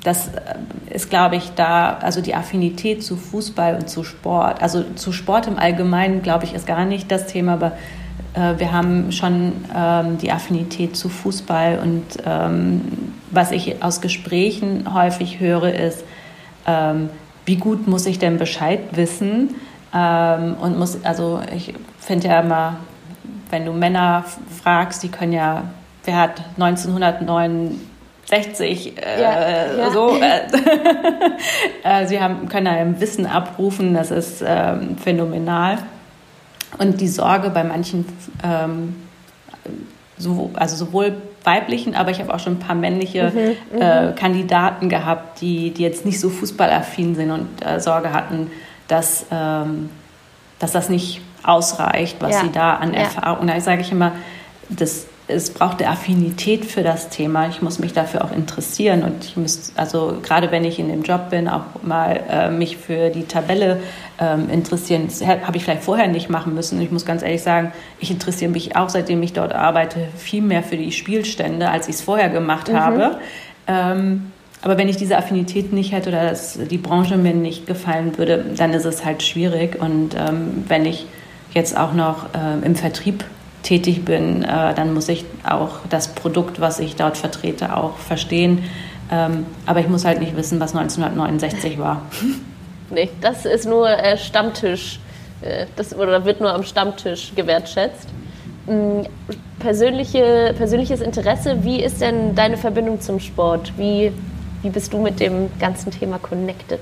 das 0.03 0.28
äh, 0.28 0.94
ist, 0.94 1.11
glaube 1.11 1.36
ich, 1.36 1.53
da, 1.55 1.98
also 2.00 2.20
die 2.20 2.34
Affinität 2.34 3.03
zu 3.03 3.16
Fußball 3.16 3.76
und 3.76 3.88
zu 3.88 4.05
Sport, 4.05 4.62
also 4.62 4.82
zu 4.94 5.12
Sport 5.12 5.46
im 5.46 5.59
Allgemeinen, 5.59 6.22
glaube 6.22 6.44
ich, 6.44 6.55
ist 6.55 6.66
gar 6.66 6.84
nicht 6.84 7.11
das 7.11 7.26
Thema, 7.26 7.55
aber 7.55 7.72
äh, 8.34 8.59
wir 8.59 8.72
haben 8.72 9.12
schon 9.12 9.53
ähm, 9.74 10.18
die 10.18 10.32
Affinität 10.32 10.96
zu 10.96 11.09
Fußball 11.09 11.78
und 11.78 12.05
ähm, 12.24 13.12
was 13.30 13.50
ich 13.50 13.82
aus 13.82 14.00
Gesprächen 14.00 14.92
häufig 14.92 15.40
höre, 15.40 15.72
ist, 15.72 16.05
ähm, 16.66 17.09
wie 17.44 17.57
gut 17.57 17.88
muss 17.88 18.07
ich 18.07 18.18
denn 18.18 18.38
Bescheid 18.38 18.80
wissen? 18.92 19.55
Ähm, 19.94 20.57
und 20.61 20.78
muss, 20.78 21.05
also 21.05 21.40
ich 21.55 21.74
finde 21.98 22.28
ja 22.28 22.40
immer, 22.40 22.76
wenn 23.50 23.66
du 23.66 23.72
Männer 23.72 24.24
fragst, 24.62 25.03
die 25.03 25.09
können 25.09 25.32
ja, 25.32 25.64
wer 26.05 26.16
hat 26.16 26.42
1969 28.31 28.99
äh, 28.99 29.20
ja, 29.20 29.77
ja. 29.77 29.91
so, 29.91 30.16
äh, 30.16 30.47
äh, 32.03 32.07
sie 32.07 32.20
haben, 32.20 32.49
können 32.49 32.75
im 32.79 33.01
Wissen 33.01 33.27
abrufen, 33.27 33.95
das 33.95 34.11
ist 34.11 34.43
ähm, 34.47 34.97
phänomenal. 34.97 35.79
Und 36.79 37.01
die 37.01 37.09
Sorge 37.09 37.51
bei 37.51 37.64
manchen, 37.64 38.07
ähm, 38.43 38.97
so, 40.16 40.51
also 40.55 40.77
sowohl 40.77 41.14
weiblichen, 41.45 41.95
aber 41.95 42.11
ich 42.11 42.20
habe 42.20 42.33
auch 42.33 42.39
schon 42.39 42.55
ein 42.55 42.59
paar 42.61 42.77
männliche 42.77 43.31
mhm, 43.35 43.77
mhm, 43.77 43.83
äh, 43.83 44.12
Kandidaten 44.12 44.89
gehabt, 44.89 45.41
die, 45.41 45.70
die 45.70 45.83
jetzt 45.83 46.07
nicht 46.07 46.20
so 46.20 46.31
fußballaffin 46.31 47.14
sind 47.14 47.31
und 47.31 47.49
äh, 47.64 47.81
Sorge 47.81 48.12
hatten, 48.12 48.51
dass, 48.89 49.27
ähm, 49.31 49.91
dass 50.59 50.73
das 50.73 50.89
nicht 50.89 51.20
ausreicht, 51.43 52.16
was 52.20 52.33
ja. 52.33 52.41
sie 52.43 52.53
da 52.53 52.75
an 52.77 52.95
Erfahrung. 52.95 53.41
Und 53.41 53.47
da 53.49 53.61
sage 53.61 53.81
ich 53.81 53.91
immer, 53.91 54.12
das 54.68 55.07
es 55.29 55.51
braucht 55.51 55.81
eine 55.81 55.91
Affinität 55.91 56.64
für 56.64 56.83
das 56.83 57.09
Thema. 57.09 57.49
Ich 57.49 57.62
muss 57.62 57.79
mich 57.79 57.93
dafür 57.93 58.25
auch 58.25 58.33
interessieren 58.33 59.03
und 59.03 59.25
ich 59.25 59.37
muss, 59.37 59.73
also 59.77 60.18
gerade 60.23 60.51
wenn 60.51 60.64
ich 60.64 60.79
in 60.79 60.89
dem 60.89 61.03
Job 61.03 61.31
bin, 61.31 61.49
auch 61.49 61.83
mal 61.83 62.20
äh, 62.29 62.51
mich 62.51 62.77
für 62.77 63.11
die 63.11 63.25
Tabelle 63.25 63.81
ähm, 64.20 64.51
interessieren. 64.51 65.07
Das 65.07 65.25
habe 65.27 65.57
ich 65.57 65.64
vielleicht 65.64 65.85
vorher 65.85 66.09
nicht 66.09 66.29
machen 66.29 66.55
müssen. 66.55 66.81
Ich 66.81 66.91
muss 66.91 67.07
ganz 67.07 67.23
ehrlich 67.23 67.43
sagen, 67.43 67.73
ich 68.01 68.11
interessiere 68.11 68.51
mich 68.51 68.77
auch, 68.77 68.89
seitdem 68.89 69.23
ich 69.23 69.33
dort 69.33 69.55
arbeite, 69.55 70.09
viel 70.16 70.43
mehr 70.43 70.62
für 70.62 70.77
die 70.77 70.93
Spielstände, 70.93 71.70
als 71.70 71.89
ich 71.89 71.97
es 71.97 72.03
vorher 72.03 72.29
gemacht 72.29 72.68
mhm. 72.68 72.77
habe. 72.77 73.18
Ähm, 73.68 74.33
aber 74.62 74.79
wenn 74.79 74.89
ich 74.89 74.97
diese 74.97 75.16
Affinität 75.16 75.73
nicht 75.73 75.93
hätte 75.93 76.11
oder 76.11 76.31
dass 76.31 76.59
die 76.70 76.79
Branche 76.79 77.16
mir 77.16 77.35
nicht 77.35 77.66
gefallen 77.66 78.16
würde, 78.16 78.45
dann 78.57 78.73
ist 78.73 78.85
es 78.85 79.05
halt 79.05 79.23
schwierig. 79.23 79.81
Und 79.81 80.14
ähm, 80.14 80.64
wenn 80.68 80.85
ich 80.85 81.07
jetzt 81.53 81.77
auch 81.77 81.93
noch 81.93 82.27
äh, 82.35 82.64
im 82.64 82.77
Vertrieb 82.77 83.25
tätig 83.63 84.05
bin, 84.05 84.43
äh, 84.43 84.75
dann 84.75 84.95
muss 84.95 85.09
ich 85.09 85.25
auch 85.49 85.81
das 85.89 86.09
Produkt, 86.09 86.61
was 86.61 86.81
ich 86.81 86.97
dort 86.97 87.17
vertrete, 87.17 87.77
auch 87.77 87.97
verstehen. 87.97 88.65
Ähm, 89.11 89.47
aber 89.67 89.81
ich 89.81 89.89
muss 89.89 90.05
halt 90.05 90.21
nicht 90.21 90.37
wissen, 90.37 90.59
was 90.61 90.75
1969 90.75 91.79
war. 91.79 92.03
Nee, 92.95 93.09
das 93.23 93.47
ist 93.47 93.65
nur 93.65 93.89
äh, 93.89 94.19
Stammtisch. 94.19 95.01
Äh, 95.41 95.65
das, 95.77 95.97
oder 95.97 96.27
wird 96.27 96.43
nur 96.43 96.53
am 96.53 96.63
Stammtisch 96.63 97.33
gewertschätzt. 97.35 98.07
Ähm, 98.69 99.07
persönliche, 99.59 100.55
persönliches 100.59 101.01
Interesse, 101.01 101.65
wie 101.65 101.83
ist 101.83 102.03
denn 102.03 102.35
deine 102.35 102.59
Verbindung 102.59 103.01
zum 103.01 103.19
Sport? 103.19 103.73
Wie, 103.79 104.13
wie 104.61 104.69
bist 104.69 104.93
du 104.93 104.99
mit 104.99 105.21
dem 105.21 105.49
ganzen 105.59 105.91
Thema 105.91 106.19
connected? 106.19 106.81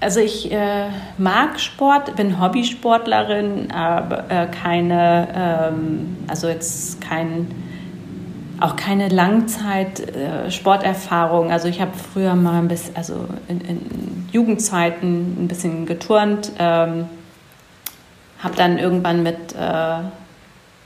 Also 0.00 0.20
ich 0.20 0.52
äh, 0.52 0.90
mag 1.18 1.58
Sport, 1.58 2.14
bin 2.14 2.40
Hobbysportlerin, 2.40 3.72
aber 3.72 4.30
äh, 4.30 4.46
keine, 4.46 5.26
ähm, 5.34 6.18
also 6.28 6.46
jetzt 6.46 7.00
kein, 7.00 7.50
auch 8.60 8.76
keine 8.76 9.08
Langzeit-Sporterfahrung. 9.08 11.50
Äh, 11.50 11.52
also 11.52 11.66
ich 11.66 11.80
habe 11.80 11.90
früher 12.12 12.36
mal 12.36 12.60
ein 12.60 12.68
bisschen, 12.68 12.96
also 12.96 13.26
in, 13.48 13.60
in 13.62 14.28
Jugendzeiten 14.30 15.44
ein 15.44 15.48
bisschen 15.48 15.84
geturnt, 15.84 16.52
ähm, 16.60 17.08
habe 18.38 18.54
dann 18.54 18.78
irgendwann 18.78 19.24
mit 19.24 19.56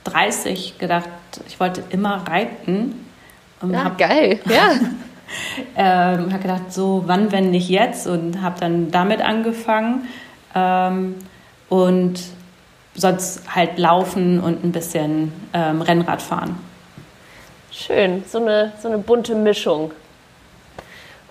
30 0.05 0.73
äh, 0.75 0.79
gedacht, 0.79 1.09
ich 1.47 1.59
wollte 1.59 1.83
immer 1.91 2.27
reiten. 2.27 3.05
ja, 3.61 3.83
hab, 3.83 3.99
geil, 3.99 4.39
ja. 4.49 4.71
ähm, 5.75 6.31
habe 6.31 6.39
gedacht, 6.39 6.71
so 6.73 7.03
wann, 7.05 7.31
wenn 7.31 7.51
nicht 7.51 7.69
jetzt 7.69 8.07
und 8.07 8.41
habe 8.41 8.59
dann 8.59 8.91
damit 8.91 9.21
angefangen 9.21 10.07
ähm, 10.55 11.15
und 11.69 12.19
sonst 12.95 13.55
halt 13.55 13.77
laufen 13.77 14.39
und 14.39 14.63
ein 14.63 14.71
bisschen 14.71 15.31
ähm, 15.53 15.81
Rennrad 15.81 16.21
fahren. 16.21 16.57
Schön, 17.71 18.23
so 18.27 18.39
eine, 18.39 18.73
so 18.81 18.87
eine 18.87 18.99
bunte 18.99 19.35
Mischung. 19.35 19.91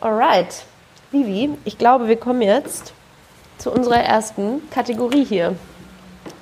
Alright. 0.00 0.64
Vivi, 1.12 1.50
ich 1.64 1.78
glaube, 1.78 2.08
wir 2.08 2.16
kommen 2.16 2.42
jetzt 2.42 2.94
zu 3.58 3.70
unserer 3.70 4.00
ersten 4.00 4.68
Kategorie 4.70 5.24
hier. 5.24 5.54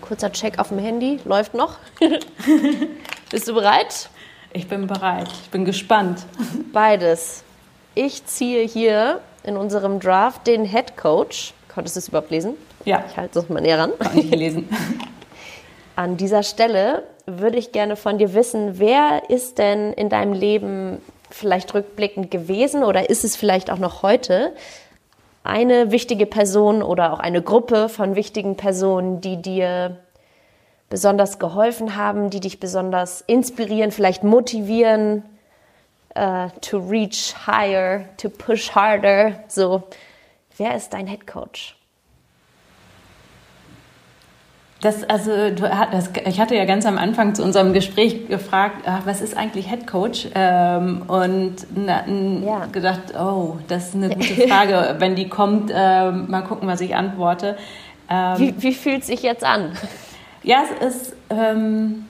Kurzer 0.01 0.33
Check 0.33 0.59
auf 0.59 0.69
dem 0.69 0.79
Handy, 0.79 1.21
läuft 1.25 1.55
noch. 1.55 1.77
Bist 3.31 3.49
du 3.49 3.55
bereit? 3.55 4.09
Ich 4.53 4.69
bin 4.69 4.87
bereit, 4.87 5.29
ich 5.43 5.51
bin 5.51 5.65
gespannt. 5.65 6.25
Beides. 6.73 7.45
Ich 7.95 8.25
ziehe 8.27 8.65
hier 8.67 9.21
in 9.43 9.57
unserem 9.57 9.99
Draft 9.99 10.47
den 10.47 10.65
Head 10.65 10.97
Coach. 10.97 11.55
Konntest 11.73 11.97
du 11.97 11.99
es 11.99 12.09
überhaupt 12.09 12.31
lesen? 12.31 12.55
Ja. 12.85 13.05
Ich 13.11 13.17
halte 13.17 13.39
es 13.41 13.49
mal 13.49 13.61
näher 13.61 13.79
ran. 13.79 13.93
Kann 13.99 14.17
ich 14.17 14.31
lesen. 14.31 14.69
An 15.97 16.17
dieser 16.17 16.43
Stelle 16.43 17.05
würde 17.27 17.59
ich 17.59 17.73
gerne 17.73 17.97
von 17.97 18.19
dir 18.19 18.33
wissen, 18.33 18.79
wer 18.79 19.29
ist 19.29 19.59
denn 19.59 19.93
in 19.93 20.09
deinem 20.09 20.33
Leben 20.33 21.03
vielleicht 21.31 21.75
rückblickend 21.75 22.31
gewesen 22.31 22.85
oder 22.85 23.11
ist 23.11 23.25
es 23.25 23.37
vielleicht 23.37 23.71
auch 23.71 23.79
noch 23.79 24.03
heute 24.03 24.53
eine 25.43 25.91
wichtige 25.91 26.27
Person 26.27 26.83
oder 26.83 27.13
auch 27.13 27.19
eine 27.19 27.43
Gruppe 27.43 27.89
von 27.89 28.15
wichtigen 28.15 28.57
Personen, 28.57 29.21
die 29.21 29.41
dir 29.41 29.97
besonders 30.89 31.39
geholfen 31.39 31.97
haben, 31.97 32.31
die 32.31 32.41
dich 32.41 32.61
besonders 32.61 33.21
inspirieren, 33.23 33.91
vielleicht 33.91 34.25
motivieren, 34.25 35.23
uh, 36.17 36.49
to 36.61 36.79
reach 36.79 37.35
higher, 37.47 38.09
to 38.17 38.29
push 38.29 38.71
harder. 38.71 39.45
So, 39.49 39.85
wer 40.57 40.75
ist 40.75 40.93
dein 40.93 41.07
Head 41.07 41.27
Coach? 41.27 41.77
Das, 44.81 45.05
also, 45.05 45.51
das, 45.51 46.11
ich 46.25 46.41
hatte 46.41 46.55
ja 46.55 46.65
ganz 46.65 46.87
am 46.87 46.97
Anfang 46.97 47.35
zu 47.35 47.45
unserem 47.45 47.75
Gespräch 47.75 48.29
gefragt, 48.29 48.87
ach, 48.87 49.03
was 49.05 49.21
ist 49.21 49.37
eigentlich 49.37 49.69
Head 49.69 49.87
Coach? 49.87 50.29
Ähm, 50.35 51.03
und 51.07 51.57
na, 51.75 52.07
ja. 52.09 52.67
gedacht, 52.67 53.15
oh, 53.15 53.59
das 53.69 53.89
ist 53.89 53.97
eine 53.97 54.09
gute 54.15 54.49
Frage. 54.49 54.97
Wenn 54.99 55.17
die 55.17 55.29
kommt, 55.29 55.71
äh, 55.71 56.11
mal 56.11 56.43
gucken, 56.43 56.67
was 56.67 56.81
ich 56.81 56.97
antworte. 56.97 57.59
Ähm, 58.09 58.39
wie, 58.39 58.63
wie 58.63 58.73
fühlt 58.73 59.03
es 59.03 59.09
sich 59.09 59.23
jetzt 59.23 59.45
an? 59.45 59.73
Ja, 60.43 60.63
es 60.81 60.97
ist, 60.97 61.17
ähm, 61.29 62.07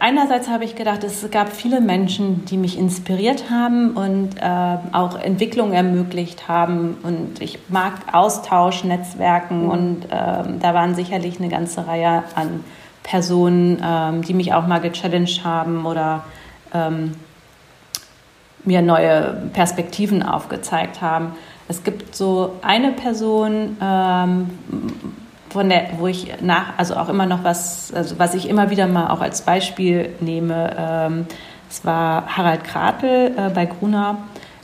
einerseits 0.00 0.48
habe 0.48 0.64
ich 0.64 0.76
gedacht, 0.76 1.04
es 1.04 1.30
gab 1.30 1.52
viele 1.52 1.80
Menschen, 1.80 2.44
die 2.46 2.56
mich 2.56 2.78
inspiriert 2.78 3.50
haben 3.50 3.92
und 3.92 4.36
äh, 4.40 4.76
auch 4.92 5.18
Entwicklung 5.18 5.72
ermöglicht 5.72 6.48
haben. 6.48 6.96
Und 7.02 7.40
ich 7.40 7.58
mag 7.68 7.92
Austausch, 8.12 8.84
Netzwerken 8.84 9.64
mhm. 9.64 9.70
und 9.70 10.04
äh, 10.06 10.08
da 10.60 10.74
waren 10.74 10.94
sicherlich 10.94 11.38
eine 11.38 11.48
ganze 11.48 11.86
Reihe 11.86 12.24
an 12.34 12.64
Personen, 13.02 13.82
äh, 13.82 14.20
die 14.26 14.34
mich 14.34 14.54
auch 14.54 14.66
mal 14.66 14.80
gechallenged 14.80 15.44
haben 15.44 15.86
oder 15.86 16.24
ähm, 16.72 17.12
mir 18.64 18.82
neue 18.82 19.50
Perspektiven 19.52 20.22
aufgezeigt 20.22 21.02
haben. 21.02 21.32
Es 21.68 21.84
gibt 21.84 22.14
so 22.14 22.56
eine 22.62 22.92
Person, 22.92 23.76
ähm, 23.80 24.50
von 25.54 25.68
der, 25.68 25.90
wo 25.98 26.08
ich 26.08 26.34
nach, 26.40 26.76
also 26.78 26.96
auch 26.96 27.08
immer 27.08 27.26
noch 27.26 27.44
was, 27.44 27.94
also 27.94 28.18
was 28.18 28.34
ich 28.34 28.48
immer 28.48 28.70
wieder 28.70 28.88
mal 28.88 29.08
auch 29.10 29.20
als 29.20 29.42
Beispiel 29.42 30.10
nehme, 30.18 30.74
ähm, 30.76 31.26
es 31.70 31.84
war 31.84 32.26
Harald 32.36 32.64
Kratel 32.64 33.32
äh, 33.36 33.50
bei 33.50 33.64
Gruner, 33.66 34.18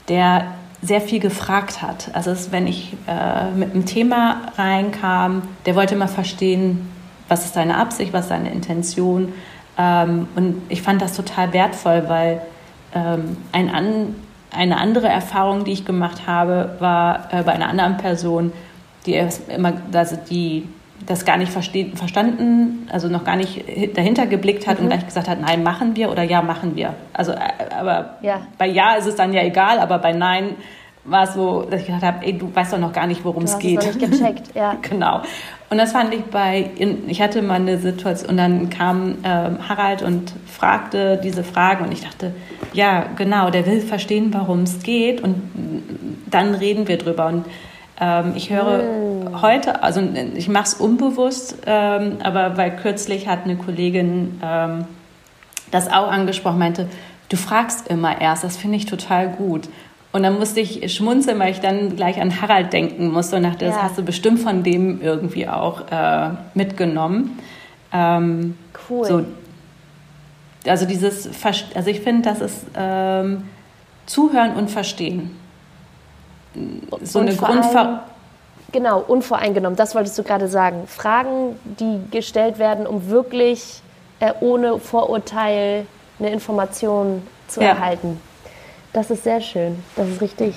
der 0.09 0.47
sehr 0.81 0.99
viel 0.99 1.21
gefragt 1.21 1.81
hat. 1.81 2.09
Also 2.11 2.31
es, 2.31 2.51
wenn 2.51 2.67
ich 2.67 2.93
äh, 3.07 3.51
mit 3.51 3.73
einem 3.73 3.85
Thema 3.85 4.41
reinkam, 4.57 5.43
der 5.65 5.77
wollte 5.77 5.95
immer 5.95 6.09
verstehen, 6.09 6.91
was 7.29 7.45
ist 7.45 7.55
deine 7.55 7.77
Absicht, 7.77 8.11
was 8.11 8.25
ist 8.25 8.31
deine 8.31 8.51
Intention. 8.51 9.31
Ähm, 9.77 10.27
und 10.35 10.61
ich 10.67 10.81
fand 10.81 11.01
das 11.01 11.15
total 11.15 11.53
wertvoll, 11.53 12.03
weil 12.09 12.41
ähm, 12.93 13.37
ein 13.53 13.73
an, 13.73 14.15
eine 14.51 14.75
andere 14.75 15.07
Erfahrung, 15.07 15.63
die 15.63 15.71
ich 15.71 15.85
gemacht 15.85 16.27
habe, 16.27 16.75
war 16.79 17.29
äh, 17.31 17.43
bei 17.43 17.53
einer 17.53 17.69
anderen 17.69 17.95
Person, 17.95 18.51
die 19.05 19.15
immer, 19.47 19.73
also 19.93 20.17
die 20.29 20.67
das 21.05 21.25
gar 21.25 21.37
nicht 21.37 21.51
verstanden, 21.51 22.87
also 22.91 23.07
noch 23.07 23.23
gar 23.23 23.35
nicht 23.35 23.63
dahinter 23.95 24.27
geblickt 24.27 24.67
hat 24.67 24.77
mhm. 24.77 24.85
und 24.85 24.89
gleich 24.89 25.05
gesagt 25.05 25.27
hat, 25.27 25.41
nein, 25.41 25.63
machen 25.63 25.95
wir 25.95 26.11
oder 26.11 26.23
ja, 26.23 26.41
machen 26.41 26.75
wir. 26.75 26.93
Also, 27.13 27.31
äh, 27.31 27.37
aber 27.77 28.17
ja. 28.21 28.41
bei 28.57 28.67
ja 28.67 28.95
ist 28.95 29.07
es 29.07 29.15
dann 29.15 29.33
ja 29.33 29.43
egal, 29.43 29.79
aber 29.79 29.97
bei 29.99 30.13
nein 30.13 30.55
war 31.03 31.23
es 31.23 31.33
so, 31.33 31.63
dass 31.63 31.81
ich 31.81 31.87
gedacht 31.87 32.03
habe, 32.03 32.25
ey, 32.25 32.37
du 32.37 32.53
weißt 32.53 32.73
doch 32.73 32.77
noch 32.77 32.93
gar 32.93 33.07
nicht, 33.07 33.25
worum 33.25 33.43
es 33.43 33.57
geht. 33.57 33.79
Es 33.79 33.95
nicht 33.95 34.11
gecheckt, 34.11 34.55
ja. 34.55 34.75
genau. 34.81 35.21
Und 35.69 35.77
das 35.77 35.93
fand 35.93 36.13
ich 36.13 36.23
bei, 36.25 36.69
ich 37.07 37.21
hatte 37.21 37.41
mal 37.41 37.55
eine 37.55 37.77
Situation 37.77 38.31
und 38.31 38.37
dann 38.37 38.69
kam 38.69 39.17
ähm, 39.23 39.67
Harald 39.67 40.03
und 40.03 40.33
fragte 40.45 41.19
diese 41.23 41.43
Fragen 41.43 41.85
und 41.85 41.91
ich 41.91 42.01
dachte, 42.01 42.33
ja, 42.73 43.05
genau, 43.15 43.49
der 43.49 43.65
will 43.65 43.81
verstehen, 43.81 44.31
warum 44.33 44.63
es 44.63 44.83
geht 44.83 45.21
und 45.21 45.41
dann 46.29 46.53
reden 46.55 46.87
wir 46.87 46.97
drüber 46.97 47.27
und 47.27 47.45
ähm, 47.99 48.33
ich 48.35 48.49
höre 48.49 48.83
mm. 48.83 49.41
heute, 49.41 49.83
also 49.83 50.01
ich 50.35 50.49
mache 50.49 50.65
es 50.65 50.73
unbewusst, 50.73 51.57
ähm, 51.65 52.17
aber 52.23 52.57
weil 52.57 52.75
kürzlich 52.75 53.27
hat 53.27 53.43
eine 53.43 53.55
Kollegin 53.55 54.39
ähm, 54.43 54.85
das 55.69 55.87
auch 55.87 56.11
angesprochen, 56.11 56.59
meinte, 56.59 56.87
du 57.29 57.37
fragst 57.37 57.87
immer 57.87 58.19
erst, 58.19 58.43
das 58.43 58.57
finde 58.57 58.77
ich 58.77 58.85
total 58.85 59.29
gut. 59.29 59.69
Und 60.11 60.23
dann 60.23 60.37
musste 60.37 60.59
ich 60.59 60.93
schmunzeln, 60.93 61.39
weil 61.39 61.51
ich 61.51 61.61
dann 61.61 61.95
gleich 61.95 62.19
an 62.19 62.41
Harald 62.41 62.73
denken 62.73 63.11
musste 63.11 63.37
und 63.37 63.43
dachte, 63.43 63.65
ja. 63.65 63.71
das 63.71 63.81
hast 63.81 63.97
du 63.97 64.03
bestimmt 64.03 64.39
von 64.39 64.63
dem 64.63 65.01
irgendwie 65.01 65.47
auch 65.47 65.89
äh, 65.89 66.31
mitgenommen. 66.53 67.39
Ähm, 67.93 68.57
cool. 68.89 69.05
So, 69.05 69.25
also 70.67 70.85
dieses, 70.85 71.29
also 71.73 71.89
ich 71.89 72.01
finde, 72.01 72.23
das 72.23 72.41
ist 72.41 72.65
ähm, 72.75 73.43
Zuhören 74.05 74.55
und 74.55 74.69
Verstehen 74.69 75.40
so 77.01 77.19
eine 77.19 77.35
Grundver 77.35 78.03
Genau, 78.71 78.99
unvoreingenommen, 78.99 79.75
das 79.75 79.95
wolltest 79.95 80.17
du 80.17 80.23
gerade 80.23 80.47
sagen. 80.47 80.87
Fragen, 80.87 81.59
die 81.65 81.99
gestellt 82.09 82.57
werden, 82.57 82.87
um 82.87 83.09
wirklich 83.09 83.81
äh, 84.19 84.31
ohne 84.39 84.79
Vorurteil 84.79 85.85
eine 86.19 86.29
Information 86.31 87.27
zu 87.47 87.61
ja. 87.61 87.69
erhalten. 87.69 88.21
Das 88.93 89.11
ist 89.11 89.23
sehr 89.23 89.41
schön. 89.41 89.83
Das 89.95 90.07
ist 90.07 90.21
richtig 90.21 90.55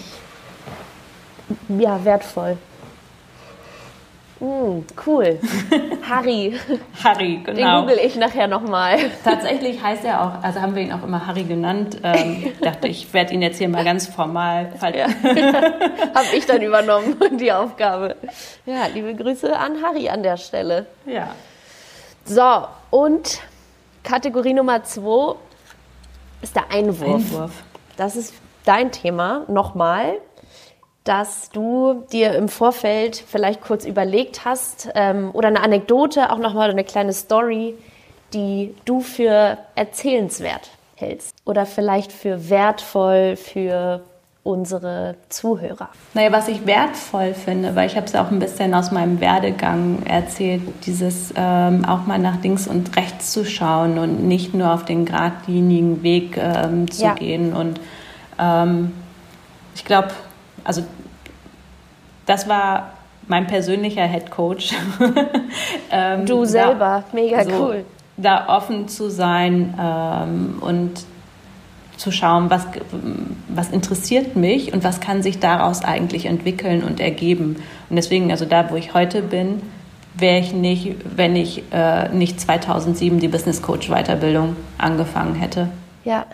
ja, 1.68 2.04
wertvoll. 2.04 2.56
Mm, 4.44 4.84
cool. 5.06 5.38
Harry. 6.06 6.60
Harry, 7.02 7.40
genau. 7.42 7.80
Den 7.80 7.88
google 7.88 8.04
ich 8.04 8.14
nachher 8.16 8.46
nochmal. 8.46 8.98
Tatsächlich 9.24 9.82
heißt 9.82 10.04
er 10.04 10.22
auch, 10.22 10.42
also 10.44 10.60
haben 10.60 10.74
wir 10.74 10.82
ihn 10.82 10.92
auch 10.92 11.02
immer 11.02 11.26
Harry 11.26 11.44
genannt. 11.44 11.96
Ähm, 12.02 12.52
dachte, 12.60 12.88
ich 12.88 13.14
werde 13.14 13.32
ihn 13.32 13.40
jetzt 13.40 13.56
hier 13.56 13.70
mal 13.70 13.84
ganz 13.84 14.06
formal. 14.06 14.70
Ja. 14.94 15.06
Habe 16.14 16.26
ich 16.36 16.44
dann 16.44 16.60
übernommen, 16.60 17.16
die 17.40 17.50
Aufgabe. 17.50 18.16
Ja, 18.66 18.86
liebe 18.92 19.14
Grüße 19.14 19.56
an 19.56 19.82
Harry 19.82 20.10
an 20.10 20.22
der 20.22 20.36
Stelle. 20.36 20.84
Ja. 21.06 21.30
So, 22.26 22.66
und 22.90 23.40
Kategorie 24.02 24.52
Nummer 24.52 24.84
zwei 24.84 25.36
ist 26.42 26.54
der 26.54 26.70
Einwurf. 26.70 27.32
Einwurf. 27.32 27.62
Das 27.96 28.14
ist 28.14 28.34
dein 28.66 28.92
Thema. 28.92 29.44
Nochmal 29.48 30.18
dass 31.04 31.50
du 31.50 32.04
dir 32.12 32.34
im 32.34 32.48
Vorfeld 32.48 33.16
vielleicht 33.16 33.60
kurz 33.60 33.84
überlegt 33.84 34.44
hast 34.46 34.88
ähm, 34.94 35.30
oder 35.34 35.48
eine 35.48 35.62
Anekdote, 35.62 36.32
auch 36.32 36.38
nochmal 36.38 36.70
eine 36.70 36.84
kleine 36.84 37.12
Story, 37.12 37.74
die 38.32 38.74
du 38.86 39.00
für 39.00 39.58
erzählenswert 39.74 40.70
hältst 40.96 41.36
oder 41.44 41.66
vielleicht 41.66 42.10
für 42.10 42.48
wertvoll 42.48 43.36
für 43.36 44.02
unsere 44.44 45.16
Zuhörer? 45.30 45.88
Naja, 46.12 46.32
was 46.32 46.48
ich 46.48 46.66
wertvoll 46.66 47.34
finde, 47.34 47.74
weil 47.74 47.86
ich 47.86 47.96
habe 47.96 48.06
es 48.06 48.14
auch 48.14 48.30
ein 48.30 48.38
bisschen 48.38 48.74
aus 48.74 48.90
meinem 48.90 49.20
Werdegang 49.20 50.02
erzählt, 50.06 50.62
dieses 50.86 51.32
ähm, 51.36 51.84
auch 51.84 52.06
mal 52.06 52.18
nach 52.18 52.42
links 52.42 52.66
und 52.66 52.96
rechts 52.96 53.32
zu 53.32 53.44
schauen 53.44 53.98
und 53.98 54.26
nicht 54.26 54.54
nur 54.54 54.72
auf 54.72 54.84
den 54.84 55.06
geradlinigen 55.06 56.02
Weg 56.02 56.36
ähm, 56.36 56.90
zu 56.90 57.04
ja. 57.04 57.14
gehen. 57.14 57.54
Und 57.54 57.80
ähm, 58.38 58.92
ich 59.74 59.84
glaube, 59.84 60.10
also 60.64 60.82
das 62.26 62.48
war 62.48 62.90
mein 63.26 63.46
persönlicher 63.46 64.06
Head 64.06 64.30
Coach. 64.30 64.74
ähm, 65.90 66.26
du 66.26 66.44
selber, 66.44 67.04
da, 67.10 67.16
mega 67.16 67.44
so, 67.44 67.50
cool. 67.50 67.84
Da 68.16 68.48
offen 68.48 68.88
zu 68.88 69.10
sein 69.10 69.74
ähm, 69.80 70.58
und 70.60 71.04
zu 71.96 72.10
schauen, 72.10 72.50
was, 72.50 72.66
was 73.48 73.70
interessiert 73.70 74.36
mich 74.36 74.72
und 74.72 74.84
was 74.84 75.00
kann 75.00 75.22
sich 75.22 75.38
daraus 75.38 75.84
eigentlich 75.84 76.26
entwickeln 76.26 76.82
und 76.82 77.00
ergeben. 77.00 77.56
Und 77.88 77.96
deswegen, 77.96 78.30
also 78.30 78.44
da, 78.44 78.70
wo 78.70 78.76
ich 78.76 78.94
heute 78.94 79.22
bin, 79.22 79.62
wäre 80.14 80.38
ich 80.38 80.52
nicht, 80.52 80.96
wenn 81.16 81.36
ich 81.36 81.62
äh, 81.72 82.08
nicht 82.08 82.40
2007 82.40 83.20
die 83.20 83.28
Business 83.28 83.62
Coach 83.62 83.88
Weiterbildung 83.88 84.56
angefangen 84.78 85.34
hätte. 85.34 85.68
Ja. 86.04 86.26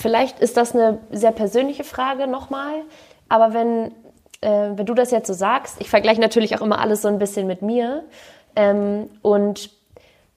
Vielleicht 0.00 0.40
ist 0.40 0.56
das 0.56 0.74
eine 0.74 0.98
sehr 1.10 1.30
persönliche 1.30 1.84
Frage 1.84 2.26
nochmal, 2.26 2.84
aber 3.28 3.52
wenn, 3.52 3.92
äh, 4.40 4.70
wenn 4.74 4.86
du 4.86 4.94
das 4.94 5.10
jetzt 5.10 5.26
so 5.26 5.34
sagst, 5.34 5.76
ich 5.78 5.90
vergleiche 5.90 6.22
natürlich 6.22 6.56
auch 6.56 6.62
immer 6.62 6.80
alles 6.80 7.02
so 7.02 7.08
ein 7.08 7.18
bisschen 7.18 7.46
mit 7.46 7.60
mir 7.60 8.04
ähm, 8.56 9.10
und 9.20 9.70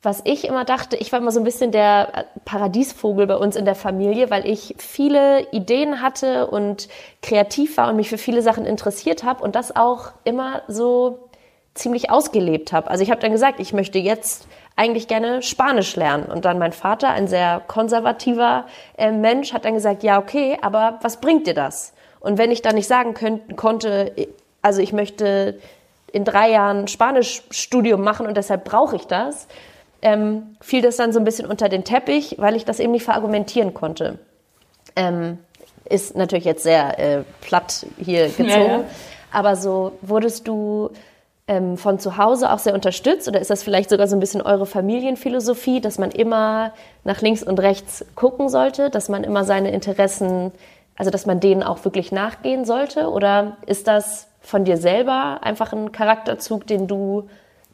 was 0.01 0.19
ich 0.25 0.45
immer 0.45 0.65
dachte, 0.65 0.97
ich 0.97 1.13
war 1.13 1.19
immer 1.19 1.31
so 1.31 1.39
ein 1.39 1.45
bisschen 1.45 1.71
der 1.71 2.25
Paradiesvogel 2.43 3.25
bei 3.25 3.37
uns 3.37 3.55
in 3.55 3.63
der 3.63 3.75
Familie, 3.75 4.29
weil 4.29 4.45
ich 4.45 4.75
viele 4.77 5.49
Ideen 5.51 6.01
hatte 6.01 6.47
und 6.47 6.89
kreativ 7.21 7.77
war 7.77 7.89
und 7.89 7.95
mich 7.95 8.09
für 8.09 8.17
viele 8.17 8.41
Sachen 8.41 8.65
interessiert 8.65 9.23
habe 9.23 9.41
und 9.41 9.55
das 9.55 9.73
auch 9.73 10.11
immer 10.25 10.63
so 10.67 11.29
ziemlich 11.73 12.11
ausgelebt 12.11 12.73
habe. 12.73 12.89
Also 12.89 13.01
ich 13.01 13.11
habe 13.11 13.21
dann 13.21 13.31
gesagt, 13.31 13.61
ich 13.61 13.71
möchte 13.71 13.97
jetzt 13.97 14.45
eigentlich 14.75 15.07
gerne 15.07 15.41
Spanisch 15.41 15.95
lernen. 15.95 16.25
Und 16.25 16.45
dann 16.45 16.57
mein 16.57 16.73
Vater, 16.73 17.09
ein 17.09 17.27
sehr 17.27 17.61
konservativer 17.67 18.65
äh, 18.97 19.11
Mensch, 19.11 19.53
hat 19.53 19.65
dann 19.65 19.73
gesagt, 19.75 20.03
ja, 20.03 20.19
okay, 20.19 20.57
aber 20.61 20.99
was 21.01 21.21
bringt 21.21 21.47
dir 21.47 21.53
das? 21.53 21.93
Und 22.19 22.37
wenn 22.37 22.51
ich 22.51 22.61
dann 22.61 22.75
nicht 22.75 22.87
sagen 22.87 23.13
könnt, 23.13 23.57
konnte, 23.57 24.13
also 24.61 24.81
ich 24.81 24.93
möchte 24.93 25.59
in 26.11 26.23
drei 26.23 26.51
Jahren 26.51 26.87
Spanischstudium 26.87 28.01
machen 28.01 28.27
und 28.27 28.37
deshalb 28.37 28.63
brauche 28.63 28.95
ich 28.95 29.07
das, 29.07 29.47
ähm, 30.01 30.55
fiel 30.61 30.81
das 30.81 30.97
dann 30.97 31.11
so 31.11 31.19
ein 31.19 31.25
bisschen 31.25 31.47
unter 31.47 31.69
den 31.69 31.83
Teppich, 31.83 32.35
weil 32.37 32.55
ich 32.55 32.65
das 32.65 32.79
eben 32.79 32.91
nicht 32.91 33.03
verargumentieren 33.03 33.73
konnte. 33.73 34.19
Ähm, 34.95 35.39
ist 35.89 36.15
natürlich 36.15 36.45
jetzt 36.45 36.63
sehr 36.63 36.99
äh, 36.99 37.23
platt 37.41 37.85
hier 37.97 38.27
gezogen, 38.27 38.49
ja, 38.49 38.77
ja. 38.77 38.83
aber 39.31 39.55
so 39.55 39.93
wurdest 40.01 40.47
du 40.47 40.91
ähm, 41.47 41.77
von 41.77 41.99
zu 41.99 42.17
Hause 42.17 42.51
auch 42.51 42.59
sehr 42.59 42.73
unterstützt 42.73 43.27
oder 43.27 43.41
ist 43.41 43.49
das 43.49 43.63
vielleicht 43.63 43.89
sogar 43.89 44.07
so 44.07 44.15
ein 44.15 44.19
bisschen 44.19 44.41
eure 44.41 44.65
Familienphilosophie, 44.65 45.81
dass 45.81 45.97
man 45.97 46.11
immer 46.11 46.73
nach 47.03 47.21
links 47.21 47.43
und 47.43 47.59
rechts 47.59 48.05
gucken 48.15 48.49
sollte, 48.49 48.89
dass 48.89 49.09
man 49.09 49.23
immer 49.23 49.43
seine 49.43 49.71
Interessen, 49.71 50.51
also 50.95 51.11
dass 51.11 51.25
man 51.25 51.39
denen 51.39 51.63
auch 51.63 51.83
wirklich 51.83 52.11
nachgehen 52.11 52.63
sollte 52.63 53.09
oder 53.09 53.57
ist 53.65 53.87
das 53.87 54.27
von 54.41 54.63
dir 54.63 54.77
selber 54.77 55.39
einfach 55.41 55.73
ein 55.73 55.91
Charakterzug, 55.91 56.65
den 56.67 56.87
du 56.87 57.29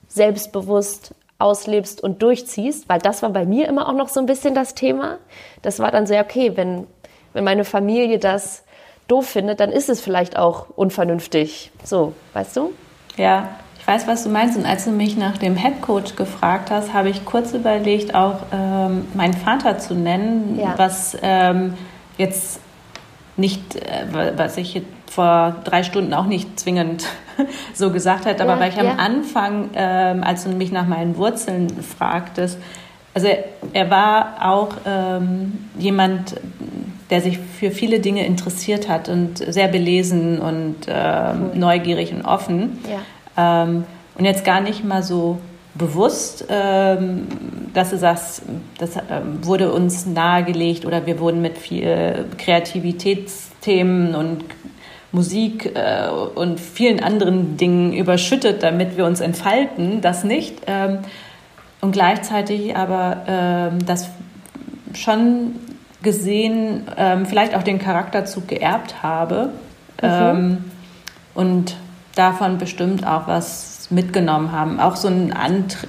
selbstbewusst 0.07 1.13
auslebst 1.37 2.01
und 2.01 2.21
durchziehst, 2.21 2.89
weil 2.89 2.99
das 2.99 3.21
war 3.21 3.29
bei 3.29 3.45
mir 3.45 3.67
immer 3.67 3.87
auch 3.87 3.93
noch 3.93 4.09
so 4.09 4.19
ein 4.19 4.25
bisschen 4.25 4.55
das 4.55 4.75
Thema. 4.75 5.19
Das 5.61 5.79
war 5.79 5.91
dann 5.91 6.05
sehr 6.05 6.23
okay, 6.23 6.53
wenn, 6.55 6.87
wenn 7.33 7.43
meine 7.43 7.65
Familie 7.65 8.19
das 8.19 8.63
doof 9.07 9.27
findet, 9.27 9.59
dann 9.59 9.71
ist 9.71 9.89
es 9.89 10.01
vielleicht 10.01 10.37
auch 10.37 10.67
unvernünftig. 10.75 11.71
So, 11.83 12.13
weißt 12.33 12.57
du? 12.57 12.73
Ja, 13.19 13.49
ich 13.77 13.85
weiß, 13.85 14.07
was 14.07 14.23
du 14.23 14.29
meinst. 14.29 14.57
Und 14.57 14.65
als 14.65 14.85
du 14.85 14.91
mich 14.91 15.17
nach 15.17 15.37
dem 15.37 15.57
Headcoach 15.57 16.15
gefragt 16.15 16.71
hast, 16.71 16.93
habe 16.93 17.09
ich 17.09 17.25
kurz 17.25 17.53
überlegt, 17.53 18.15
auch 18.15 18.37
ähm, 18.53 19.07
meinen 19.13 19.33
Vater 19.33 19.77
zu 19.77 19.93
nennen, 19.93 20.57
ja. 20.57 20.73
was 20.77 21.17
ähm, 21.21 21.73
jetzt 22.17 22.61
nicht, 23.35 23.75
äh, 23.75 24.05
was 24.37 24.55
ich 24.55 24.81
vor 25.11 25.57
drei 25.65 25.83
Stunden 25.83 26.13
auch 26.13 26.27
nicht 26.27 26.59
zwingend 26.59 27.07
so 27.73 27.91
gesagt 27.91 28.25
hat, 28.25 28.39
aber 28.39 28.53
ja, 28.53 28.59
weil 28.59 28.69
ich 28.69 28.77
ja. 28.77 28.91
am 28.91 28.99
Anfang, 28.99 29.69
ähm, 29.73 30.23
als 30.23 30.45
du 30.45 30.51
mich 30.51 30.71
nach 30.71 30.87
meinen 30.87 31.17
Wurzeln 31.17 31.67
fragtest, 31.83 32.57
also 33.13 33.27
er, 33.27 33.43
er 33.73 33.89
war 33.89 34.35
auch 34.41 34.69
ähm, 34.85 35.67
jemand, 35.77 36.35
der 37.09 37.21
sich 37.21 37.39
für 37.39 37.71
viele 37.71 37.99
Dinge 37.99 38.25
interessiert 38.25 38.87
hat 38.87 39.09
und 39.09 39.37
sehr 39.37 39.67
belesen 39.67 40.39
und 40.39 40.75
ähm, 40.87 41.51
cool. 41.53 41.59
neugierig 41.59 42.13
und 42.13 42.23
offen. 42.23 42.79
Ja. 43.35 43.63
Ähm, 43.63 43.85
und 44.17 44.25
jetzt 44.25 44.43
gar 44.45 44.61
nicht 44.61 44.83
mal 44.83 45.01
so 45.01 45.39
bewusst, 45.75 46.45
ähm, 46.49 47.27
dass 47.73 47.91
du 47.91 47.97
sagst, 47.97 48.43
das 48.77 48.97
ähm, 48.97 49.39
wurde 49.43 49.71
uns 49.71 50.05
nahegelegt 50.05 50.85
oder 50.85 51.05
wir 51.05 51.19
wurden 51.19 51.41
mit 51.41 51.57
viel 51.57 52.25
Kreativitätsthemen 52.37 54.13
und 54.13 54.43
Musik 55.11 55.71
äh, 55.75 56.09
und 56.09 56.59
vielen 56.59 56.99
anderen 57.01 57.57
Dingen 57.57 57.93
überschüttet, 57.93 58.61
damit 58.61 58.97
wir 58.97 59.05
uns 59.05 59.21
entfalten, 59.21 60.01
das 60.01 60.23
nicht. 60.23 60.57
Ähm, 60.67 60.99
und 61.81 61.93
gleichzeitig 61.93 62.75
aber 62.75 63.23
ähm, 63.27 63.85
das 63.85 64.09
schon 64.93 65.55
gesehen, 66.01 66.87
ähm, 66.97 67.25
vielleicht 67.25 67.55
auch 67.55 67.63
den 67.63 67.79
Charakterzug 67.79 68.47
geerbt 68.47 69.03
habe 69.03 69.51
mhm. 70.01 70.63
und 71.33 71.75
davon 72.15 72.57
bestimmt 72.57 73.05
auch 73.05 73.27
was 73.27 73.87
mitgenommen 73.89 74.51
haben. 74.51 74.79
Auch 74.79 74.95
so 74.95 75.07
ein 75.07 75.33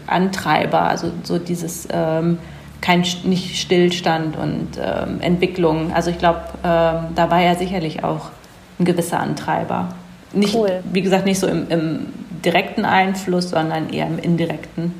Antreiber, 0.06 0.82
also 0.82 1.10
so 1.22 1.38
dieses 1.38 1.86
ähm, 1.92 2.38
kein 2.80 3.04
nicht 3.24 3.56
Stillstand 3.56 4.36
und 4.36 4.68
ähm, 4.78 5.20
Entwicklung. 5.20 5.92
Also 5.92 6.10
ich 6.10 6.18
glaube, 6.18 6.40
ähm, 6.64 7.08
da 7.14 7.30
war 7.30 7.40
ja 7.40 7.54
sicherlich 7.54 8.04
auch 8.04 8.30
ein 8.78 8.84
gewisser 8.84 9.20
Antreiber. 9.20 9.88
Nicht, 10.32 10.54
cool. 10.54 10.82
wie 10.90 11.02
gesagt, 11.02 11.26
nicht 11.26 11.38
so 11.38 11.46
im, 11.46 11.68
im 11.68 12.06
direkten 12.44 12.84
Einfluss, 12.84 13.50
sondern 13.50 13.90
eher 13.90 14.06
im 14.06 14.18
indirekten. 14.18 14.94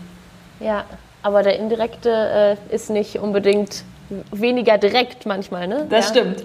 Ja, 0.58 0.84
aber 1.22 1.42
der 1.42 1.58
indirekte 1.58 2.56
äh, 2.70 2.74
ist 2.74 2.90
nicht 2.90 3.18
unbedingt 3.18 3.84
weniger 4.32 4.78
direkt 4.78 5.26
manchmal, 5.26 5.68
ne? 5.68 5.86
Das 5.88 6.06
ja. 6.06 6.10
stimmt. 6.10 6.44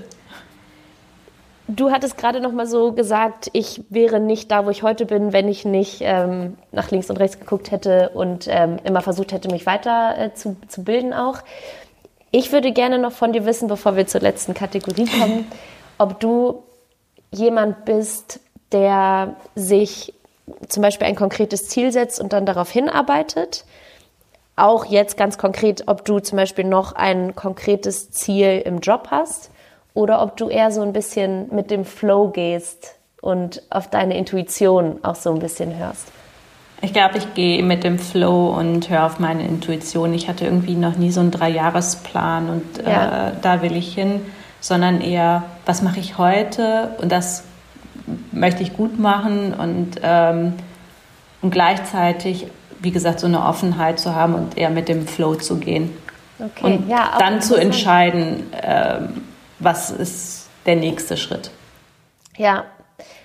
Du 1.68 1.90
hattest 1.90 2.18
gerade 2.18 2.42
noch 2.42 2.52
mal 2.52 2.68
so 2.68 2.92
gesagt, 2.92 3.50
ich 3.52 3.84
wäre 3.90 4.20
nicht 4.20 4.52
da, 4.52 4.68
wo 4.68 4.70
ich 4.70 4.84
heute 4.84 5.08
bin, 5.08 5.34
wenn 5.34 5.48
ich 5.48 5.66
nicht 5.66 5.98
ähm, 6.02 6.58
nach 6.72 6.92
links 6.92 7.10
und 7.10 7.18
rechts 7.18 7.40
geguckt 7.40 7.72
hätte 7.72 8.10
und 8.10 8.48
ähm, 8.48 8.78
immer 8.84 9.02
versucht 9.02 9.32
hätte, 9.32 9.50
mich 9.50 9.66
weiter 9.66 10.16
äh, 10.18 10.34
zu, 10.34 10.58
zu 10.68 10.84
bilden 10.84 11.12
auch. 11.12 11.40
Ich 12.30 12.52
würde 12.52 12.72
gerne 12.72 13.00
noch 13.00 13.14
von 13.14 13.34
dir 13.34 13.46
wissen, 13.46 13.68
bevor 13.68 13.96
wir 13.96 14.06
zur 14.06 14.22
letzten 14.22 14.54
Kategorie 14.54 15.08
kommen, 15.08 15.48
ob 15.98 16.20
du 16.20 16.64
jemand 17.32 17.86
bist, 17.86 18.42
der 18.72 19.36
sich 19.56 20.14
zum 20.68 20.84
Beispiel 20.84 21.08
ein 21.08 21.16
konkretes 21.16 21.70
Ziel 21.70 21.92
setzt 21.92 22.20
und 22.20 22.34
dann 22.34 22.46
darauf 22.46 22.70
hinarbeitet. 22.70 23.66
Auch 24.56 24.86
jetzt 24.86 25.18
ganz 25.18 25.38
konkret, 25.38 25.84
ob 25.88 26.06
du 26.06 26.20
zum 26.20 26.38
Beispiel 26.38 26.66
noch 26.66 26.94
ein 26.94 27.36
konkretes 27.36 28.12
Ziel 28.12 28.62
im 28.66 28.80
Job 28.80 29.08
hast 29.12 29.52
oder 29.94 30.22
ob 30.22 30.38
du 30.38 30.50
eher 30.50 30.72
so 30.72 30.82
ein 30.82 30.94
bisschen 30.94 31.54
mit 31.54 31.72
dem 31.72 31.86
Flow 31.86 32.30
gehst 32.30 32.96
und 33.22 33.62
auf 33.70 33.90
deine 33.90 34.18
Intuition 34.18 35.00
auch 35.04 35.16
so 35.16 35.32
ein 35.32 35.40
bisschen 35.40 35.78
hörst. 35.78 36.08
Ich 36.82 36.94
glaube, 36.94 37.18
ich 37.18 37.34
gehe 37.34 37.64
mit 37.64 37.84
dem 37.84 38.00
Flow 38.00 38.50
und 38.50 38.90
höre 38.90 39.06
auf 39.06 39.20
meine 39.20 39.46
Intuition. 39.48 40.14
Ich 40.14 40.28
hatte 40.28 40.46
irgendwie 40.46 40.76
noch 40.76 40.98
nie 40.98 41.12
so 41.12 41.22
einen 41.22 41.32
Dreijahresplan 41.32 42.50
und 42.50 42.86
ja. 42.86 43.30
äh, 43.30 43.32
da 43.42 43.62
will 43.62 43.76
ich 43.76 43.94
hin 43.94 44.22
sondern 44.66 45.00
eher, 45.00 45.44
was 45.68 45.84
mache 45.84 46.00
ich 46.00 46.18
heute 46.18 46.90
und 47.00 47.12
das 47.12 47.44
möchte 48.32 48.64
ich 48.64 48.74
gut 48.74 48.98
machen 48.98 49.54
und, 49.54 50.00
ähm, 50.02 50.54
und 51.44 51.52
gleichzeitig, 51.52 52.48
wie 52.80 52.92
gesagt, 52.92 53.20
so 53.20 53.28
eine 53.28 53.44
Offenheit 53.44 54.00
zu 54.00 54.16
haben 54.16 54.36
und 54.36 54.58
eher 54.58 54.70
mit 54.70 54.88
dem 54.90 55.08
Flow 55.08 55.36
zu 55.36 55.58
gehen. 55.58 55.96
Okay. 56.40 56.66
Und 56.66 56.90
ja, 56.90 57.16
dann 57.20 57.42
zu 57.42 57.56
entscheiden, 57.56 58.44
ähm, 58.62 59.24
was 59.60 59.90
ist 59.90 60.50
der 60.66 60.76
nächste 60.76 61.18
Schritt. 61.18 61.52
Ja, 62.38 62.66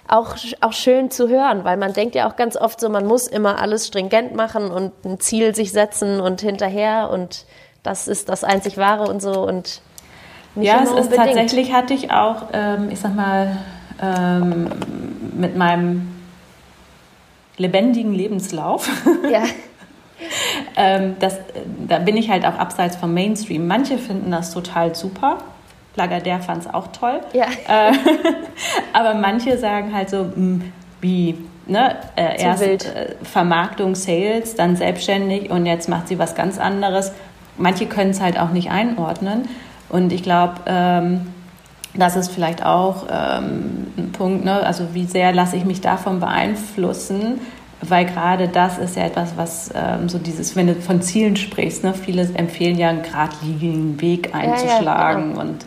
auch, 0.06 0.36
auch 0.60 0.72
schön 0.72 1.10
zu 1.10 1.28
hören, 1.28 1.64
weil 1.64 1.76
man 1.76 1.92
denkt 1.92 2.14
ja 2.14 2.28
auch 2.28 2.36
ganz 2.36 2.56
oft 2.56 2.80
so, 2.80 2.88
man 2.88 3.06
muss 3.06 3.26
immer 3.26 3.60
alles 3.60 3.86
stringent 3.86 4.34
machen 4.34 4.70
und 4.70 4.92
ein 5.04 5.20
Ziel 5.20 5.54
sich 5.54 5.72
setzen 5.72 6.20
und 6.20 6.40
hinterher 6.40 7.10
und 7.12 7.44
das 7.82 8.08
ist 8.08 8.28
das 8.28 8.44
einzig 8.44 8.76
Wahre 8.76 9.04
und 9.04 9.22
so 9.22 9.46
und 9.46 9.80
nicht 10.54 10.66
ja, 10.66 10.82
es 10.82 10.90
ist 10.90 11.14
tatsächlich 11.14 11.72
hatte 11.72 11.94
ich 11.94 12.10
auch, 12.10 12.48
ähm, 12.52 12.90
ich 12.90 12.98
sag 12.98 13.14
mal, 13.14 13.56
ähm, 14.02 14.68
mit 15.36 15.56
meinem 15.56 16.19
lebendigen 17.60 18.14
Lebenslauf. 18.14 18.88
Ja. 19.30 19.42
ähm, 20.76 21.16
das, 21.20 21.38
da 21.86 21.98
bin 21.98 22.16
ich 22.16 22.30
halt 22.30 22.44
auch 22.46 22.54
abseits 22.54 22.96
vom 22.96 23.12
Mainstream. 23.12 23.66
Manche 23.66 23.98
finden 23.98 24.30
das 24.30 24.52
total 24.52 24.94
super. 24.94 25.38
Lagardère 25.96 26.40
fand 26.40 26.64
es 26.64 26.72
auch 26.72 26.88
toll. 26.88 27.20
Ja. 27.32 27.46
Äh, 27.68 27.92
aber 28.92 29.14
manche 29.14 29.58
sagen 29.58 29.94
halt 29.94 30.08
so, 30.08 30.24
mh, 30.24 30.34
hm, 30.34 30.72
wie, 31.02 31.36
ne, 31.66 31.96
äh, 32.16 32.42
erst 32.42 32.62
äh, 32.62 33.14
Vermarktung, 33.22 33.94
Sales, 33.94 34.54
dann 34.54 34.76
selbstständig 34.76 35.50
und 35.50 35.66
jetzt 35.66 35.88
macht 35.88 36.08
sie 36.08 36.18
was 36.18 36.34
ganz 36.34 36.58
anderes. 36.58 37.12
Manche 37.58 37.86
können 37.86 38.10
es 38.10 38.20
halt 38.20 38.38
auch 38.38 38.50
nicht 38.50 38.70
einordnen. 38.70 39.48
Und 39.88 40.12
ich 40.12 40.22
glaube, 40.22 40.54
ähm, 40.66 41.26
das 41.94 42.16
ist 42.16 42.30
vielleicht 42.30 42.64
auch 42.64 43.06
ähm, 43.10 43.88
ein 43.96 44.12
Punkt, 44.12 44.44
ne? 44.44 44.64
also 44.64 44.94
wie 44.94 45.06
sehr 45.06 45.32
lasse 45.32 45.56
ich 45.56 45.64
mich 45.64 45.80
davon 45.80 46.20
beeinflussen, 46.20 47.40
weil 47.82 48.04
gerade 48.04 48.48
das 48.48 48.78
ist 48.78 48.96
ja 48.96 49.04
etwas, 49.04 49.36
was 49.36 49.70
ähm, 49.74 50.08
so 50.08 50.18
dieses, 50.18 50.54
wenn 50.54 50.68
du 50.68 50.74
von 50.76 51.02
Zielen 51.02 51.36
sprichst, 51.36 51.82
ne? 51.82 51.94
viele 51.94 52.22
empfehlen 52.34 52.78
ja 52.78 52.90
einen 52.90 53.02
geradlinigen 53.02 54.00
Weg 54.00 54.34
einzuschlagen 54.34 54.84
ja, 54.84 54.94
ja, 54.94 55.14
genau. 55.14 55.40
und 55.40 55.66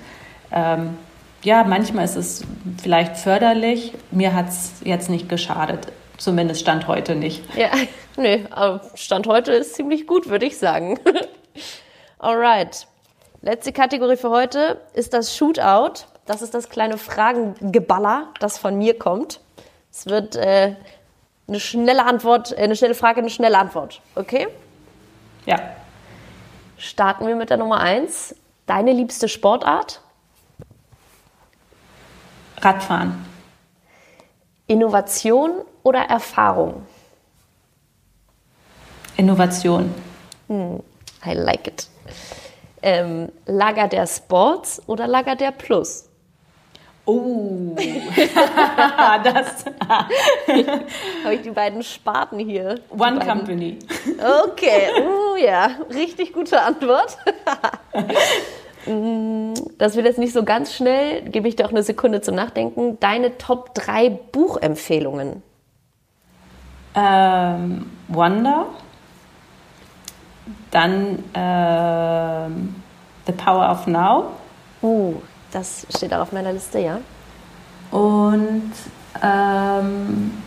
ähm, 0.52 0.98
ja, 1.44 1.66
manchmal 1.66 2.06
ist 2.06 2.16
es 2.16 2.44
vielleicht 2.82 3.18
förderlich. 3.18 3.94
Mir 4.12 4.34
hat 4.34 4.48
es 4.50 4.72
jetzt 4.84 5.10
nicht 5.10 5.28
geschadet. 5.28 5.88
Zumindest 6.18 6.62
Stand 6.62 6.88
heute 6.88 7.16
nicht. 7.16 7.44
Ja, 7.58 7.70
nö, 8.18 8.40
aber 8.50 8.82
Stand 8.96 9.28
heute 9.28 9.52
ist 9.52 9.76
ziemlich 9.76 10.08
gut, 10.08 10.30
würde 10.30 10.46
ich 10.46 10.58
sagen. 10.58 11.00
Alright. 12.20 12.88
Letzte 13.42 13.74
Kategorie 13.74 14.16
für 14.16 14.30
heute 14.30 14.80
ist 14.94 15.14
das 15.14 15.36
Shootout. 15.36 16.06
Das 16.26 16.42
ist 16.42 16.54
das 16.54 16.70
kleine 16.70 16.98
Fragengeballer, 16.98 18.28
das 18.40 18.58
von 18.58 18.78
mir 18.78 18.98
kommt. 18.98 19.42
Es 19.92 20.06
wird 20.06 20.36
äh, 20.36 20.76
eine 21.48 21.60
schnelle 21.60 22.06
Antwort, 22.06 22.52
äh, 22.54 22.64
eine 22.64 22.76
schnelle 22.76 22.96
Frage, 22.96 23.20
eine 23.20 23.30
schnelle 23.30 23.58
Antwort. 23.58 24.02
Okay? 24.16 24.48
Ja. 25.46 25.60
starten 26.78 27.28
wir 27.28 27.36
mit 27.36 27.50
der 27.50 27.58
Nummer 27.58 27.80
eins. 27.80 28.36
Deine 28.66 28.94
liebste 28.94 29.28
Sportart? 29.28 30.02
Radfahren. 32.62 33.26
Innovation 34.68 35.52
oder 35.84 36.00
Erfahrung? 36.00 36.86
Innovation. 39.18 39.94
Hm, 40.48 40.82
I 41.26 41.34
like 41.34 41.68
it. 41.68 41.88
Ähm, 42.82 43.30
Lager 43.46 43.90
der 43.90 44.08
Sports 44.08 44.82
oder 44.88 45.08
Lager 45.08 45.36
der 45.36 45.52
Plus? 45.52 46.10
Oh, 47.06 47.76
das 49.24 49.66
habe 49.88 51.34
ich 51.34 51.42
die 51.42 51.52
beiden 51.52 51.84
Sparten 51.84 52.40
hier. 52.40 52.80
One 52.98 53.20
Company. 53.20 53.78
Okay, 54.46 54.88
oh 55.02 55.36
ja, 55.36 55.72
richtig 55.94 56.34
gute 56.34 56.62
Antwort. 56.62 57.18
Mm, 58.86 59.54
das 59.78 59.96
wird 59.96 60.06
jetzt 60.06 60.20
nicht 60.20 60.34
so 60.34 60.44
ganz 60.44 60.74
schnell, 60.74 61.22
gebe 61.22 61.48
ich 61.48 61.56
dir 61.56 61.66
auch 61.66 61.72
eine 61.72 61.84
Sekunde 61.84 62.20
zum 62.20 62.36
Nachdenken. 62.36 63.00
Deine 63.00 63.38
Top 63.38 63.74
3 63.76 64.10
Buchempfehlungen? 64.10 65.42
Ähm, 66.94 67.90
Wonder, 68.10 68.66
dann 70.70 71.24
ähm, 71.34 72.76
The 73.26 73.32
Power 73.32 73.72
of 73.72 73.88
Now. 73.88 74.32
Uh, 74.82 75.16
das 75.54 75.86
steht 75.96 76.14
auch 76.14 76.22
auf 76.22 76.32
meiner 76.32 76.54
Liste, 76.54 76.80
ja. 76.80 77.00
Und 77.92 78.72
ähm, 79.22 80.42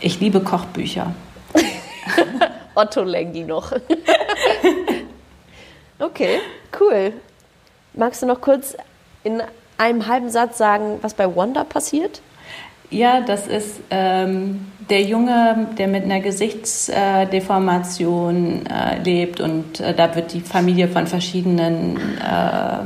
ich 0.00 0.20
liebe 0.20 0.40
Kochbücher. 0.40 1.12
Otto 2.74 3.02
Lengi 3.02 3.44
noch. 3.44 3.72
okay, 5.98 6.40
cool. 6.78 7.12
Magst 7.94 8.22
du 8.22 8.26
noch 8.26 8.40
kurz 8.40 8.76
in 9.24 9.42
einem 9.78 10.06
halben 10.06 10.30
Satz 10.30 10.58
sagen, 10.58 10.98
was 11.02 11.14
bei 11.14 11.34
Wanda 11.34 11.64
passiert? 11.64 12.20
Ja, 12.90 13.20
das 13.20 13.46
ist 13.46 13.80
ähm, 13.90 14.66
der 14.88 15.02
Junge, 15.02 15.68
der 15.76 15.88
mit 15.88 16.04
einer 16.04 16.20
Gesichtsdeformation 16.20 18.64
äh, 18.66 19.02
lebt 19.02 19.40
und 19.40 19.80
äh, 19.80 19.92
da 19.94 20.14
wird 20.14 20.32
die 20.32 20.40
Familie 20.40 20.88
von 20.88 21.06
verschiedenen, 21.06 21.98
äh, 22.18 22.78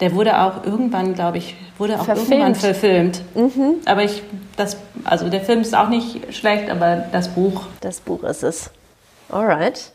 der 0.00 0.12
wurde 0.12 0.38
auch 0.40 0.64
irgendwann, 0.64 1.14
glaube 1.14 1.38
ich, 1.38 1.56
wurde 1.78 1.98
auch 1.98 2.04
verfilmt. 2.04 2.30
irgendwann 2.30 2.54
verfilmt. 2.54 3.22
Mhm. 3.34 3.76
Aber 3.86 4.04
ich, 4.04 4.22
das, 4.56 4.76
also 5.04 5.30
der 5.30 5.40
Film 5.40 5.62
ist 5.62 5.74
auch 5.74 5.88
nicht 5.88 6.34
schlecht, 6.34 6.68
aber 6.68 7.06
das 7.10 7.28
Buch. 7.28 7.62
Das 7.80 8.00
Buch 8.00 8.22
ist 8.22 8.42
es. 8.42 8.70
Alright. 9.30 9.92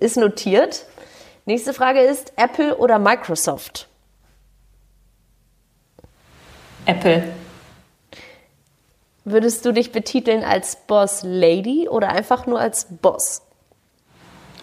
Ist 0.00 0.16
notiert. 0.16 0.86
Nächste 1.44 1.74
Frage 1.74 2.00
ist 2.00 2.32
Apple 2.36 2.76
oder 2.76 2.98
Microsoft? 2.98 3.86
Apple. 6.86 7.22
Würdest 9.24 9.64
du 9.64 9.72
dich 9.72 9.92
betiteln 9.92 10.42
als 10.42 10.76
Boss 10.86 11.22
Lady 11.22 11.88
oder 11.88 12.08
einfach 12.08 12.46
nur 12.46 12.58
als 12.58 12.86
Boss? 12.90 13.42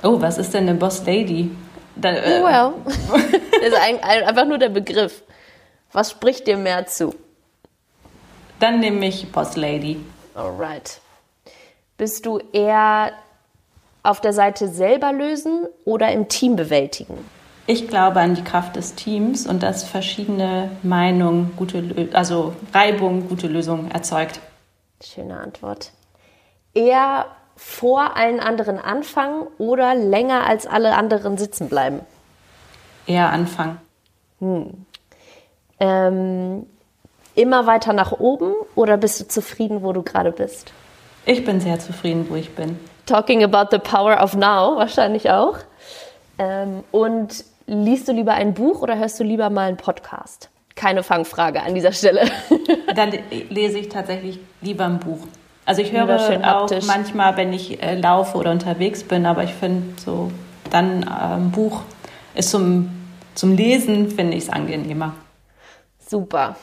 Oh, 0.04 0.20
was 0.22 0.38
ist 0.38 0.54
denn 0.54 0.68
eine 0.68 0.78
Boss 0.78 1.06
Lady? 1.06 1.52
Dann, 1.96 2.16
äh, 2.16 2.44
well, 2.44 2.74
das 2.86 2.98
ist 3.62 3.76
ein, 3.76 4.02
ein, 4.02 4.24
einfach 4.24 4.46
nur 4.46 4.58
der 4.58 4.70
Begriff. 4.70 5.24
Was 5.92 6.12
spricht 6.12 6.48
dir 6.48 6.58
mehr 6.58 6.86
zu? 6.88 7.16
Dann 8.60 8.80
nehme 8.80 9.08
ich 9.08 9.32
Boss 9.32 9.56
Lady. 9.56 9.98
Alright. 10.36 11.00
Bist 11.98 12.26
du 12.26 12.40
eher 12.54 13.12
auf 14.04 14.22
der 14.22 14.34
Seite 14.34 14.68
selber 14.68 15.12
lösen 15.12 15.68
oder 15.86 16.12
im 16.12 16.28
Team 16.28 16.56
bewältigen? 16.56 17.18
Ich 17.68 17.88
glaube 17.88 18.20
an 18.20 18.36
die 18.36 18.44
Kraft 18.44 18.76
des 18.76 18.96
Teams 18.96 19.46
und 19.46 19.62
dass 19.62 19.84
verschiedene 19.84 20.72
Meinungen 20.82 21.52
gute, 21.56 22.10
also 22.14 22.56
Reibung 22.74 23.30
gute 23.30 23.48
Lösungen 23.48 23.92
erzeugt. 23.92 24.40
Schöne 25.04 25.40
Antwort. 25.40 25.92
Eher 26.74 27.26
vor 27.56 28.16
allen 28.16 28.40
anderen 28.40 28.80
anfangen 28.80 29.48
oder 29.58 29.96
länger 29.96 30.46
als 30.46 30.66
alle 30.66 30.96
anderen 30.96 31.38
sitzen 31.38 31.68
bleiben? 31.70 32.02
Eher 33.06 33.30
anfangen. 33.30 33.80
Hm. 34.40 34.86
Ähm, 35.80 36.66
immer 37.36 37.66
weiter 37.66 37.94
nach 37.94 38.12
oben 38.12 38.54
oder 38.76 38.98
bist 38.98 39.20
du 39.20 39.28
zufrieden, 39.28 39.84
wo 39.84 39.94
du 39.94 40.04
gerade 40.04 40.32
bist? 40.32 40.72
Ich 41.26 41.44
bin 41.44 41.60
sehr 41.60 41.80
zufrieden, 41.80 42.28
wo 42.30 42.36
ich 42.36 42.56
bin. 42.56 42.80
Talking 43.06 43.44
about 43.44 43.70
the 43.72 43.80
power 43.80 44.22
of 44.22 44.36
now, 44.36 44.78
wahrscheinlich 44.78 45.30
auch. 45.30 45.58
Ähm, 46.38 46.84
und 46.92 47.44
liest 47.66 48.08
du 48.08 48.14
lieber 48.14 48.34
ein 48.34 48.54
Buch 48.54 48.82
oder 48.82 48.98
hörst 48.98 49.20
du 49.20 49.24
lieber 49.24 49.50
mal 49.50 49.68
einen 49.68 49.78
Podcast? 49.78 50.50
Keine 50.80 51.04
Fangfrage 51.04 51.62
an 51.62 51.76
dieser 51.76 51.92
Stelle. 51.92 52.22
Dann 52.96 53.12
lese 53.50 53.80
ich 53.80 53.90
tatsächlich 53.90 54.40
lieber 54.62 54.86
ein 54.86 55.00
Buch. 55.00 55.28
Also 55.66 55.82
ich 55.82 55.92
höre 55.92 56.10
auch 56.10 56.70
manchmal, 56.88 57.36
wenn 57.36 57.52
ich 57.52 57.84
äh, 57.84 57.96
laufe 58.00 58.38
oder 58.38 58.52
unterwegs 58.52 59.04
bin, 59.04 59.26
aber 59.26 59.44
ich 59.44 59.54
finde 59.54 60.02
so 60.02 60.32
dann 60.70 61.04
ein 61.04 61.42
ähm, 61.42 61.52
Buch 61.52 61.82
ist 62.34 62.52
zum, 62.52 62.90
zum 63.36 63.58
Lesen, 63.58 64.10
finde 64.10 64.38
ich 64.38 64.44
es 64.44 64.50
angenehmer. 64.50 65.16
Super. 66.00 66.56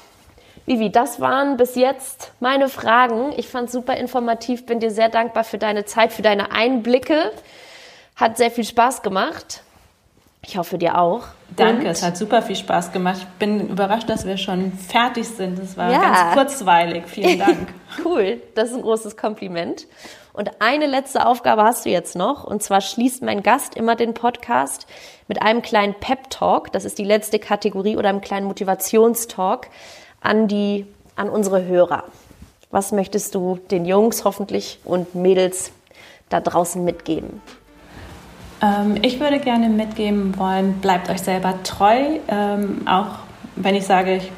Vivi, 0.64 0.90
das 0.90 1.20
waren 1.20 1.58
bis 1.58 1.74
jetzt 1.74 2.32
meine 2.40 2.70
Fragen. 2.70 3.34
Ich 3.36 3.48
fand 3.48 3.66
es 3.66 3.72
super 3.72 3.98
informativ, 3.98 4.64
bin 4.64 4.80
dir 4.80 4.90
sehr 4.90 5.10
dankbar 5.10 5.44
für 5.44 5.58
deine 5.58 5.84
Zeit, 5.84 6.12
für 6.12 6.22
deine 6.22 6.52
Einblicke. 6.52 7.32
Hat 8.16 8.38
sehr 8.38 8.50
viel 8.50 8.64
Spaß 8.64 9.02
gemacht. 9.02 9.62
Ich 10.42 10.56
hoffe 10.56 10.78
dir 10.78 10.98
auch. 10.98 11.22
Danke, 11.56 11.86
Und? 11.86 11.90
es 11.90 12.02
hat 12.02 12.16
super 12.16 12.40
viel 12.42 12.56
Spaß 12.56 12.92
gemacht. 12.92 13.18
Ich 13.18 13.26
bin 13.38 13.68
überrascht, 13.68 14.08
dass 14.08 14.26
wir 14.26 14.36
schon 14.36 14.72
fertig 14.72 15.26
sind. 15.26 15.58
Es 15.58 15.76
war 15.76 15.90
ja. 15.90 16.00
ganz 16.00 16.34
kurzweilig. 16.34 17.04
Vielen 17.06 17.38
Dank. 17.46 17.74
cool, 18.04 18.40
das 18.54 18.70
ist 18.70 18.76
ein 18.76 18.82
großes 18.82 19.16
Kompliment. 19.16 19.86
Und 20.32 20.60
eine 20.60 20.86
letzte 20.86 21.24
Aufgabe 21.26 21.64
hast 21.64 21.86
du 21.86 21.88
jetzt 21.88 22.14
noch. 22.14 22.44
Und 22.44 22.62
zwar 22.62 22.80
schließt 22.82 23.22
mein 23.22 23.42
Gast 23.42 23.74
immer 23.74 23.96
den 23.96 24.12
Podcast 24.12 24.86
mit 25.28 25.40
einem 25.40 25.62
kleinen 25.62 25.94
Pep-Talk. 25.94 26.70
Das 26.72 26.84
ist 26.84 26.98
die 26.98 27.04
letzte 27.04 27.38
Kategorie 27.38 27.96
oder 27.96 28.10
einem 28.10 28.20
kleinen 28.20 28.46
Motivationstalk 28.46 29.68
an 30.20 30.46
die, 30.46 30.86
an 31.16 31.30
unsere 31.30 31.64
Hörer. 31.64 32.04
Was 32.70 32.92
möchtest 32.92 33.34
du 33.34 33.58
den 33.70 33.86
Jungs 33.86 34.24
hoffentlich 34.24 34.78
und 34.84 35.14
Mädels 35.14 35.72
da 36.28 36.40
draußen 36.40 36.84
mitgeben? 36.84 37.40
Ähm, 38.62 38.96
ich 39.02 39.20
würde 39.20 39.38
gerne 39.38 39.68
mitgeben 39.68 40.36
wollen, 40.38 40.74
bleibt 40.74 41.10
euch 41.10 41.20
selber 41.20 41.54
treu. 41.62 42.18
Ähm, 42.28 42.86
auch 42.86 43.18
wenn 43.56 43.74
ich 43.74 43.84
sage, 43.84 44.16
ich 44.16 44.32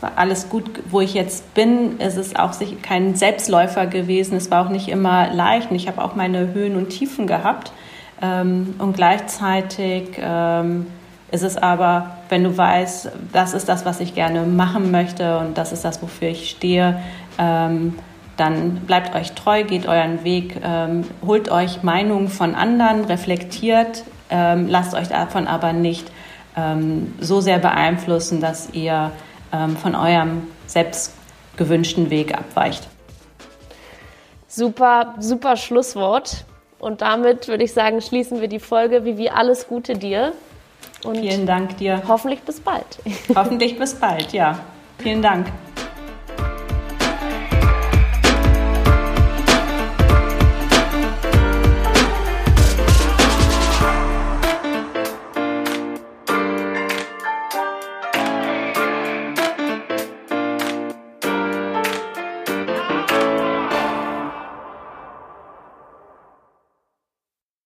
war 0.00 0.12
alles 0.16 0.48
gut, 0.48 0.64
wo 0.90 1.00
ich 1.00 1.14
jetzt 1.14 1.54
bin, 1.54 1.98
ist 1.98 2.16
es 2.16 2.36
auch 2.36 2.52
kein 2.82 3.14
Selbstläufer 3.14 3.86
gewesen. 3.86 4.36
Es 4.36 4.50
war 4.50 4.66
auch 4.66 4.70
nicht 4.70 4.88
immer 4.88 5.32
leicht. 5.32 5.70
Und 5.70 5.76
ich 5.76 5.88
habe 5.88 6.02
auch 6.02 6.14
meine 6.14 6.52
Höhen 6.52 6.76
und 6.76 6.90
Tiefen 6.90 7.26
gehabt. 7.26 7.72
Ähm, 8.22 8.74
und 8.78 8.94
gleichzeitig 8.94 10.10
ähm, 10.18 10.86
ist 11.30 11.42
es 11.42 11.56
aber, 11.56 12.18
wenn 12.28 12.44
du 12.44 12.56
weißt, 12.56 13.10
das 13.32 13.52
ist 13.52 13.68
das, 13.68 13.84
was 13.84 14.00
ich 14.00 14.14
gerne 14.14 14.42
machen 14.42 14.90
möchte 14.90 15.38
und 15.38 15.58
das 15.58 15.72
ist 15.72 15.84
das, 15.84 16.00
wofür 16.02 16.28
ich 16.28 16.50
stehe, 16.50 17.00
ähm, 17.38 17.98
dann 18.36 18.80
bleibt 18.86 19.14
euch 19.14 19.32
treu, 19.32 19.64
geht 19.64 19.86
euren 19.86 20.24
Weg, 20.24 20.56
ähm, 20.62 21.04
holt 21.26 21.50
euch 21.50 21.82
Meinungen 21.82 22.28
von 22.28 22.54
anderen, 22.54 23.04
reflektiert, 23.04 24.04
ähm, 24.30 24.68
lasst 24.68 24.94
euch 24.94 25.08
davon 25.08 25.46
aber 25.46 25.72
nicht 25.72 26.10
ähm, 26.56 27.14
so 27.20 27.40
sehr 27.40 27.58
beeinflussen, 27.58 28.40
dass 28.40 28.70
ihr 28.72 29.12
ähm, 29.52 29.76
von 29.76 29.94
eurem 29.94 30.42
selbst 30.66 31.14
gewünschten 31.56 32.10
Weg 32.10 32.36
abweicht. 32.36 32.86
Super, 34.48 35.14
super 35.18 35.56
Schlusswort. 35.56 36.44
Und 36.78 37.00
damit 37.00 37.48
würde 37.48 37.64
ich 37.64 37.72
sagen, 37.72 38.00
schließen 38.00 38.40
wir 38.40 38.48
die 38.48 38.58
Folge. 38.58 39.04
Vivi, 39.04 39.28
alles 39.28 39.66
Gute 39.66 39.94
dir. 39.94 40.32
Und 41.04 41.18
Vielen 41.18 41.46
Dank 41.46 41.76
dir. 41.78 42.02
Hoffentlich 42.06 42.40
bis 42.42 42.60
bald. 42.60 42.98
Hoffentlich 43.34 43.78
bis 43.78 43.94
bald, 43.94 44.32
ja. 44.32 44.58
Vielen 44.98 45.22
Dank. 45.22 45.46